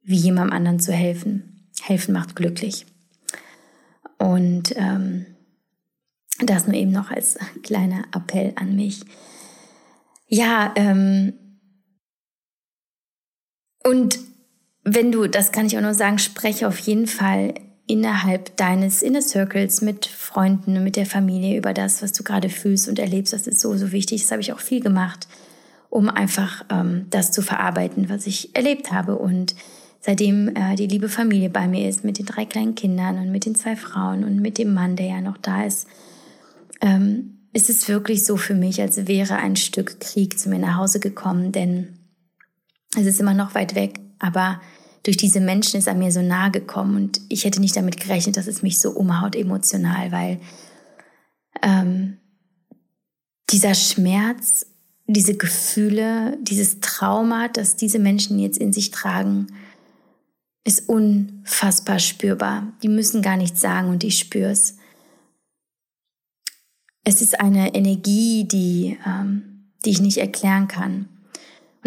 wie 0.03 0.17
jemandem 0.17 0.55
anderen 0.55 0.79
zu 0.79 0.91
helfen. 0.91 1.69
Helfen 1.81 2.13
macht 2.13 2.35
glücklich. 2.35 2.85
Und 4.17 4.73
ähm, 4.75 5.25
das 6.39 6.65
nur 6.65 6.75
eben 6.75 6.91
noch 6.91 7.11
als 7.11 7.37
kleiner 7.63 8.03
Appell 8.13 8.53
an 8.55 8.75
mich. 8.75 9.01
Ja, 10.27 10.73
ähm, 10.75 11.33
und 13.87 14.19
wenn 14.83 15.11
du, 15.11 15.27
das 15.27 15.51
kann 15.51 15.65
ich 15.65 15.77
auch 15.77 15.81
nur 15.81 15.93
sagen, 15.93 16.19
spreche 16.19 16.67
auf 16.67 16.77
jeden 16.79 17.07
Fall 17.07 17.53
innerhalb 17.87 18.55
deines 18.57 19.01
Inner 19.01 19.21
Circles 19.21 19.81
mit 19.81 20.05
Freunden, 20.05 20.83
mit 20.83 20.95
der 20.95 21.05
Familie 21.05 21.57
über 21.57 21.73
das, 21.73 22.01
was 22.01 22.11
du 22.13 22.23
gerade 22.23 22.49
fühlst 22.49 22.89
und 22.89 22.99
erlebst. 22.99 23.33
Das 23.33 23.47
ist 23.47 23.61
so, 23.61 23.75
so 23.77 23.91
wichtig. 23.91 24.21
Das 24.21 24.31
habe 24.31 24.41
ich 24.41 24.51
auch 24.51 24.59
viel 24.59 24.81
gemacht, 24.81 25.27
um 25.89 26.09
einfach 26.09 26.65
ähm, 26.69 27.07
das 27.09 27.31
zu 27.31 27.41
verarbeiten, 27.41 28.09
was 28.09 28.27
ich 28.27 28.55
erlebt 28.55 28.91
habe. 28.91 29.17
Und 29.17 29.55
seitdem 30.01 30.53
äh, 30.55 30.75
die 30.75 30.87
liebe 30.87 31.07
Familie 31.07 31.49
bei 31.49 31.67
mir 31.67 31.87
ist, 31.87 32.03
mit 32.03 32.17
den 32.17 32.25
drei 32.25 32.45
kleinen 32.45 32.75
Kindern 32.75 33.17
und 33.17 33.31
mit 33.31 33.45
den 33.45 33.55
zwei 33.55 33.75
Frauen 33.75 34.25
und 34.25 34.41
mit 34.41 34.57
dem 34.57 34.73
Mann, 34.73 34.97
der 34.97 35.07
ja 35.07 35.21
noch 35.21 35.37
da 35.37 35.63
ist, 35.63 35.87
ähm, 36.81 37.39
ist 37.53 37.69
es 37.69 37.87
wirklich 37.87 38.25
so 38.25 38.35
für 38.35 38.53
mich, 38.53 38.81
als 38.81 39.07
wäre 39.07 39.37
ein 39.37 39.55
Stück 39.55 39.99
Krieg 40.01 40.37
zu 40.37 40.49
mir 40.49 40.59
nach 40.59 40.77
Hause 40.77 40.99
gekommen, 40.99 41.51
denn 41.51 41.96
es 42.95 43.05
ist 43.05 43.19
immer 43.19 43.33
noch 43.33 43.55
weit 43.55 43.75
weg, 43.75 43.99
aber 44.19 44.61
durch 45.03 45.17
diese 45.17 45.39
Menschen 45.39 45.79
ist 45.79 45.87
er 45.87 45.95
mir 45.95 46.11
so 46.11 46.21
nahe 46.21 46.51
gekommen 46.51 46.95
und 46.95 47.21
ich 47.29 47.45
hätte 47.45 47.61
nicht 47.61 47.75
damit 47.75 47.99
gerechnet, 47.99 48.37
dass 48.37 48.47
es 48.47 48.61
mich 48.61 48.79
so 48.79 48.91
umhaut 48.91 49.35
emotional, 49.35 50.11
weil 50.11 50.39
ähm, 51.61 52.17
dieser 53.49 53.73
Schmerz, 53.73 54.65
diese 55.05 55.37
Gefühle, 55.37 56.37
dieses 56.41 56.81
Trauma, 56.81 57.47
das 57.47 57.77
diese 57.77 57.99
Menschen 57.99 58.39
jetzt 58.39 58.57
in 58.57 58.73
sich 58.73 58.91
tragen, 58.91 59.47
ist 60.65 60.89
unfassbar 60.89 61.99
spürbar. 61.99 62.73
Die 62.83 62.89
müssen 62.89 63.21
gar 63.21 63.37
nichts 63.37 63.61
sagen 63.61 63.89
und 63.89 64.03
ich 64.03 64.19
spüre 64.19 64.51
es. 64.51 64.75
Es 67.05 67.21
ist 67.21 67.39
eine 67.39 67.73
Energie, 67.73 68.43
die, 68.43 68.97
ähm, 69.05 69.71
die 69.85 69.91
ich 69.91 70.01
nicht 70.01 70.17
erklären 70.17 70.67
kann. 70.67 71.07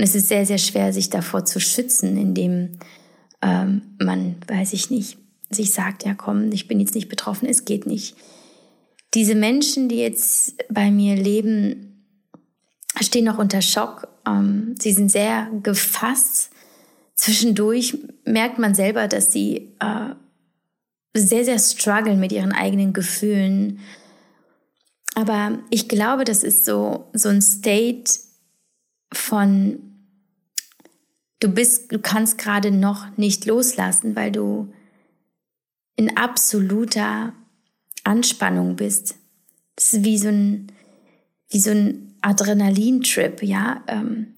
Und 0.01 0.05
es 0.05 0.15
ist 0.15 0.29
sehr, 0.29 0.47
sehr 0.47 0.57
schwer, 0.57 0.95
sich 0.95 1.11
davor 1.11 1.45
zu 1.45 1.61
schützen, 1.61 2.17
indem 2.17 2.79
ähm, 3.43 3.83
man, 3.99 4.37
weiß 4.49 4.73
ich 4.73 4.89
nicht, 4.89 5.19
sich 5.51 5.75
sagt, 5.75 6.07
ja 6.07 6.15
komm, 6.15 6.53
ich 6.53 6.69
bin 6.69 6.81
jetzt 6.81 6.95
nicht 6.95 7.11
betroffen, 7.11 7.47
es 7.47 7.67
geht 7.67 7.85
nicht. 7.85 8.17
Diese 9.13 9.35
Menschen, 9.35 9.91
die 9.91 9.99
jetzt 9.99 10.55
bei 10.71 10.91
mir 10.91 11.17
leben, 11.17 12.07
stehen 12.99 13.27
noch 13.27 13.37
unter 13.37 13.61
Schock. 13.61 14.09
Ähm, 14.27 14.75
sie 14.81 14.93
sind 14.93 15.11
sehr 15.11 15.51
gefasst. 15.63 16.49
Zwischendurch 17.15 17.99
merkt 18.25 18.59
man 18.59 18.75
selber, 18.75 19.07
dass 19.07 19.33
sie 19.33 19.75
äh, 19.81 20.15
sehr, 21.13 21.45
sehr 21.45 21.59
strugglen 21.59 22.19
mit 22.19 22.33
ihren 22.33 22.53
eigenen 22.53 22.95
Gefühlen. 22.95 23.81
Aber 25.15 25.59
ich 25.69 25.91
glaube, 25.91 26.25
das 26.25 26.43
ist 26.43 26.65
so, 26.65 27.11
so 27.13 27.29
ein 27.29 27.43
State 27.43 28.11
von 29.13 29.90
du 31.41 31.49
bist, 31.49 31.91
du 31.93 31.99
kannst 31.99 32.39
gerade 32.39 32.71
noch 32.71 33.17
nicht 33.17 33.47
loslassen, 33.47 34.15
weil 34.15 34.31
du 34.31 34.73
in 35.97 36.17
absoluter 36.17 37.33
Anspannung 38.05 38.77
bist. 38.77 39.17
Das 39.77 39.93
ist 39.93 40.05
wie 40.05 40.19
so 40.19 40.29
ein, 40.29 40.73
wie 41.49 41.61
so 41.61 41.71
ein 41.71 42.15
Adrenalintrip, 42.21 43.43
ja. 43.43 43.83
Ähm, 43.87 44.35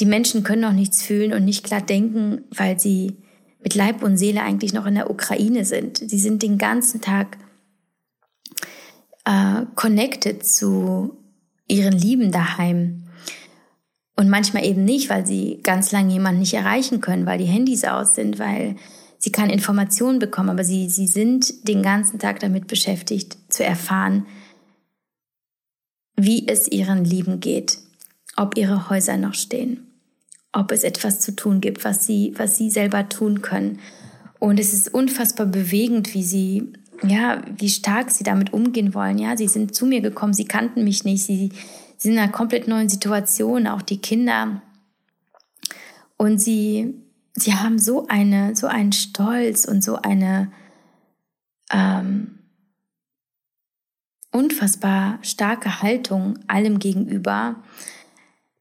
die 0.00 0.06
Menschen 0.06 0.44
können 0.44 0.62
noch 0.62 0.72
nichts 0.72 1.02
fühlen 1.02 1.32
und 1.32 1.44
nicht 1.44 1.64
klar 1.64 1.80
denken, 1.80 2.44
weil 2.50 2.78
sie 2.78 3.16
mit 3.60 3.74
Leib 3.74 4.02
und 4.02 4.16
Seele 4.16 4.42
eigentlich 4.42 4.72
noch 4.72 4.86
in 4.86 4.94
der 4.94 5.10
Ukraine 5.10 5.64
sind. 5.64 5.98
Sie 5.98 6.18
sind 6.18 6.42
den 6.42 6.56
ganzen 6.56 7.00
Tag 7.00 7.36
äh, 9.24 9.62
connected 9.74 10.46
zu 10.46 11.16
ihren 11.66 11.92
Lieben 11.92 12.30
daheim. 12.30 13.07
Und 14.18 14.28
manchmal 14.30 14.66
eben 14.66 14.84
nicht, 14.84 15.10
weil 15.10 15.24
sie 15.24 15.60
ganz 15.62 15.92
lange 15.92 16.12
jemanden 16.12 16.40
nicht 16.40 16.54
erreichen 16.54 17.00
können, 17.00 17.24
weil 17.24 17.38
die 17.38 17.44
Handys 17.44 17.84
aus 17.84 18.16
sind, 18.16 18.40
weil 18.40 18.74
sie 19.16 19.30
keine 19.30 19.52
Informationen 19.52 20.18
bekommen. 20.18 20.50
Aber 20.50 20.64
sie, 20.64 20.88
sie 20.90 21.06
sind 21.06 21.68
den 21.68 21.84
ganzen 21.84 22.18
Tag 22.18 22.40
damit 22.40 22.66
beschäftigt, 22.66 23.36
zu 23.48 23.64
erfahren, 23.64 24.26
wie 26.16 26.48
es 26.48 26.66
ihren 26.66 27.04
Lieben 27.04 27.38
geht, 27.38 27.78
ob 28.36 28.56
ihre 28.56 28.90
Häuser 28.90 29.16
noch 29.18 29.34
stehen, 29.34 29.86
ob 30.52 30.72
es 30.72 30.82
etwas 30.82 31.20
zu 31.20 31.36
tun 31.36 31.60
gibt, 31.60 31.84
was 31.84 32.04
sie, 32.04 32.34
was 32.36 32.56
sie 32.56 32.70
selber 32.70 33.08
tun 33.08 33.40
können. 33.40 33.78
Und 34.40 34.58
es 34.58 34.72
ist 34.72 34.92
unfassbar 34.92 35.46
bewegend, 35.46 36.12
wie 36.14 36.24
sie, 36.24 36.72
ja, 37.04 37.40
wie 37.56 37.68
stark 37.68 38.10
sie 38.10 38.24
damit 38.24 38.52
umgehen 38.52 38.94
wollen. 38.94 39.18
Ja, 39.18 39.36
sie 39.36 39.46
sind 39.46 39.76
zu 39.76 39.86
mir 39.86 40.00
gekommen, 40.00 40.34
sie 40.34 40.46
kannten 40.46 40.82
mich 40.82 41.04
nicht, 41.04 41.22
sie, 41.22 41.52
sie 41.98 42.08
sind 42.08 42.12
in 42.12 42.18
einer 42.20 42.32
komplett 42.32 42.66
neuen 42.66 42.88
Situation, 42.88 43.66
auch 43.66 43.82
die 43.82 44.00
Kinder. 44.00 44.62
Und 46.16 46.38
sie, 46.38 46.94
sie 47.34 47.54
haben 47.54 47.78
so 47.78 48.06
eine, 48.06 48.56
so 48.56 48.66
einen 48.66 48.92
Stolz 48.92 49.66
und 49.66 49.84
so 49.84 49.96
eine 49.96 50.50
ähm, 51.70 52.38
unfassbar 54.32 55.18
starke 55.22 55.82
Haltung 55.82 56.38
allem 56.46 56.78
gegenüber, 56.78 57.56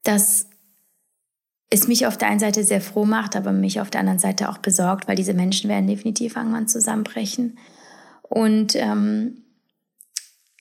dass 0.03 0.47
es 1.69 1.87
mich 1.87 2.07
auf 2.07 2.17
der 2.17 2.29
einen 2.29 2.39
Seite 2.39 2.63
sehr 2.63 2.81
froh 2.81 3.05
macht, 3.05 3.35
aber 3.35 3.51
mich 3.51 3.81
auf 3.81 3.89
der 3.89 3.99
anderen 3.99 4.19
Seite 4.19 4.49
auch 4.49 4.57
besorgt, 4.57 5.07
weil 5.07 5.15
diese 5.15 5.33
Menschen 5.33 5.69
werden 5.69 5.87
definitiv 5.87 6.35
irgendwann 6.35 6.67
zusammenbrechen. 6.67 7.57
Und 8.23 8.75
ähm, 8.75 9.43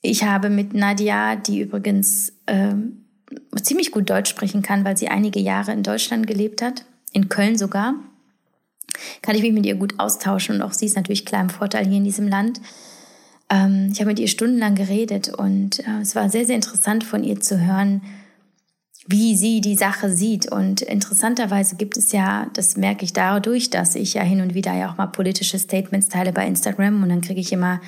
ich 0.01 0.23
habe 0.23 0.49
mit 0.49 0.73
Nadia, 0.73 1.35
die 1.35 1.61
übrigens 1.61 2.33
ähm, 2.47 3.05
ziemlich 3.61 3.91
gut 3.91 4.09
Deutsch 4.09 4.29
sprechen 4.29 4.61
kann, 4.61 4.85
weil 4.85 4.97
sie 4.97 5.09
einige 5.09 5.39
Jahre 5.39 5.73
in 5.73 5.83
Deutschland 5.83 6.27
gelebt 6.27 6.61
hat, 6.61 6.85
in 7.11 7.29
Köln 7.29 7.57
sogar, 7.57 7.95
kann 9.21 9.35
ich 9.35 9.41
mich 9.41 9.53
mit 9.53 9.65
ihr 9.65 9.75
gut 9.75 9.99
austauschen 9.99 10.55
und 10.55 10.61
auch 10.61 10.73
sie 10.73 10.85
ist 10.85 10.95
natürlich 10.95 11.25
klar 11.25 11.41
im 11.41 11.49
Vorteil 11.49 11.85
hier 11.85 11.97
in 11.97 12.03
diesem 12.03 12.27
Land. 12.27 12.61
Ähm, 13.49 13.89
ich 13.91 13.99
habe 13.99 14.09
mit 14.09 14.19
ihr 14.19 14.27
stundenlang 14.27 14.75
geredet 14.75 15.29
und 15.29 15.79
äh, 15.79 16.01
es 16.01 16.15
war 16.15 16.29
sehr, 16.29 16.45
sehr 16.45 16.55
interessant 16.55 17.03
von 17.03 17.23
ihr 17.23 17.39
zu 17.39 17.59
hören, 17.59 18.01
wie 19.07 19.37
sie 19.37 19.61
die 19.61 19.77
Sache 19.77 20.11
sieht. 20.11 20.51
Und 20.51 20.81
interessanterweise 20.81 21.77
gibt 21.77 21.95
es 21.95 22.11
ja, 22.11 22.47
das 22.53 22.75
merke 22.75 23.05
ich 23.05 23.13
dadurch, 23.13 23.69
dass 23.69 23.95
ich 23.95 24.13
ja 24.13 24.21
hin 24.21 24.41
und 24.41 24.53
wieder 24.53 24.73
ja 24.73 24.91
auch 24.91 24.97
mal 24.97 25.07
politische 25.07 25.57
Statements 25.59 26.09
teile 26.09 26.33
bei 26.33 26.45
Instagram 26.45 27.03
und 27.03 27.09
dann 27.09 27.21
kriege 27.21 27.39
ich 27.39 27.53
immer 27.53 27.79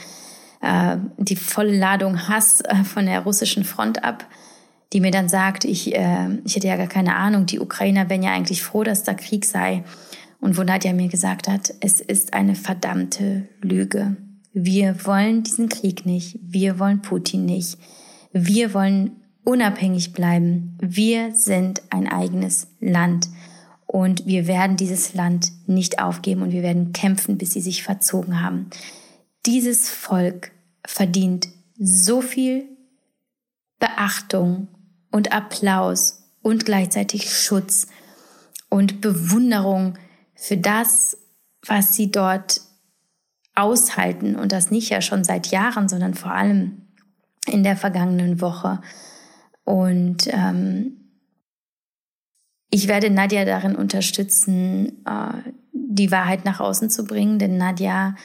äh, 0.62 0.98
die 1.18 1.36
volle 1.36 1.78
Ladung 1.78 2.28
Hass 2.28 2.62
äh, 2.62 2.84
von 2.84 3.06
der 3.06 3.22
russischen 3.22 3.64
Front 3.64 4.04
ab, 4.04 4.26
die 4.94 5.02
mir 5.02 5.12
dann 5.12 5.30
sagt, 5.30 5.66
ich, 5.66 5.96
äh, 5.96 6.40
ich 6.46 6.56
hätte 6.56 6.68
ja 6.68 6.78
gar 6.78 6.88
keine 6.88 7.16
Ahnung, 7.16 7.46
die 7.46 7.60
Ukrainer 7.60 8.10
wären 8.10 8.24
ja 8.24 8.32
eigentlich 8.32 8.64
froh, 8.64 8.84
dass 8.84 9.04
da 9.04 9.14
Krieg 9.14 9.46
sei. 9.46 9.84
Und 10.42 10.58
wo 10.58 10.64
Nadja 10.64 10.94
mir 10.94 11.10
gesagt 11.10 11.48
hat, 11.48 11.74
es 11.82 12.00
ist 12.00 12.34
eine 12.34 12.56
verdammte 12.56 13.48
Lüge. 13.62 14.16
Wir 14.54 15.06
wollen 15.06 15.44
diesen 15.44 15.70
Krieg 15.70 16.06
nicht. 16.06 16.40
Wir 16.42 16.80
wollen 16.80 17.02
Putin 17.02 17.46
nicht. 17.46 17.78
Wir 18.32 18.74
wollen 18.74 19.12
unabhängig 19.44 20.14
bleiben. 20.14 20.78
Wir 20.82 21.34
sind 21.34 21.82
ein 21.90 22.08
eigenes 22.08 22.68
Land 22.80 23.28
und 23.86 24.28
wir 24.28 24.48
werden 24.48 24.78
dieses 24.78 25.14
Land 25.14 25.52
nicht 25.66 26.00
aufgeben 26.00 26.44
und 26.44 26.52
wir 26.52 26.62
werden 26.62 26.94
kämpfen, 26.94 27.38
bis 27.38 27.54
sie 27.54 27.62
sich 27.62 27.84
verzogen 27.84 28.42
haben. 28.42 28.70
Dieses 29.46 29.90
Volk 29.90 30.52
verdient 30.86 31.48
so 31.78 32.22
viel 32.22 32.66
Beachtung 33.80 34.68
und 35.12 35.32
Applaus 35.32 36.24
und 36.42 36.66
gleichzeitig 36.66 37.34
Schutz 37.34 37.88
und 38.70 39.02
Bewunderung 39.02 39.98
für 40.36 40.58
das, 40.58 41.18
was 41.66 41.96
sie 41.96 42.12
dort 42.12 42.62
aushalten 43.56 44.36
und 44.36 44.52
das 44.52 44.72
nicht 44.72 44.90
ja 44.90 45.02
schon 45.02 45.24
seit 45.24 45.48
Jahren, 45.48 45.90
sondern 45.90 46.14
vor 46.14 46.32
allem 46.32 46.88
in 47.46 47.64
der 47.64 47.76
vergangenen 47.76 48.42
Woche. 48.42 48.82
Und 49.64 50.28
ähm, 50.28 50.98
ich 52.70 52.88
werde 52.88 53.10
Nadja 53.10 53.46
darin 53.46 53.76
unterstützen, 53.76 55.06
äh, 55.06 55.52
die 55.74 56.12
Wahrheit 56.12 56.46
nach 56.46 56.60
außen 56.60 56.90
zu 56.90 57.06
bringen, 57.06 57.40
denn 57.40 57.58
Nadja 57.58 58.16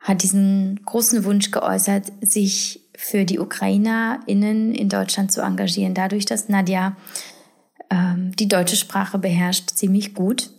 hat 0.00 0.22
diesen 0.22 0.80
großen 0.84 1.24
Wunsch 1.24 1.50
geäußert, 1.50 2.12
sich 2.22 2.80
für 2.96 3.24
die 3.24 3.38
UkrainerInnen 3.38 4.74
in 4.74 4.88
Deutschland 4.88 5.30
zu 5.30 5.42
engagieren. 5.42 5.94
Dadurch, 5.94 6.24
dass 6.24 6.48
Nadja 6.48 6.96
ähm, 7.90 8.32
die 8.36 8.48
deutsche 8.48 8.76
Sprache 8.76 9.18
beherrscht, 9.18 9.70
ziemlich 9.70 10.14
gut, 10.14 10.50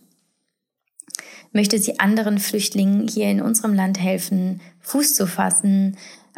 möchte 1.53 1.79
sie 1.79 1.99
anderen 1.99 2.37
Flüchtlingen 2.37 3.07
hier 3.07 3.29
in 3.29 3.41
unserem 3.41 3.73
Land 3.73 3.99
helfen, 3.99 4.61
Fuß 4.79 5.15
zu 5.15 5.27
fassen, 5.27 5.97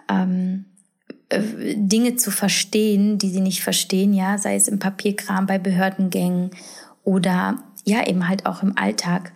ähm, 0.09 0.65
äh, 1.29 1.75
Dinge 1.75 2.15
zu 2.15 2.31
verstehen, 2.31 3.17
die 3.17 3.29
sie 3.29 3.41
nicht 3.41 3.61
verstehen, 3.61 4.13
ja, 4.13 4.37
sei 4.37 4.55
es 4.55 4.67
im 4.67 4.79
Papierkram, 4.79 5.45
bei 5.45 5.59
Behördengängen 5.59 6.51
oder 7.03 7.63
ja, 7.85 8.07
eben 8.07 8.27
halt 8.27 8.45
auch 8.45 8.63
im 8.63 8.77
Alltag. 8.77 9.33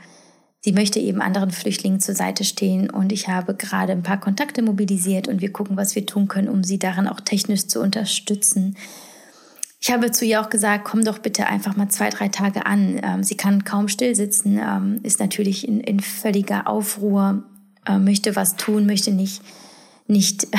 Sie 0.61 0.71
möchte 0.71 0.99
eben 0.99 1.21
anderen 1.21 1.51
Flüchtlingen 1.51 1.99
zur 1.99 2.15
Seite 2.15 2.43
stehen 2.43 2.89
und 2.89 3.11
ich 3.11 3.27
habe 3.27 3.55
gerade 3.55 3.91
ein 3.91 4.03
paar 4.03 4.19
Kontakte 4.19 4.61
mobilisiert 4.61 5.27
und 5.27 5.41
wir 5.41 5.51
gucken, 5.51 5.77
was 5.77 5.95
wir 5.95 6.05
tun 6.05 6.27
können, 6.27 6.49
um 6.49 6.63
sie 6.63 6.79
darin 6.79 7.07
auch 7.07 7.21
technisch 7.21 7.67
zu 7.67 7.79
unterstützen. 7.79 8.75
Ich 9.79 9.91
habe 9.91 10.11
zu 10.11 10.25
ihr 10.25 10.41
auch 10.41 10.49
gesagt, 10.49 10.85
komm 10.85 11.03
doch 11.03 11.19
bitte 11.19 11.45
einfach 11.45 11.75
mal 11.77 11.89
zwei, 11.89 12.09
drei 12.09 12.29
Tage 12.29 12.65
an. 12.65 12.99
Ähm, 13.03 13.23
sie 13.23 13.37
kann 13.37 13.63
kaum 13.63 13.87
still 13.87 14.15
sitzen, 14.15 14.57
ähm, 14.57 14.99
ist 15.03 15.19
natürlich 15.19 15.67
in, 15.67 15.79
in 15.79 15.99
völliger 15.99 16.67
Aufruhr, 16.67 17.43
äh, 17.85 17.99
möchte 17.99 18.35
was 18.35 18.55
tun, 18.55 18.87
möchte 18.87 19.11
nicht, 19.11 19.41
nicht 20.07 20.47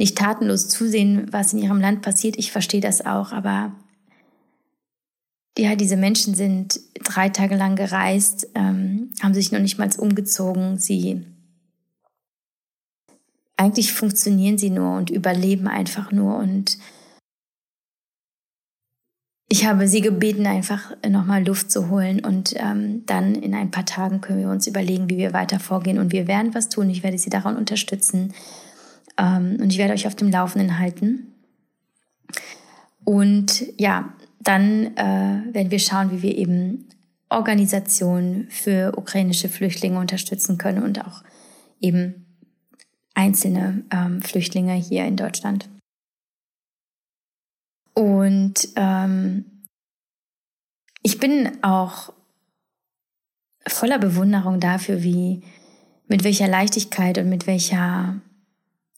nicht 0.00 0.16
tatenlos 0.16 0.68
zusehen, 0.70 1.26
was 1.30 1.52
in 1.52 1.58
ihrem 1.58 1.78
Land 1.78 2.00
passiert. 2.00 2.38
Ich 2.38 2.52
verstehe 2.52 2.80
das 2.80 3.04
auch, 3.04 3.32
aber 3.32 3.72
ja, 5.58 5.74
diese 5.76 5.96
Menschen 5.96 6.34
sind 6.34 6.80
drei 6.94 7.28
Tage 7.28 7.56
lang 7.56 7.76
gereist, 7.76 8.48
ähm, 8.54 9.10
haben 9.22 9.34
sich 9.34 9.52
noch 9.52 9.60
nicht 9.60 9.78
mal 9.78 9.90
umgezogen. 9.98 10.78
Sie 10.78 11.24
eigentlich 13.56 13.92
funktionieren 13.92 14.56
sie 14.56 14.70
nur 14.70 14.96
und 14.96 15.10
überleben 15.10 15.68
einfach 15.68 16.12
nur. 16.12 16.36
Und 16.36 16.78
ich 19.48 19.66
habe 19.66 19.86
sie 19.86 20.00
gebeten, 20.00 20.46
einfach 20.46 20.96
nochmal 21.06 21.44
Luft 21.44 21.70
zu 21.70 21.90
holen 21.90 22.24
und 22.24 22.54
ähm, 22.56 23.04
dann 23.04 23.34
in 23.34 23.54
ein 23.54 23.70
paar 23.70 23.84
Tagen 23.84 24.22
können 24.22 24.38
wir 24.38 24.48
uns 24.48 24.66
überlegen, 24.66 25.10
wie 25.10 25.18
wir 25.18 25.34
weiter 25.34 25.60
vorgehen. 25.60 25.98
Und 25.98 26.12
wir 26.12 26.26
werden 26.26 26.54
was 26.54 26.70
tun. 26.70 26.88
Ich 26.88 27.02
werde 27.02 27.18
sie 27.18 27.28
daran 27.28 27.56
unterstützen. 27.56 28.32
Ähm, 29.18 29.58
und 29.60 29.70
ich 29.70 29.78
werde 29.78 29.92
euch 29.92 30.06
auf 30.06 30.14
dem 30.14 30.30
Laufenden 30.30 30.78
halten. 30.78 31.34
Und 33.04 33.64
ja, 33.76 34.14
dann 34.40 34.96
äh, 34.96 35.54
werden 35.54 35.70
wir 35.70 35.78
schauen, 35.78 36.10
wie 36.10 36.22
wir 36.22 36.36
eben 36.36 36.88
Organisationen 37.28 38.48
für 38.50 38.96
ukrainische 38.96 39.48
Flüchtlinge 39.48 39.98
unterstützen 39.98 40.58
können 40.58 40.82
und 40.82 41.04
auch 41.04 41.22
eben 41.80 42.26
einzelne 43.14 43.84
ähm, 43.90 44.22
Flüchtlinge 44.22 44.74
hier 44.74 45.04
in 45.04 45.16
Deutschland. 45.16 45.68
Und 47.94 48.68
ähm, 48.76 49.44
ich 51.02 51.18
bin 51.18 51.62
auch 51.62 52.12
voller 53.66 53.98
Bewunderung 53.98 54.58
dafür, 54.58 55.02
wie 55.02 55.42
mit 56.08 56.24
welcher 56.24 56.48
Leichtigkeit 56.48 57.18
und 57.18 57.28
mit 57.28 57.46
welcher 57.46 58.20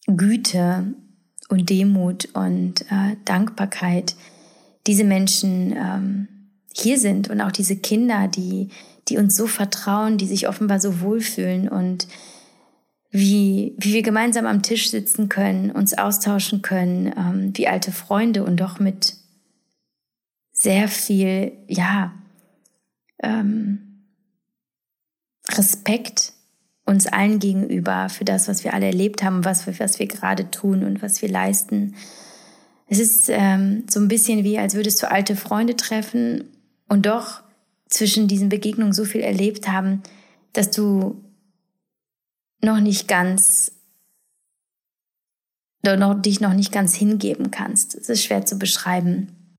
Güte 0.06 0.94
und 1.48 1.68
Demut 1.68 2.28
und 2.34 2.82
äh, 2.90 3.16
Dankbarkeit 3.24 4.14
diese 4.86 5.04
Menschen 5.04 5.72
ähm, 5.76 6.28
hier 6.72 6.98
sind 6.98 7.30
und 7.30 7.40
auch 7.40 7.52
diese 7.52 7.76
Kinder, 7.76 8.28
die, 8.28 8.68
die 9.08 9.18
uns 9.18 9.36
so 9.36 9.46
vertrauen, 9.46 10.18
die 10.18 10.26
sich 10.26 10.48
offenbar 10.48 10.80
so 10.80 11.00
wohlfühlen 11.00 11.68
und 11.68 12.08
wie, 13.10 13.74
wie 13.78 13.92
wir 13.92 14.02
gemeinsam 14.02 14.46
am 14.46 14.62
Tisch 14.62 14.90
sitzen 14.90 15.28
können, 15.28 15.70
uns 15.70 15.96
austauschen 15.96 16.62
können, 16.62 17.12
ähm, 17.16 17.52
wie 17.54 17.68
alte 17.68 17.92
Freunde 17.92 18.42
und 18.42 18.56
doch 18.58 18.80
mit 18.80 19.16
sehr 20.52 20.88
viel, 20.88 21.52
ja, 21.68 22.12
ähm, 23.22 24.06
Respekt 25.50 26.32
uns 26.84 27.06
allen 27.06 27.38
gegenüber 27.38 28.08
für 28.08 28.24
das, 28.24 28.48
was 28.48 28.64
wir 28.64 28.74
alle 28.74 28.86
erlebt 28.86 29.22
haben, 29.22 29.44
was, 29.44 29.66
was 29.78 29.98
wir 29.98 30.06
gerade 30.06 30.50
tun 30.50 30.84
und 30.84 31.02
was 31.02 31.22
wir 31.22 31.28
leisten. 31.28 31.94
Es 32.86 32.98
ist 32.98 33.28
ähm, 33.28 33.84
so 33.88 34.00
ein 34.00 34.08
bisschen 34.08 34.44
wie, 34.44 34.58
als 34.58 34.74
würdest 34.74 35.02
du 35.02 35.10
alte 35.10 35.36
Freunde 35.36 35.76
treffen 35.76 36.44
und 36.88 37.06
doch 37.06 37.42
zwischen 37.88 38.28
diesen 38.28 38.48
Begegnungen 38.48 38.92
so 38.92 39.04
viel 39.04 39.20
erlebt 39.20 39.68
haben, 39.68 40.02
dass 40.52 40.70
du 40.70 41.22
noch 42.62 42.80
nicht 42.80 43.08
ganz, 43.08 43.72
noch, 45.84 46.20
dich 46.20 46.40
noch 46.40 46.54
nicht 46.54 46.72
ganz 46.72 46.94
hingeben 46.94 47.50
kannst. 47.50 47.94
Es 47.94 48.08
ist 48.08 48.24
schwer 48.24 48.46
zu 48.46 48.58
beschreiben. 48.58 49.56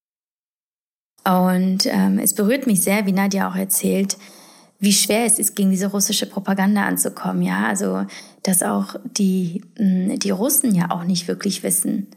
Und 1.26 1.86
ähm, 1.86 2.19
es 2.19 2.34
berührt 2.34 2.67
mich 2.67 2.82
sehr, 2.82 3.05
wie 3.05 3.13
Nadja 3.13 3.49
auch 3.49 3.55
erzählt, 3.55 4.17
wie 4.80 4.91
schwer 4.91 5.26
es 5.26 5.39
ist, 5.39 5.55
gegen 5.55 5.71
diese 5.71 5.88
russische 5.88 6.26
Propaganda 6.26 6.86
anzukommen. 6.86 7.41
Ja, 7.41 7.67
also 7.67 8.05
dass 8.41 8.61
auch 8.61 8.95
die, 9.05 9.63
mm, 9.80 10.19
die 10.19 10.32
Russen 10.32 10.76
ja 10.76 10.91
auch 10.91 11.05
nicht 11.05 11.28
wirklich 11.28 11.63
wissen, 11.63 12.07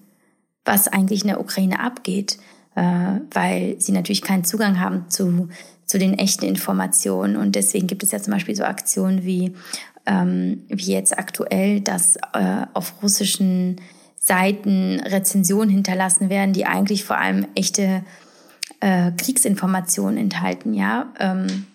was 0.67 0.89
eigentlich 0.89 1.23
in 1.23 1.29
der 1.29 1.41
Ukraine 1.41 1.81
abgeht, 1.81 2.39
äh, 2.75 2.83
weil 3.33 3.77
sie 3.79 3.93
natürlich 3.93 4.21
keinen 4.21 4.45
Zugang 4.45 4.81
haben 4.81 5.09
zu, 5.09 5.49
zu 5.87 5.99
den 5.99 6.19
echten 6.19 6.45
Informationen. 6.45 7.37
Und 7.37 7.55
deswegen 7.55 7.87
gibt 7.87 8.03
es 8.03 8.11
ja 8.11 8.21
zum 8.21 8.35
Beispiel 8.35 8.55
so 8.55 8.64
Aktionen 8.64 9.25
wie, 9.25 9.55
ähm, 10.05 10.64
wie 10.69 10.93
jetzt 10.93 11.19
aktuell, 11.19 11.81
dass 11.81 12.17
äh, 12.35 12.67
auf 12.75 13.03
russischen 13.03 13.81
Seiten 14.19 15.01
Rezensionen 15.01 15.71
hinterlassen 15.71 16.29
werden, 16.29 16.53
die 16.53 16.67
eigentlich 16.67 17.05
vor 17.05 17.17
allem 17.17 17.47
echte 17.55 18.03
äh, 18.81 19.12
Kriegsinformationen 19.12 20.19
enthalten. 20.19 20.75
Ja. 20.75 21.12
Ähm, 21.21 21.67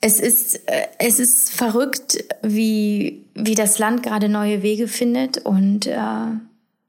es 0.00 0.18
ist, 0.18 0.68
äh, 0.68 0.86
es 0.98 1.20
ist 1.20 1.52
verrückt, 1.52 2.24
wie, 2.42 3.26
wie 3.34 3.54
das 3.54 3.78
Land 3.78 4.02
gerade 4.02 4.28
neue 4.28 4.62
Wege 4.62 4.88
findet 4.88 5.38
und 5.38 5.86
äh, 5.86 5.98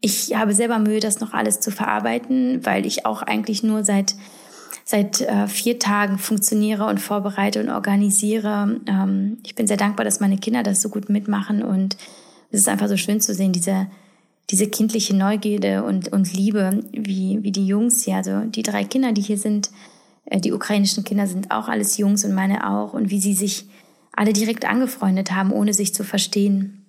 ich 0.01 0.35
habe 0.35 0.53
selber 0.53 0.79
Mühe, 0.79 0.99
das 0.99 1.19
noch 1.19 1.33
alles 1.33 1.59
zu 1.59 1.71
verarbeiten, 1.71 2.65
weil 2.65 2.85
ich 2.85 3.05
auch 3.05 3.21
eigentlich 3.21 3.63
nur 3.63 3.83
seit, 3.83 4.15
seit 4.85 5.21
äh, 5.21 5.47
vier 5.47 5.79
Tagen 5.79 6.17
funktioniere 6.17 6.85
und 6.85 6.99
vorbereite 6.99 7.61
und 7.61 7.69
organisiere. 7.69 8.79
Ähm, 8.87 9.37
ich 9.43 9.55
bin 9.55 9.67
sehr 9.67 9.77
dankbar, 9.77 10.05
dass 10.05 10.19
meine 10.19 10.37
Kinder 10.37 10.63
das 10.63 10.81
so 10.81 10.89
gut 10.89 11.09
mitmachen 11.09 11.63
und 11.63 11.97
es 12.51 12.61
ist 12.61 12.69
einfach 12.69 12.87
so 12.87 12.97
schön 12.97 13.19
zu 13.19 13.33
sehen, 13.33 13.51
diese, 13.51 13.87
diese 14.49 14.67
kindliche 14.67 15.15
Neugierde 15.15 15.83
und, 15.83 16.09
und 16.09 16.31
Liebe, 16.33 16.83
wie, 16.91 17.39
wie 17.41 17.51
die 17.51 17.67
Jungs 17.67 18.03
hier, 18.03 18.17
also 18.17 18.41
die 18.41 18.63
drei 18.63 18.83
Kinder, 18.83 19.11
die 19.11 19.21
hier 19.21 19.37
sind, 19.37 19.71
äh, 20.25 20.39
die 20.39 20.53
ukrainischen 20.53 21.03
Kinder 21.03 21.27
sind 21.27 21.51
auch 21.51 21.67
alles 21.67 21.97
Jungs 21.97 22.23
und 22.23 22.33
meine 22.33 22.69
auch 22.69 22.93
und 22.93 23.09
wie 23.09 23.19
sie 23.19 23.33
sich 23.33 23.67
alle 24.13 24.33
direkt 24.33 24.65
angefreundet 24.65 25.31
haben, 25.31 25.51
ohne 25.51 25.73
sich 25.73 25.93
zu 25.93 26.03
verstehen. 26.03 26.85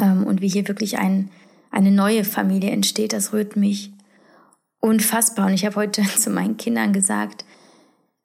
Ähm, 0.00 0.24
und 0.24 0.40
wie 0.40 0.48
hier 0.48 0.68
wirklich 0.68 0.98
ein, 0.98 1.30
eine 1.72 1.90
neue 1.90 2.22
Familie 2.22 2.70
entsteht, 2.70 3.12
das 3.12 3.32
rührt 3.32 3.56
mich 3.56 3.92
unfassbar. 4.78 5.46
Und 5.46 5.54
ich 5.54 5.64
habe 5.64 5.76
heute 5.76 6.02
zu 6.18 6.30
meinen 6.30 6.56
Kindern 6.56 6.92
gesagt, 6.92 7.44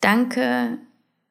danke, 0.01 0.77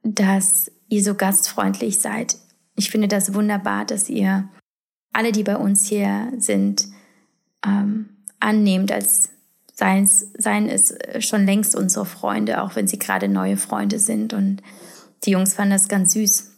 dass 0.02 0.72
ihr 0.88 1.02
so 1.02 1.14
gastfreundlich 1.14 2.00
seid. 2.00 2.36
Ich 2.74 2.90
finde 2.90 3.08
das 3.08 3.34
wunderbar, 3.34 3.84
dass 3.84 4.08
ihr 4.08 4.48
alle, 5.12 5.32
die 5.32 5.44
bei 5.44 5.56
uns 5.56 5.86
hier 5.86 6.32
sind, 6.38 6.88
ähm, 7.64 8.08
annehmt, 8.38 8.92
als 8.92 9.30
seien, 9.72 10.06
seien 10.06 10.68
es 10.68 10.94
schon 11.20 11.46
längst 11.46 11.74
unsere 11.74 12.06
Freunde, 12.06 12.62
auch 12.62 12.76
wenn 12.76 12.86
sie 12.86 12.98
gerade 12.98 13.28
neue 13.28 13.56
Freunde 13.56 13.98
sind. 13.98 14.32
Und 14.32 14.62
die 15.24 15.30
Jungs 15.30 15.54
fanden 15.54 15.72
das 15.72 15.88
ganz 15.88 16.12
süß. 16.12 16.55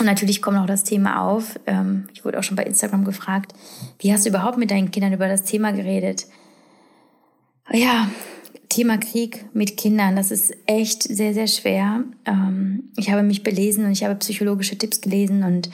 Und 0.00 0.06
natürlich 0.06 0.40
kommt 0.40 0.56
auch 0.56 0.66
das 0.66 0.82
Thema 0.82 1.20
auf. 1.20 1.60
Ähm, 1.66 2.08
ich 2.14 2.24
wurde 2.24 2.38
auch 2.38 2.42
schon 2.42 2.56
bei 2.56 2.64
Instagram 2.64 3.04
gefragt, 3.04 3.52
wie 3.98 4.12
hast 4.12 4.24
du 4.24 4.30
überhaupt 4.30 4.56
mit 4.56 4.70
deinen 4.70 4.90
Kindern 4.90 5.12
über 5.12 5.28
das 5.28 5.44
Thema 5.44 5.72
geredet? 5.72 6.26
Ja, 7.70 8.08
Thema 8.70 8.96
Krieg 8.96 9.44
mit 9.52 9.76
Kindern, 9.76 10.16
das 10.16 10.30
ist 10.30 10.56
echt 10.64 11.02
sehr, 11.02 11.34
sehr 11.34 11.46
schwer. 11.46 12.04
Ähm, 12.24 12.84
ich 12.96 13.10
habe 13.10 13.22
mich 13.22 13.42
belesen 13.42 13.84
und 13.84 13.92
ich 13.92 14.02
habe 14.02 14.14
psychologische 14.14 14.78
Tipps 14.78 15.02
gelesen 15.02 15.42
und 15.42 15.68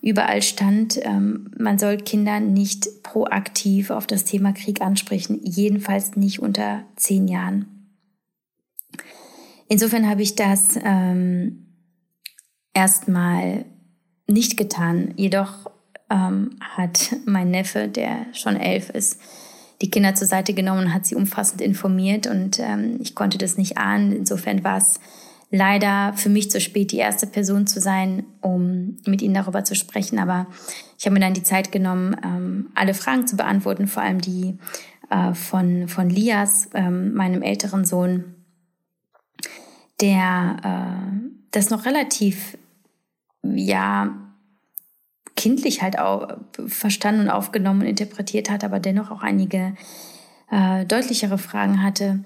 überall 0.00 0.40
stand, 0.40 0.98
ähm, 1.02 1.50
man 1.58 1.78
soll 1.78 1.98
Kinder 1.98 2.40
nicht 2.40 3.02
proaktiv 3.02 3.90
auf 3.90 4.06
das 4.06 4.24
Thema 4.24 4.52
Krieg 4.52 4.80
ansprechen, 4.80 5.40
jedenfalls 5.42 6.16
nicht 6.16 6.40
unter 6.40 6.84
zehn 6.96 7.28
Jahren. 7.28 7.66
Insofern 9.68 10.08
habe 10.08 10.22
ich 10.22 10.34
das 10.34 10.78
ähm, 10.82 11.65
erstmal 12.76 13.64
nicht 14.26 14.56
getan. 14.56 15.14
Jedoch 15.16 15.70
ähm, 16.10 16.50
hat 16.60 17.16
mein 17.24 17.50
Neffe, 17.50 17.88
der 17.88 18.26
schon 18.32 18.56
elf 18.56 18.90
ist, 18.90 19.18
die 19.80 19.90
Kinder 19.90 20.14
zur 20.14 20.26
Seite 20.26 20.52
genommen 20.52 20.86
und 20.86 20.94
hat 20.94 21.06
sie 21.06 21.14
umfassend 21.14 21.60
informiert 21.60 22.26
und 22.26 22.58
ähm, 22.60 22.98
ich 23.00 23.14
konnte 23.14 23.38
das 23.38 23.56
nicht 23.56 23.78
ahnen. 23.78 24.12
Insofern 24.12 24.62
war 24.62 24.76
es 24.76 25.00
leider 25.50 26.12
für 26.14 26.28
mich 26.28 26.50
zu 26.50 26.60
spät, 26.60 26.92
die 26.92 26.98
erste 26.98 27.26
Person 27.26 27.66
zu 27.66 27.80
sein, 27.80 28.24
um 28.40 28.98
mit 29.06 29.22
ihnen 29.22 29.34
darüber 29.34 29.64
zu 29.64 29.74
sprechen. 29.74 30.18
Aber 30.18 30.46
ich 30.98 31.06
habe 31.06 31.14
mir 31.14 31.20
dann 31.20 31.34
die 31.34 31.42
Zeit 31.42 31.72
genommen, 31.72 32.16
ähm, 32.22 32.70
alle 32.74 32.94
Fragen 32.94 33.26
zu 33.26 33.36
beantworten, 33.36 33.86
vor 33.86 34.02
allem 34.02 34.20
die 34.20 34.58
äh, 35.10 35.32
von, 35.32 35.88
von 35.88 36.10
Lias, 36.10 36.68
ähm, 36.74 37.14
meinem 37.14 37.42
älteren 37.42 37.84
Sohn, 37.84 38.34
der 40.00 40.56
äh, 40.62 41.30
das 41.52 41.70
noch 41.70 41.86
relativ, 41.86 42.58
ja, 43.54 44.14
kindlich 45.36 45.82
halt 45.82 45.98
auch 45.98 46.38
verstanden 46.66 47.22
und 47.22 47.30
aufgenommen 47.30 47.82
und 47.82 47.86
interpretiert 47.86 48.50
hat, 48.50 48.64
aber 48.64 48.80
dennoch 48.80 49.10
auch 49.10 49.22
einige 49.22 49.74
äh, 50.50 50.84
deutlichere 50.86 51.38
Fragen 51.38 51.82
hatte. 51.82 52.24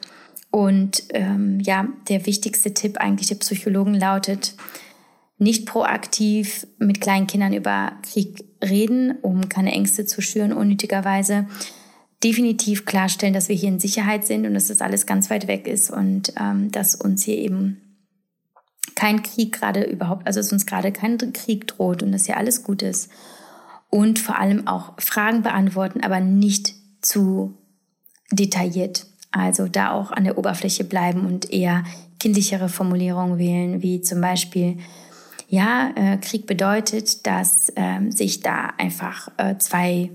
Und 0.51 1.05
ähm, 1.11 1.61
ja, 1.61 1.89
der 2.09 2.27
wichtigste 2.27 2.75
Tipp 2.75 2.99
eigentlich 2.99 3.29
der 3.29 3.37
Psychologen 3.37 3.95
lautet, 3.95 4.55
nicht 5.39 5.67
proaktiv 5.67 6.67
mit 6.79 7.01
kleinen 7.01 7.27
Kindern 7.27 7.53
über 7.53 7.93
Krieg 8.03 8.45
reden, 8.63 9.17
um 9.23 9.49
keine 9.49 9.73
Ängste 9.73 10.05
zu 10.05 10.21
schüren, 10.21 10.53
unnötigerweise. 10.53 11.47
Definitiv 12.23 12.85
klarstellen, 12.85 13.33
dass 13.33 13.49
wir 13.49 13.57
hier 13.57 13.71
in 13.71 13.81
Sicherheit 13.81 14.27
sind 14.27 14.47
und 14.47 14.53
dass 14.53 14.69
das 14.69 14.83
alles 14.83 15.07
ganz 15.07 15.31
weit 15.31 15.47
weg 15.47 15.67
ist 15.67 15.91
und 15.91 16.35
ähm, 16.39 16.71
dass 16.71 16.95
uns 16.95 17.23
hier 17.23 17.39
eben 17.39 17.90
kein 18.95 19.23
Krieg 19.23 19.53
gerade 19.53 19.83
überhaupt, 19.85 20.27
also 20.27 20.41
dass 20.41 20.53
uns 20.53 20.67
gerade 20.67 20.93
kein 20.93 21.19
Krieg 21.33 21.67
droht 21.67 22.03
und 22.03 22.13
dass 22.13 22.27
hier 22.27 22.37
alles 22.37 22.63
gut 22.63 22.83
ist. 22.83 23.11
Und 23.89 24.19
vor 24.19 24.39
allem 24.39 24.67
auch 24.67 24.93
Fragen 24.99 25.43
beantworten, 25.43 26.03
aber 26.03 26.21
nicht 26.21 26.75
zu 27.01 27.55
detailliert. 28.31 29.07
Also 29.33 29.69
da 29.69 29.93
auch 29.93 30.11
an 30.11 30.25
der 30.25 30.39
Oberfläche 30.39 30.85
bleiben 30.85 31.27
und 31.27 31.53
eher 31.53 31.85
kindlichere 32.19 32.69
Formulierungen 32.69 33.39
wählen, 33.39 33.83
wie 33.83 34.01
zum 34.01 34.21
Beispiel, 34.21 34.79
ja, 35.49 35.91
äh, 35.97 36.17
Krieg 36.19 36.47
bedeutet, 36.47 37.27
dass 37.27 37.71
äh, 37.71 38.11
sich 38.11 38.41
da 38.41 38.73
einfach 38.79 39.29
äh, 39.37 39.57
zwei 39.59 40.11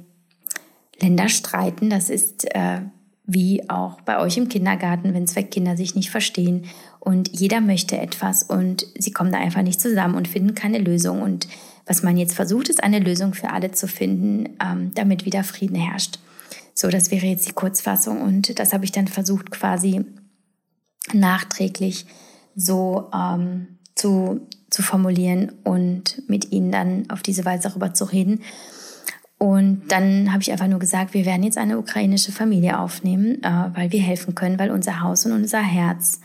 Länder 1.01 1.27
streiten. 1.27 1.89
Das 1.89 2.09
ist 2.09 2.45
äh, 2.55 2.81
wie 3.25 3.69
auch 3.69 4.01
bei 4.01 4.19
euch 4.19 4.37
im 4.37 4.47
Kindergarten, 4.47 5.13
wenn 5.13 5.27
zwei 5.27 5.43
Kinder 5.43 5.75
sich 5.75 5.95
nicht 5.95 6.11
verstehen 6.11 6.65
und 7.05 7.39
jeder 7.39 7.61
möchte 7.61 7.97
etwas 7.97 8.41
und 8.41 8.87
sie 8.97 9.11
kommen 9.11 9.31
da 9.31 9.37
einfach 9.37 9.61
nicht 9.61 9.79
zusammen 9.79 10.15
und 10.15 10.27
finden 10.27 10.55
keine 10.55 10.79
Lösung. 10.79 11.21
Und 11.21 11.47
was 11.85 12.01
man 12.01 12.17
jetzt 12.17 12.33
versucht, 12.33 12.67
ist 12.67 12.83
eine 12.83 12.97
Lösung 12.97 13.35
für 13.35 13.51
alle 13.51 13.71
zu 13.71 13.87
finden, 13.87 14.57
ähm, 14.59 14.91
damit 14.95 15.23
wieder 15.23 15.43
Frieden 15.43 15.75
herrscht. 15.75 16.17
So, 16.73 16.89
das 16.89 17.11
wäre 17.11 17.27
jetzt 17.27 17.47
die 17.47 17.53
Kurzfassung 17.53 18.21
und 18.21 18.57
das 18.59 18.73
habe 18.73 18.85
ich 18.85 18.91
dann 18.91 19.07
versucht 19.07 19.51
quasi 19.51 20.03
nachträglich 21.13 22.07
so 22.55 23.11
ähm, 23.13 23.67
zu, 23.93 24.41
zu 24.71 24.81
formulieren 24.81 25.51
und 25.63 26.23
mit 26.27 26.51
ihnen 26.51 26.71
dann 26.71 27.09
auf 27.11 27.21
diese 27.21 27.45
Weise 27.45 27.69
darüber 27.69 27.93
zu 27.93 28.05
reden. 28.05 28.41
Und 29.37 29.83
dann 29.89 30.33
habe 30.33 30.41
ich 30.41 30.51
einfach 30.51 30.67
nur 30.67 30.79
gesagt, 30.79 31.13
wir 31.13 31.25
werden 31.25 31.43
jetzt 31.43 31.59
eine 31.59 31.77
ukrainische 31.77 32.31
Familie 32.31 32.79
aufnehmen, 32.79 33.43
äh, 33.43 33.69
weil 33.75 33.91
wir 33.91 34.01
helfen 34.01 34.33
können, 34.33 34.57
weil 34.57 34.71
unser 34.71 35.01
Haus 35.01 35.27
und 35.27 35.33
unser 35.33 35.61
Herz 35.61 36.19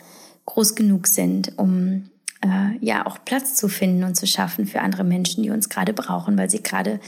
groß 0.51 0.75
genug 0.75 1.07
sind, 1.07 1.59
um 1.59 2.11
äh, 2.43 2.77
ja 2.81 3.07
auch 3.07 3.19
Platz 3.25 3.55
zu 3.55 3.69
finden 3.69 4.05
und 4.05 4.17
zu 4.17 4.27
schaffen 4.27 4.67
für 4.67 4.81
andere 4.81 5.05
Menschen, 5.05 5.43
die 5.43 5.51
uns 5.51 5.69
gerade 5.69 5.93
brauchen, 5.93 6.37
weil 6.37 6.51
sie 6.51 6.63
gerade 6.63 7.01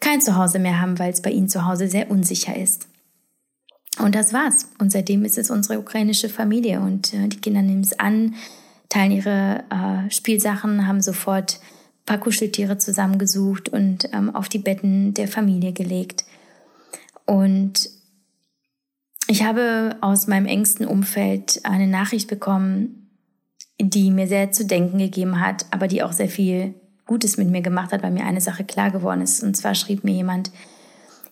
kein 0.00 0.20
Zuhause 0.20 0.58
mehr 0.58 0.80
haben, 0.80 0.98
weil 0.98 1.12
es 1.12 1.22
bei 1.22 1.30
ihnen 1.30 1.48
zu 1.48 1.66
Hause 1.66 1.88
sehr 1.88 2.10
unsicher 2.10 2.56
ist. 2.56 2.86
Und 3.98 4.14
das 4.14 4.32
war's. 4.32 4.68
Und 4.78 4.90
seitdem 4.90 5.24
ist 5.24 5.38
es 5.38 5.50
unsere 5.50 5.78
ukrainische 5.78 6.28
Familie 6.28 6.80
und 6.80 7.12
äh, 7.14 7.28
die 7.28 7.40
Kinder 7.40 7.62
nehmen 7.62 7.82
es 7.82 7.98
an, 7.98 8.34
teilen 8.88 9.12
ihre 9.12 9.64
äh, 9.70 10.10
Spielsachen, 10.10 10.86
haben 10.86 11.00
sofort 11.00 11.60
paar 12.04 12.18
Kuscheltiere 12.18 12.78
zusammengesucht 12.78 13.68
und 13.68 14.08
ähm, 14.12 14.34
auf 14.34 14.48
die 14.48 14.58
Betten 14.58 15.14
der 15.14 15.28
Familie 15.28 15.72
gelegt. 15.72 16.24
Und 17.26 17.88
ich 19.32 19.44
habe 19.44 19.96
aus 20.02 20.26
meinem 20.26 20.44
engsten 20.44 20.86
Umfeld 20.86 21.60
eine 21.64 21.86
Nachricht 21.86 22.28
bekommen, 22.28 23.08
die 23.80 24.10
mir 24.10 24.28
sehr 24.28 24.52
zu 24.52 24.66
denken 24.66 24.98
gegeben 24.98 25.40
hat, 25.40 25.64
aber 25.70 25.88
die 25.88 26.02
auch 26.02 26.12
sehr 26.12 26.28
viel 26.28 26.74
Gutes 27.06 27.38
mit 27.38 27.48
mir 27.48 27.62
gemacht 27.62 27.92
hat, 27.92 28.02
weil 28.02 28.10
mir 28.10 28.26
eine 28.26 28.42
Sache 28.42 28.62
klar 28.62 28.90
geworden 28.90 29.22
ist. 29.22 29.42
Und 29.42 29.56
zwar 29.56 29.74
schrieb 29.74 30.04
mir 30.04 30.12
jemand, 30.12 30.52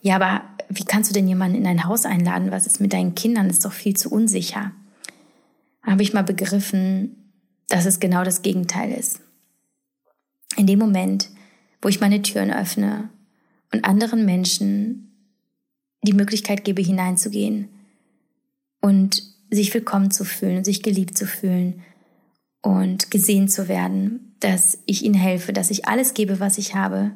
ja, 0.01 0.17
aber 0.17 0.41
wie 0.71 0.85
kannst 0.85 1.11
du 1.11 1.15
denn 1.15 1.29
jemanden 1.29 1.59
in 1.59 1.65
dein 1.65 1.85
Haus 1.85 2.07
einladen? 2.07 2.51
Was 2.51 2.67
ist 2.67 2.81
mit 2.81 2.95
deinen 2.95 3.15
Kindern? 3.15 3.49
Das 3.49 3.59
ist 3.59 3.67
doch 3.67 3.73
viel 3.73 3.95
zu 3.95 4.11
unsicher. 4.11 4.73
Da 5.85 5.93
habe 5.93 6.03
ich 6.03 6.15
mal 6.15 6.25
begriffen, 6.25 7.35
dass 7.69 7.85
es 7.85 8.01
genau 8.01 8.25
das 8.25 8.41
Gegenteil 8.41 8.93
ist 8.93 9.21
in 10.57 10.67
dem 10.67 10.79
Moment, 10.79 11.29
wo 11.83 11.89
ich 11.89 12.01
meine 12.01 12.23
Türen 12.23 12.51
öffne 12.51 13.11
und 13.75 13.85
anderen 13.85 14.25
Menschen 14.25 15.37
die 16.03 16.15
Möglichkeit 16.15 16.65
gebe, 16.65 16.81
hineinzugehen 16.81 17.69
und 18.81 19.23
sich 19.51 19.73
willkommen 19.75 20.11
zu 20.11 20.25
fühlen, 20.25 20.65
sich 20.65 20.83
geliebt 20.83 21.17
zu 21.17 21.27
fühlen 21.27 21.83
und 22.63 23.11
gesehen 23.11 23.49
zu 23.49 23.69
werden, 23.69 24.37
dass 24.41 24.79
ich 24.87 25.05
ihnen 25.05 25.15
helfe, 25.15 25.53
dass 25.53 25.71
ich 25.71 25.89
alles 25.89 26.15
gebe, 26.15 26.41
was 26.41 26.59
ich 26.59 26.75
habe, 26.75 27.13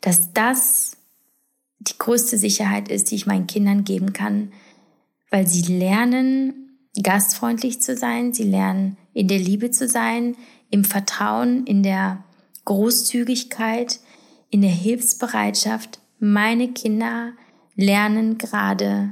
dass 0.00 0.32
das 0.32 0.96
die 1.78 1.98
größte 1.98 2.38
Sicherheit 2.38 2.88
ist, 2.88 3.10
die 3.10 3.16
ich 3.16 3.26
meinen 3.26 3.46
Kindern 3.46 3.84
geben 3.84 4.12
kann, 4.12 4.52
weil 5.30 5.46
sie 5.46 5.62
lernen, 5.62 6.78
gastfreundlich 7.02 7.80
zu 7.80 7.96
sein, 7.96 8.32
sie 8.32 8.44
lernen, 8.44 8.96
in 9.12 9.28
der 9.28 9.38
Liebe 9.38 9.70
zu 9.70 9.88
sein, 9.88 10.36
im 10.70 10.84
Vertrauen, 10.84 11.66
in 11.66 11.82
der 11.82 12.24
Großzügigkeit, 12.64 14.00
in 14.50 14.62
der 14.62 14.70
Hilfsbereitschaft. 14.70 16.00
Meine 16.20 16.68
Kinder 16.72 17.32
lernen 17.74 18.38
gerade 18.38 19.10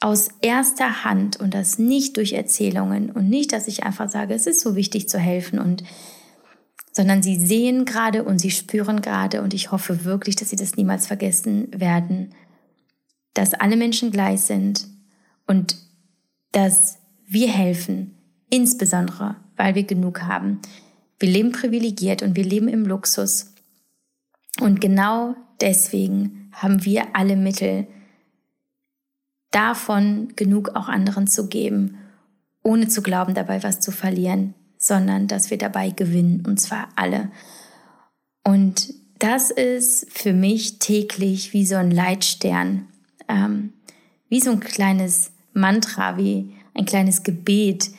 aus 0.00 0.28
erster 0.40 1.04
Hand 1.04 1.38
und 1.38 1.54
das 1.54 1.78
nicht 1.78 2.16
durch 2.16 2.32
Erzählungen 2.32 3.10
und 3.10 3.28
nicht, 3.28 3.52
dass 3.52 3.68
ich 3.68 3.82
einfach 3.82 4.08
sage, 4.08 4.34
es 4.34 4.46
ist 4.46 4.60
so 4.60 4.76
wichtig 4.76 5.08
zu 5.08 5.18
helfen 5.18 5.58
und 5.58 5.82
sondern 6.92 7.22
sie 7.22 7.36
sehen 7.36 7.84
gerade 7.84 8.24
und 8.24 8.40
sie 8.40 8.50
spüren 8.50 9.02
gerade 9.02 9.42
und 9.42 9.54
ich 9.54 9.70
hoffe 9.70 10.04
wirklich, 10.04 10.34
dass 10.36 10.50
sie 10.50 10.56
das 10.56 10.76
niemals 10.76 11.06
vergessen 11.06 11.68
werden, 11.70 12.34
dass 13.34 13.54
alle 13.54 13.76
Menschen 13.76 14.10
gleich 14.10 14.40
sind 14.40 14.88
und 15.46 15.76
dass 16.52 16.98
wir 17.26 17.48
helfen, 17.48 18.14
insbesondere 18.50 19.36
weil 19.56 19.74
wir 19.74 19.84
genug 19.84 20.22
haben. 20.22 20.60
Wir 21.18 21.28
leben 21.28 21.52
privilegiert 21.52 22.22
und 22.22 22.36
wir 22.36 22.44
leben 22.44 22.68
im 22.68 22.86
Luxus. 22.86 23.52
Und 24.60 24.80
genau 24.80 25.34
deswegen 25.60 26.50
haben 26.52 26.84
wir 26.84 27.14
alle 27.14 27.36
Mittel, 27.36 27.86
davon 29.50 30.32
genug 30.36 30.70
auch 30.74 30.88
anderen 30.88 31.26
zu 31.26 31.48
geben, 31.48 31.98
ohne 32.62 32.88
zu 32.88 33.02
glauben, 33.02 33.34
dabei 33.34 33.62
was 33.62 33.80
zu 33.80 33.92
verlieren, 33.92 34.54
sondern 34.78 35.26
dass 35.26 35.50
wir 35.50 35.58
dabei 35.58 35.90
gewinnen, 35.90 36.44
und 36.46 36.60
zwar 36.60 36.88
alle. 36.96 37.30
Und 38.44 38.92
das 39.18 39.50
ist 39.50 40.06
für 40.12 40.32
mich 40.32 40.78
täglich 40.78 41.52
wie 41.52 41.66
so 41.66 41.76
ein 41.76 41.90
Leitstern, 41.90 42.86
ähm, 43.28 43.72
wie 44.28 44.40
so 44.40 44.50
ein 44.50 44.60
kleines 44.60 45.32
Mantra, 45.52 46.16
wie 46.16 46.54
ein 46.74 46.84
kleines 46.84 47.22
Gebet, 47.22 47.90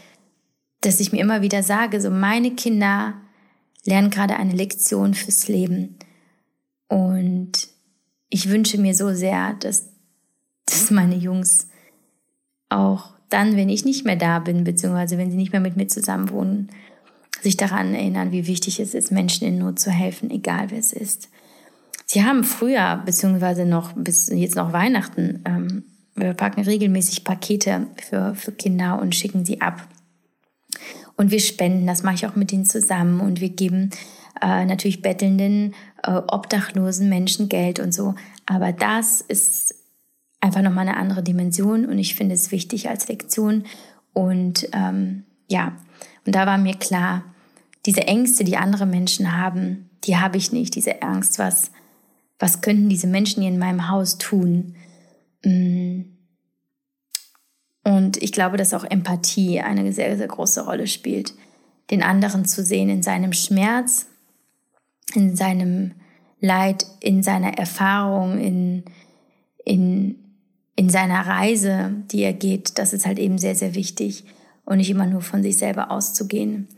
dass 0.82 1.00
ich 1.00 1.12
mir 1.12 1.20
immer 1.20 1.42
wieder 1.42 1.64
sage, 1.64 2.00
so 2.00 2.10
meine 2.10 2.52
Kinder 2.52 3.16
lernen 3.86 4.10
gerade 4.10 4.38
eine 4.38 4.54
Lektion 4.54 5.14
fürs 5.14 5.48
Leben. 5.48 5.98
Und 6.88 7.68
ich 8.30 8.50
wünsche 8.50 8.80
mir 8.80 8.94
so 8.94 9.14
sehr, 9.14 9.54
dass, 9.56 9.89
dass 10.72 10.92
meine 10.92 11.16
Jungs 11.16 11.68
auch 12.70 13.12
dann, 13.30 13.56
wenn 13.56 13.70
ich 13.70 13.86
nicht 13.86 14.06
mehr 14.06 14.16
da 14.16 14.40
bin, 14.40 14.64
beziehungsweise 14.64 15.18
wenn 15.18 15.32
sie 15.32 15.38
nicht 15.38 15.52
mehr 15.52 15.62
mit 15.62 15.78
mir 15.78 15.88
zusammen 15.88 16.30
wohnen, 16.30 16.70
sich 17.42 17.58
daran 17.58 17.94
erinnern, 17.94 18.32
wie 18.32 18.48
wichtig 18.48 18.80
es 18.80 18.94
ist, 18.94 19.12
Menschen 19.12 19.48
in 19.48 19.60
Not 19.60 19.80
zu 19.80 19.92
helfen, 19.92 20.30
egal 20.30 20.72
wer 20.72 20.80
es 20.80 20.94
ist. 20.94 21.30
Sie 22.06 22.24
haben 22.24 22.44
früher, 22.44 23.02
beziehungsweise 23.06 23.66
noch 23.66 23.94
bis 23.94 24.30
jetzt 24.30 24.56
noch 24.56 24.74
Weihnachten, 24.74 25.42
ähm, 25.46 25.84
wir 26.16 26.34
packen 26.34 26.62
regelmäßig 26.62 27.24
Pakete 27.24 27.88
für, 28.10 28.36
für 28.36 28.52
Kinder 28.52 29.00
und 29.00 29.16
schicken 29.16 29.46
sie 29.46 29.62
ab. 29.62 29.88
Und 31.16 31.32
wir 31.32 31.40
spenden, 31.40 31.88
das 31.88 32.04
mache 32.04 32.16
ich 32.16 32.28
auch 32.28 32.36
mit 32.36 32.52
ihnen 32.52 32.66
zusammen. 32.66 33.20
Und 33.20 33.42
wir 33.42 33.50
geben 33.50 33.90
äh, 34.42 34.66
natürlich 34.66 35.02
bettelnden, 35.02 35.76
äh, 36.04 36.12
obdachlosen 36.12 37.10
Menschen 37.10 37.50
Geld 37.50 37.80
und 37.80 37.94
so. 37.94 38.16
Aber 38.46 38.72
das 38.72 39.22
ist 39.22 39.76
einfach 40.42 40.62
nochmal 40.62 40.88
eine 40.88 40.98
andere 40.98 41.24
Dimension 41.24 41.86
und 41.86 41.98
ich 41.98 42.16
finde 42.16 42.36
es 42.36 42.52
wichtig 42.52 42.90
als 42.90 43.08
Lektion. 43.08 43.66
Und 44.14 44.68
ähm, 44.74 45.24
ja, 45.48 45.78
und 46.26 46.36
da 46.36 46.46
war 46.46 46.58
mir 46.58 46.76
klar, 46.76 47.24
diese 47.86 48.08
Ängste, 48.08 48.44
die 48.44 48.58
andere 48.58 48.86
Menschen 48.86 49.38
haben, 49.38 49.90
die 50.04 50.18
habe 50.18 50.38
ich 50.38 50.52
nicht. 50.52 50.76
Diese 50.76 51.02
Angst, 51.02 51.40
was, 51.40 51.72
was 52.38 52.62
könnten 52.62 52.90
diese 52.90 53.08
Menschen 53.08 53.42
hier 53.42 53.52
in 53.52 53.60
meinem 53.60 53.90
Haus 53.90 54.18
tun? 54.18 54.76
Mm. 55.44 56.02
Und 57.84 58.22
ich 58.22 58.32
glaube, 58.32 58.58
dass 58.58 58.74
auch 58.74 58.84
Empathie 58.84 59.62
eine 59.62 59.92
sehr, 59.94 60.16
sehr 60.18 60.28
große 60.28 60.66
Rolle 60.66 60.88
spielt. 60.88 61.34
Den 61.90 62.04
anderen 62.04 62.46
zu 62.46 62.64
sehen 62.64 62.90
in 62.90 63.02
seinem 63.02 63.34
Schmerz, 63.34 64.08
in 65.16 65.36
seinem 65.36 65.94
Leid, 66.40 66.86
in 67.00 67.24
seiner 67.24 67.58
Erfahrung, 67.58 68.38
in, 68.38 68.84
in, 69.66 70.29
in 70.80 70.90
seiner 70.90 71.28
Reise, 71.28 71.92
die 72.10 72.22
er 72.22 72.32
geht, 72.32 72.80
das 72.80 72.94
ist 72.94 73.06
halt 73.06 73.20
eben 73.20 73.38
sehr, 73.38 73.54
sehr 73.54 73.76
wichtig 73.76 74.24
und 74.64 74.78
nicht 74.78 74.90
immer 74.90 75.06
nur 75.06 75.20
von 75.20 75.44
sich 75.44 75.58
selber 75.58 75.92
auszugehen. 75.92 76.70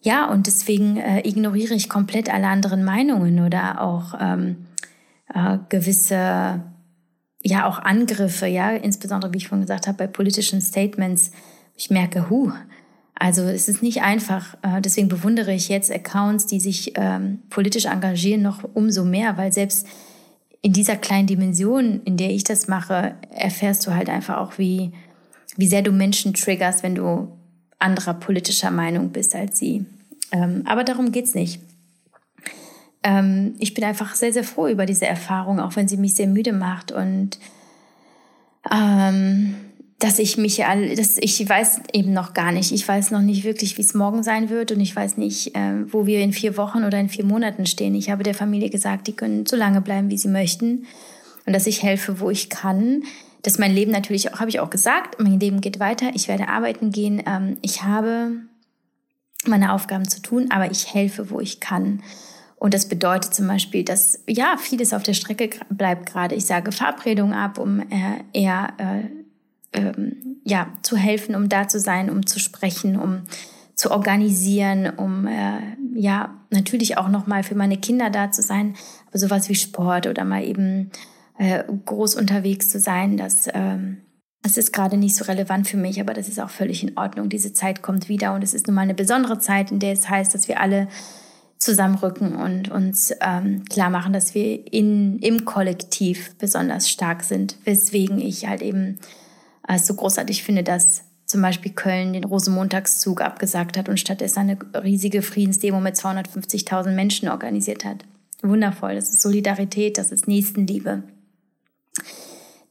Ja, 0.00 0.30
und 0.30 0.46
deswegen 0.46 0.96
äh, 0.96 1.26
ignoriere 1.26 1.74
ich 1.74 1.88
komplett 1.88 2.32
alle 2.32 2.46
anderen 2.46 2.84
Meinungen 2.84 3.44
oder 3.44 3.80
auch 3.80 4.14
ähm, 4.20 4.68
äh, 5.34 5.58
gewisse, 5.68 6.62
ja, 7.42 7.66
auch 7.66 7.80
Angriffe, 7.80 8.46
ja, 8.46 8.70
insbesondere, 8.70 9.32
wie 9.32 9.38
ich 9.38 9.48
vorhin 9.48 9.66
gesagt 9.66 9.88
habe, 9.88 9.98
bei 9.98 10.06
politischen 10.06 10.60
Statements. 10.60 11.32
Ich 11.76 11.90
merke, 11.90 12.30
hu, 12.30 12.52
also 13.16 13.42
es 13.42 13.68
ist 13.68 13.82
nicht 13.82 14.02
einfach. 14.02 14.54
Äh, 14.62 14.80
deswegen 14.80 15.08
bewundere 15.08 15.52
ich 15.52 15.68
jetzt 15.68 15.90
Accounts, 15.90 16.46
die 16.46 16.60
sich 16.60 16.92
ähm, 16.94 17.40
politisch 17.50 17.86
engagieren, 17.86 18.42
noch 18.42 18.62
umso 18.74 19.04
mehr, 19.04 19.36
weil 19.36 19.52
selbst 19.52 19.88
in 20.62 20.72
dieser 20.72 20.96
kleinen 20.96 21.26
Dimension, 21.26 22.00
in 22.04 22.16
der 22.16 22.30
ich 22.30 22.44
das 22.44 22.68
mache, 22.68 23.16
erfährst 23.30 23.86
du 23.86 23.94
halt 23.94 24.08
einfach 24.08 24.38
auch, 24.38 24.58
wie, 24.58 24.92
wie 25.56 25.66
sehr 25.66 25.82
du 25.82 25.90
Menschen 25.90 26.34
triggerst, 26.34 26.84
wenn 26.84 26.94
du 26.94 27.28
anderer 27.80 28.14
politischer 28.14 28.70
Meinung 28.70 29.10
bist 29.10 29.34
als 29.34 29.58
sie. 29.58 29.84
Ähm, 30.30 30.62
aber 30.64 30.84
darum 30.84 31.10
geht's 31.10 31.34
nicht. 31.34 31.60
Ähm, 33.02 33.56
ich 33.58 33.74
bin 33.74 33.82
einfach 33.82 34.14
sehr, 34.14 34.32
sehr 34.32 34.44
froh 34.44 34.68
über 34.68 34.86
diese 34.86 35.06
Erfahrung, 35.06 35.58
auch 35.58 35.74
wenn 35.74 35.88
sie 35.88 35.96
mich 35.96 36.14
sehr 36.14 36.28
müde 36.28 36.52
macht 36.52 36.92
und 36.92 37.40
ähm, 38.70 39.56
dass 40.02 40.18
ich 40.18 40.36
mich 40.36 40.56
ja, 40.56 40.74
dass 40.74 41.16
ich 41.18 41.48
weiß 41.48 41.82
eben 41.92 42.12
noch 42.12 42.34
gar 42.34 42.52
nicht. 42.52 42.72
Ich 42.72 42.86
weiß 42.86 43.10
noch 43.12 43.20
nicht 43.20 43.44
wirklich, 43.44 43.78
wie 43.78 43.82
es 43.82 43.94
morgen 43.94 44.22
sein 44.22 44.50
wird 44.50 44.72
und 44.72 44.80
ich 44.80 44.94
weiß 44.94 45.16
nicht, 45.16 45.54
äh, 45.54 45.92
wo 45.92 46.06
wir 46.06 46.20
in 46.20 46.32
vier 46.32 46.56
Wochen 46.56 46.84
oder 46.84 46.98
in 46.98 47.08
vier 47.08 47.24
Monaten 47.24 47.66
stehen. 47.66 47.94
Ich 47.94 48.10
habe 48.10 48.22
der 48.22 48.34
Familie 48.34 48.70
gesagt, 48.70 49.06
die 49.06 49.12
können 49.12 49.46
so 49.46 49.56
lange 49.56 49.80
bleiben, 49.80 50.10
wie 50.10 50.18
sie 50.18 50.28
möchten 50.28 50.86
und 51.46 51.52
dass 51.52 51.66
ich 51.66 51.82
helfe, 51.82 52.20
wo 52.20 52.30
ich 52.30 52.50
kann 52.50 53.02
dass 53.42 53.58
mein 53.58 53.74
Leben 53.74 53.90
natürlich 53.90 54.32
auch, 54.32 54.40
habe 54.40 54.50
ich 54.50 54.60
auch 54.60 54.70
gesagt, 54.70 55.20
mein 55.20 55.40
Leben 55.40 55.60
geht 55.60 55.80
weiter, 55.80 56.10
ich 56.14 56.28
werde 56.28 56.48
arbeiten 56.48 56.92
gehen, 56.92 57.22
ähm, 57.26 57.58
ich 57.60 57.82
habe 57.82 58.36
meine 59.46 59.72
Aufgaben 59.72 60.08
zu 60.08 60.22
tun, 60.22 60.46
aber 60.50 60.70
ich 60.70 60.94
helfe, 60.94 61.30
wo 61.30 61.40
ich 61.40 61.58
kann. 61.58 62.02
Und 62.56 62.74
das 62.74 62.88
bedeutet 62.88 63.34
zum 63.34 63.48
Beispiel, 63.48 63.84
dass 63.84 64.20
ja 64.28 64.56
vieles 64.56 64.94
auf 64.94 65.02
der 65.02 65.14
Strecke 65.14 65.50
bleibt 65.68 66.12
gerade. 66.12 66.36
Ich 66.36 66.46
sage 66.46 66.70
Verabredungen 66.70 67.34
ab, 67.34 67.58
um 67.58 67.80
äh, 67.80 68.22
eher 68.32 68.68
äh, 68.78 69.21
ähm, 69.72 70.40
ja 70.44 70.68
zu 70.82 70.96
helfen, 70.96 71.34
um 71.34 71.48
da 71.48 71.68
zu 71.68 71.80
sein, 71.80 72.10
um 72.10 72.26
zu 72.26 72.38
sprechen, 72.38 72.98
um 72.98 73.22
zu 73.74 73.90
organisieren, 73.90 74.90
um 74.96 75.26
äh, 75.26 75.58
ja 75.94 76.34
natürlich 76.50 76.98
auch 76.98 77.08
noch 77.08 77.26
mal 77.26 77.42
für 77.42 77.54
meine 77.54 77.76
Kinder 77.76 78.10
da 78.10 78.30
zu 78.30 78.42
sein, 78.42 78.74
aber 79.08 79.18
sowas 79.18 79.48
wie 79.48 79.54
Sport 79.54 80.06
oder 80.06 80.24
mal 80.24 80.44
eben 80.44 80.90
äh, 81.38 81.64
groß 81.84 82.14
unterwegs 82.14 82.68
zu 82.68 82.78
sein, 82.78 83.16
das, 83.16 83.48
ähm, 83.52 83.98
das 84.42 84.56
ist 84.56 84.72
gerade 84.72 84.96
nicht 84.96 85.16
so 85.16 85.24
relevant 85.24 85.68
für 85.68 85.76
mich, 85.76 86.00
aber 86.00 86.14
das 86.14 86.28
ist 86.28 86.40
auch 86.40 86.50
völlig 86.50 86.82
in 86.82 86.96
Ordnung. 86.96 87.28
Diese 87.28 87.52
Zeit 87.52 87.82
kommt 87.82 88.08
wieder 88.08 88.34
und 88.34 88.44
es 88.44 88.54
ist 88.54 88.66
nun 88.66 88.74
mal 88.74 88.82
eine 88.82 88.94
besondere 88.94 89.38
Zeit, 89.38 89.70
in 89.70 89.78
der 89.78 89.92
es 89.92 90.08
heißt, 90.08 90.34
dass 90.34 90.48
wir 90.48 90.60
alle 90.60 90.88
zusammenrücken 91.58 92.34
und 92.34 92.70
uns 92.70 93.14
ähm, 93.20 93.64
klar 93.66 93.88
machen, 93.88 94.12
dass 94.12 94.34
wir 94.34 94.72
in, 94.72 95.18
im 95.20 95.44
Kollektiv 95.44 96.34
besonders 96.36 96.90
stark 96.90 97.22
sind. 97.22 97.56
Weswegen 97.64 98.20
ich 98.20 98.48
halt 98.48 98.62
eben 98.62 98.98
äh, 99.68 99.78
so 99.78 99.94
großartig 99.94 100.42
finde, 100.42 100.62
dass 100.62 101.02
zum 101.26 101.42
Beispiel 101.42 101.72
Köln 101.72 102.12
den 102.12 102.24
Rosenmontagszug 102.24 103.20
abgesagt 103.22 103.78
hat 103.78 103.88
und 103.88 103.98
stattdessen 103.98 104.40
eine 104.40 104.58
riesige 104.82 105.22
Friedensdemo 105.22 105.80
mit 105.80 105.96
250.000 105.96 106.90
Menschen 106.90 107.28
organisiert 107.28 107.84
hat. 107.84 108.04
Wundervoll, 108.42 108.94
das 108.96 109.10
ist 109.10 109.22
Solidarität, 109.22 109.98
das 109.98 110.12
ist 110.12 110.28
Nächstenliebe 110.28 111.04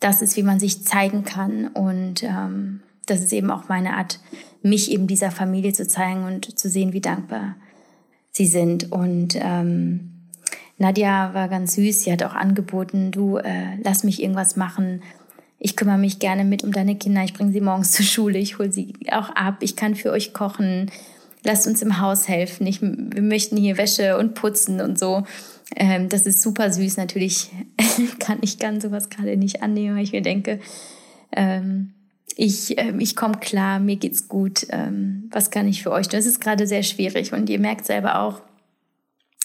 das 0.01 0.21
ist, 0.21 0.35
wie 0.35 0.43
man 0.43 0.59
sich 0.59 0.83
zeigen 0.83 1.23
kann. 1.23 1.67
Und 1.67 2.23
ähm, 2.23 2.81
das 3.05 3.21
ist 3.21 3.31
eben 3.31 3.49
auch 3.49 3.69
meine 3.69 3.95
Art, 3.95 4.19
mich 4.61 4.91
eben 4.91 5.07
dieser 5.07 5.31
Familie 5.31 5.71
zu 5.71 5.87
zeigen 5.87 6.25
und 6.25 6.59
zu 6.59 6.69
sehen, 6.69 6.91
wie 6.91 7.01
dankbar 7.01 7.55
sie 8.31 8.47
sind. 8.47 8.91
Und 8.91 9.37
ähm, 9.39 10.11
Nadja 10.77 11.33
war 11.33 11.47
ganz 11.47 11.75
süß. 11.75 12.03
Sie 12.03 12.11
hat 12.11 12.23
auch 12.23 12.33
angeboten, 12.33 13.11
du 13.11 13.37
äh, 13.37 13.77
lass 13.83 14.03
mich 14.03 14.21
irgendwas 14.21 14.55
machen. 14.55 15.01
Ich 15.63 15.75
kümmere 15.75 15.99
mich 15.99 16.17
gerne 16.17 16.43
mit 16.43 16.63
um 16.63 16.71
deine 16.71 16.95
Kinder. 16.95 17.23
Ich 17.23 17.33
bringe 17.33 17.51
sie 17.51 17.61
morgens 17.61 17.91
zur 17.93 18.05
Schule. 18.05 18.39
Ich 18.39 18.57
hole 18.57 18.71
sie 18.71 18.93
auch 19.11 19.29
ab. 19.29 19.57
Ich 19.61 19.75
kann 19.75 19.95
für 19.95 20.11
euch 20.11 20.33
kochen. 20.33 20.89
Lasst 21.43 21.67
uns 21.67 21.83
im 21.83 21.99
Haus 21.99 22.27
helfen. 22.27 22.65
Ich, 22.65 22.81
wir 22.81 23.21
möchten 23.21 23.57
hier 23.57 23.77
Wäsche 23.77 24.17
und 24.17 24.33
putzen 24.33 24.81
und 24.81 24.97
so. 24.97 25.23
Ähm, 25.75 26.09
das 26.09 26.25
ist 26.25 26.41
super 26.41 26.71
süß. 26.71 26.97
Natürlich 26.97 27.51
kann 28.19 28.39
ich 28.41 28.57
kann 28.57 28.81
sowas 28.81 29.09
gerade 29.09 29.37
nicht 29.37 29.61
annehmen, 29.61 29.95
weil 29.95 30.03
ich 30.03 30.11
mir 30.11 30.23
denke, 30.23 30.59
ähm, 31.31 31.93
ich, 32.35 32.77
ähm, 32.79 32.99
ich 32.99 33.15
komme 33.15 33.37
klar, 33.37 33.79
mir 33.79 33.97
geht's 33.97 34.27
gut. 34.27 34.65
Ähm, 34.69 35.29
was 35.31 35.51
kann 35.51 35.67
ich 35.67 35.83
für 35.83 35.91
euch 35.91 36.07
tun? 36.07 36.17
Das 36.17 36.25
ist 36.25 36.41
gerade 36.41 36.65
sehr 36.65 36.83
schwierig 36.83 37.33
und 37.33 37.49
ihr 37.51 37.59
merkt 37.59 37.85
selber 37.85 38.21
auch, 38.21 38.41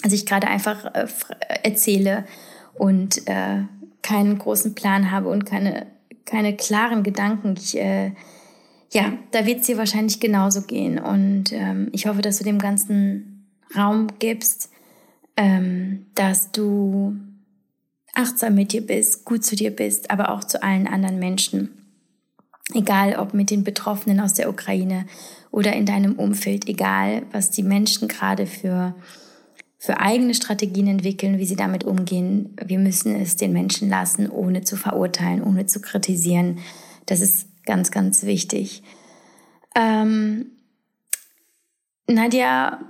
dass 0.03 0.14
ich 0.14 0.25
gerade 0.25 0.49
einfach 0.49 0.87
äh, 0.95 1.07
erzähle 1.62 2.25
und 2.75 3.27
äh, 3.29 3.64
keinen 4.03 4.39
großen 4.39 4.75
Plan 4.75 5.11
habe 5.11 5.29
und 5.29 5.45
keine, 5.45 5.87
keine 6.27 6.55
klaren 6.55 7.03
Gedanken. 7.03 7.55
Ich, 7.57 7.77
äh, 7.77 8.12
ja, 8.93 9.12
da 9.31 9.47
wird 9.47 9.61
es 9.61 9.66
dir 9.66 9.79
wahrscheinlich 9.79 10.20
genauso 10.20 10.62
gehen. 10.62 10.99
Und 10.99 11.53
ähm, 11.53 11.89
ich 11.93 12.07
hoffe, 12.07 12.22
dass 12.22 12.39
du 12.39 12.45
dem 12.45 12.59
ganzen 12.59 13.49
Raum 13.74 14.09
gibst, 14.18 14.70
ähm, 15.37 16.07
dass 16.14 16.53
du 16.53 17.16
achtsam 18.14 18.55
mit 18.55 18.72
dir 18.72 18.87
bist, 18.87 19.24
gut 19.24 19.45
zu 19.45 19.57
dir 19.57 19.70
bist, 19.70 20.11
aber 20.11 20.31
auch 20.31 20.45
zu 20.45 20.62
allen 20.62 20.87
anderen 20.87 21.18
Menschen. 21.18 21.70
Egal 22.74 23.16
ob 23.16 23.33
mit 23.33 23.51
den 23.51 23.62
Betroffenen 23.62 24.20
aus 24.20 24.35
der 24.35 24.49
Ukraine 24.49 25.07
oder 25.51 25.72
in 25.74 25.87
deinem 25.87 26.14
Umfeld, 26.14 26.68
egal 26.68 27.22
was 27.31 27.51
die 27.51 27.62
Menschen 27.62 28.09
gerade 28.09 28.47
für, 28.47 28.95
für 29.79 30.01
eigene 30.01 30.35
Strategien 30.35 30.87
entwickeln, 30.87 31.39
wie 31.39 31.47
sie 31.47 31.57
damit 31.57 31.85
umgehen. 31.85 32.57
Wir 32.64 32.79
müssen 32.79 33.14
es 33.14 33.37
den 33.37 33.53
Menschen 33.53 33.89
lassen, 33.89 34.31
ohne 34.31 34.62
zu 34.62 34.77
verurteilen, 34.77 35.43
ohne 35.43 35.66
zu 35.66 35.81
kritisieren. 35.81 36.59
Das 37.05 37.20
ist 37.20 37.47
Ganz, 37.66 37.91
ganz 37.91 38.22
wichtig. 38.22 38.83
Ähm, 39.74 40.47
Nadja 42.09 42.81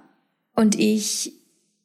und 0.54 0.78
ich 0.78 1.32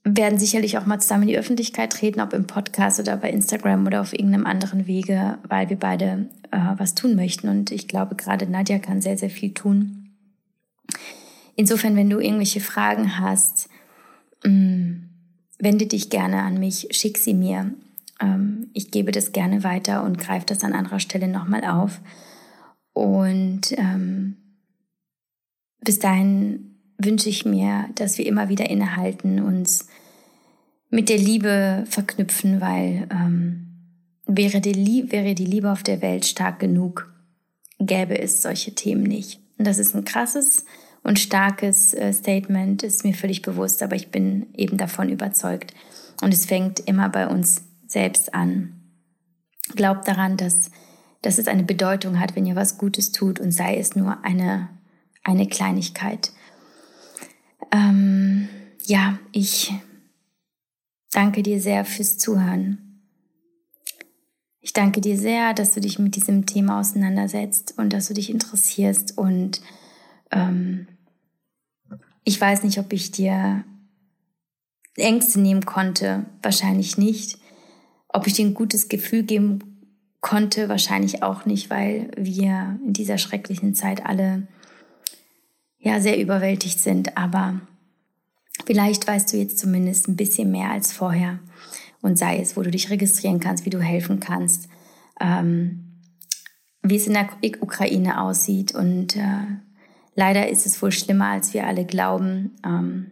werden 0.04 0.38
sicherlich 0.38 0.78
auch 0.78 0.86
mal 0.86 0.99
zusammen 0.99 1.24
in 1.24 1.30
die 1.30 1.38
Öffentlichkeit 1.38 1.93
treten, 1.93 2.20
ob 2.20 2.34
im 2.34 2.47
Podcast 2.47 2.99
oder 2.99 3.16
bei 3.18 3.30
Instagram 3.30 3.88
oder 3.88 4.02
auf 4.02 4.14
irgendeinem 4.14 4.45
anderen 4.45 4.88
Wege, 4.88 5.38
weil 5.47 5.70
wir 5.70 5.78
beide 5.80 6.30
äh, 6.52 6.60
was 6.78 6.93
tun 6.93 7.16
möchten. 7.16 7.47
Und 7.47 7.72
ich 7.72 7.88
glaube, 7.88 8.16
gerade 8.16 8.45
Nadja 8.45 8.78
kann 8.80 9.02
sehr, 9.02 9.18
sehr 9.18 9.30
viel 9.30 9.54
tun. 9.54 10.10
Insofern, 11.56 11.95
wenn 11.95 12.10
du 12.10 12.20
irgendwelche 12.20 12.60
Fragen 12.60 13.20
hast, 13.20 13.70
mm, 14.44 15.10
wende 15.60 15.88
dich 15.88 16.10
gerne 16.10 16.42
an 16.42 16.60
mich, 16.60 16.88
schick 16.92 17.18
sie 17.18 17.34
mir. 17.34 17.74
Ähm, 18.20 18.70
ich 18.74 18.92
gebe 18.92 19.12
das 19.12 19.32
gerne 19.32 19.64
weiter 19.64 20.04
und 20.04 20.18
greife 20.18 20.46
das 20.46 20.64
an 20.64 20.74
anderer 20.74 21.00
Stelle 21.00 21.28
nochmal 21.28 21.64
auf. 21.66 22.02
Und 22.94 23.72
ähm, 23.78 24.38
bis 25.84 26.00
dahin 26.00 26.76
wünsche 26.98 27.30
ich 27.30 27.46
mir, 27.46 27.89
dass 27.96 28.18
wir 28.18 28.26
immer 28.26 28.50
wieder 28.50 28.70
innehalten, 28.70 29.39
uns 29.39 29.88
mit 30.89 31.10
der 31.10 31.18
Liebe 31.18 31.86
verknüpfen, 31.88 32.62
weil 32.62 33.08
ähm, 33.12 33.72
wäre, 34.28 34.62
die 34.62 35.12
wäre 35.12 35.34
die 35.36 35.46
Liebe 35.46 35.72
auf 35.72 35.84
der 35.84 36.02
Welt 36.02 36.26
stark 36.26 36.60
genug, 36.60 37.12
gäbe 37.80 38.20
es 38.20 38.42
solche 38.42 38.76
Themen 38.76 39.04
nicht. 39.04 39.39
Und 39.58 39.66
das 39.66 39.80
ist 39.80 39.96
ein 39.96 40.06
krasses 40.06 40.66
und 41.04 41.20
starkes 41.20 41.93
äh, 41.93 42.14
Statement, 42.14 42.84
ist 42.84 43.04
mir 43.04 43.14
völlig 43.14 43.41
bewusst, 43.41 43.82
aber 43.82 43.95
ich 43.95 44.10
bin 44.10 44.47
eben 44.56 44.78
davon 44.78 45.10
überzeugt. 45.10 45.74
Und 46.22 46.34
es 46.34 46.45
fängt 46.45 46.80
immer 46.82 47.10
bei 47.10 47.28
uns 47.28 47.64
selbst 47.88 48.34
an. 48.34 48.74
Glaubt 49.76 50.08
daran, 50.08 50.38
dass, 50.38 50.70
dass 51.22 51.39
es 51.39 51.47
eine 51.47 51.64
Bedeutung 51.64 52.20
hat, 52.20 52.36
wenn 52.36 52.45
ihr 52.45 52.56
was 52.56 52.78
Gutes 52.78 53.12
tut 53.12 53.39
und 53.39 53.52
sei 53.52 53.78
es 53.78 53.95
nur 53.95 54.24
eine, 54.24 54.70
eine 55.24 55.47
Kleinigkeit. 55.47 56.32
Ähm, 57.72 58.47
ja, 58.86 59.18
ich 59.32 59.74
danke 61.12 61.41
dir 61.41 61.60
sehr 61.60 61.86
fürs 61.86 62.18
Zuhören. 62.18 62.91
Ich 64.60 64.74
danke 64.74 65.02
dir 65.02 65.18
sehr, 65.18 65.56
dass 65.56 65.74
du 65.74 65.82
dich 65.82 65.97
mit 65.97 66.16
diesem 66.16 66.45
Thema 66.45 66.80
auseinandersetzt 66.80 67.74
und 67.78 67.93
dass 67.93 68.08
du 68.08 68.14
dich 68.14 68.30
interessierst. 68.30 69.18
Und 69.18 69.62
ähm, 70.32 70.88
ich 72.23 72.39
weiß 72.39 72.63
nicht, 72.63 72.77
ob 72.77 72.93
ich 72.93 73.11
dir 73.11 73.63
Ängste 74.95 75.39
nehmen 75.39 75.65
konnte. 75.65 76.25
Wahrscheinlich 76.41 76.97
nicht. 76.97 77.38
Ob 78.09 78.27
ich 78.27 78.34
dir 78.34 78.45
ein 78.45 78.53
gutes 78.53 78.89
Gefühl 78.89 79.23
geben 79.23 79.71
konnte, 80.19 80.69
wahrscheinlich 80.69 81.23
auch 81.23 81.45
nicht, 81.45 81.69
weil 81.69 82.11
wir 82.15 82.79
in 82.86 82.93
dieser 82.93 83.17
schrecklichen 83.17 83.73
Zeit 83.73 84.05
alle 84.05 84.47
ja 85.79 85.99
sehr 85.99 86.21
überwältigt 86.21 86.79
sind, 86.79 87.17
aber 87.17 87.59
vielleicht 88.65 89.07
weißt 89.07 89.34
du 89.34 89.38
jetzt 89.38 89.57
zumindest 89.57 90.07
ein 90.07 90.15
bisschen 90.15 90.51
mehr 90.51 90.69
als 90.69 90.91
vorher 90.91 91.39
und 92.01 92.19
sei 92.19 92.39
es, 92.39 92.55
wo 92.55 92.61
du 92.61 92.69
dich 92.69 92.91
registrieren 92.91 93.39
kannst, 93.39 93.65
wie 93.65 93.71
du 93.71 93.79
helfen 93.79 94.19
kannst, 94.19 94.69
ähm, 95.19 96.01
wie 96.84 96.97
es 96.97 97.07
in 97.07 97.13
der 97.13 97.29
Ukraine 97.61 98.21
aussieht 98.21 98.75
und 98.75 99.15
äh, 99.15 99.47
leider 100.22 100.49
ist 100.49 100.67
es 100.67 100.80
wohl 100.84 100.91
schlimmer, 100.91 101.30
als 101.30 101.51
wir 101.55 101.65
alle 101.65 101.84
glauben, 101.84 102.51
ähm, 102.63 103.09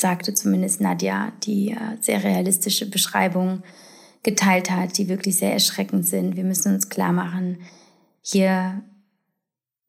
sagte 0.00 0.34
zumindest 0.34 0.80
Nadja, 0.80 1.30
die 1.44 1.70
äh, 1.70 1.96
sehr 2.00 2.24
realistische 2.24 2.90
Beschreibung 2.90 3.62
geteilt 4.24 4.68
hat, 4.68 4.98
die 4.98 5.08
wirklich 5.08 5.36
sehr 5.36 5.52
erschreckend 5.52 6.08
sind. 6.08 6.34
Wir 6.34 6.42
müssen 6.42 6.74
uns 6.74 6.88
klar 6.88 7.12
machen, 7.12 7.58
hier 8.20 8.82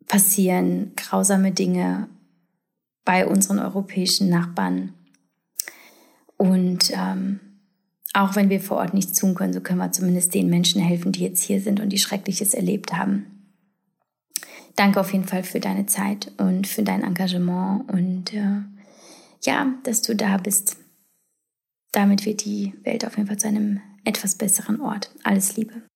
passieren 0.05 0.91
grausame 0.95 1.51
Dinge 1.51 2.07
bei 3.05 3.25
unseren 3.25 3.57
europäischen 3.57 4.30
Nachbarn. 4.30 4.93
Und 6.38 6.91
ähm, 6.93 7.39
auch 8.13 8.36
wenn 8.36 8.51
wir 8.51 8.61
vor 8.61 8.77
Ort 8.77 8.93
nichts 8.93 9.19
tun 9.19 9.34
können, 9.34 9.53
so 9.53 9.61
können 9.61 9.80
wir 9.80 9.91
zumindest 9.91 10.36
den 10.36 10.47
Menschen 10.47 10.80
helfen, 10.80 11.11
die 11.11 11.23
jetzt 11.23 11.41
hier 11.41 11.59
sind 11.59 11.80
und 11.80 11.89
die 11.89 11.97
Schreckliches 11.97 12.53
erlebt 12.53 12.93
haben. 12.93 13.38
Danke 14.80 15.01
auf 15.01 15.11
jeden 15.11 15.25
Fall 15.25 15.43
für 15.43 15.59
deine 15.59 15.88
Zeit 15.88 16.32
und 16.38 16.65
für 16.65 16.84
dein 16.84 17.03
Engagement 17.03 17.91
und 17.91 18.34
äh, 18.34 18.61
ja, 19.41 19.73
dass 19.84 20.01
du 20.01 20.15
da 20.15 20.38
bist. 20.38 20.77
Damit 21.91 22.25
wird 22.25 22.45
die 22.45 22.73
Welt 22.84 23.05
auf 23.05 23.17
jeden 23.17 23.27
Fall 23.27 23.36
zu 23.36 23.49
einem 23.49 23.82
etwas 24.05 24.36
besseren 24.36 24.80
Ort. 24.80 25.13
Alles 25.25 25.57
Liebe. 25.57 25.88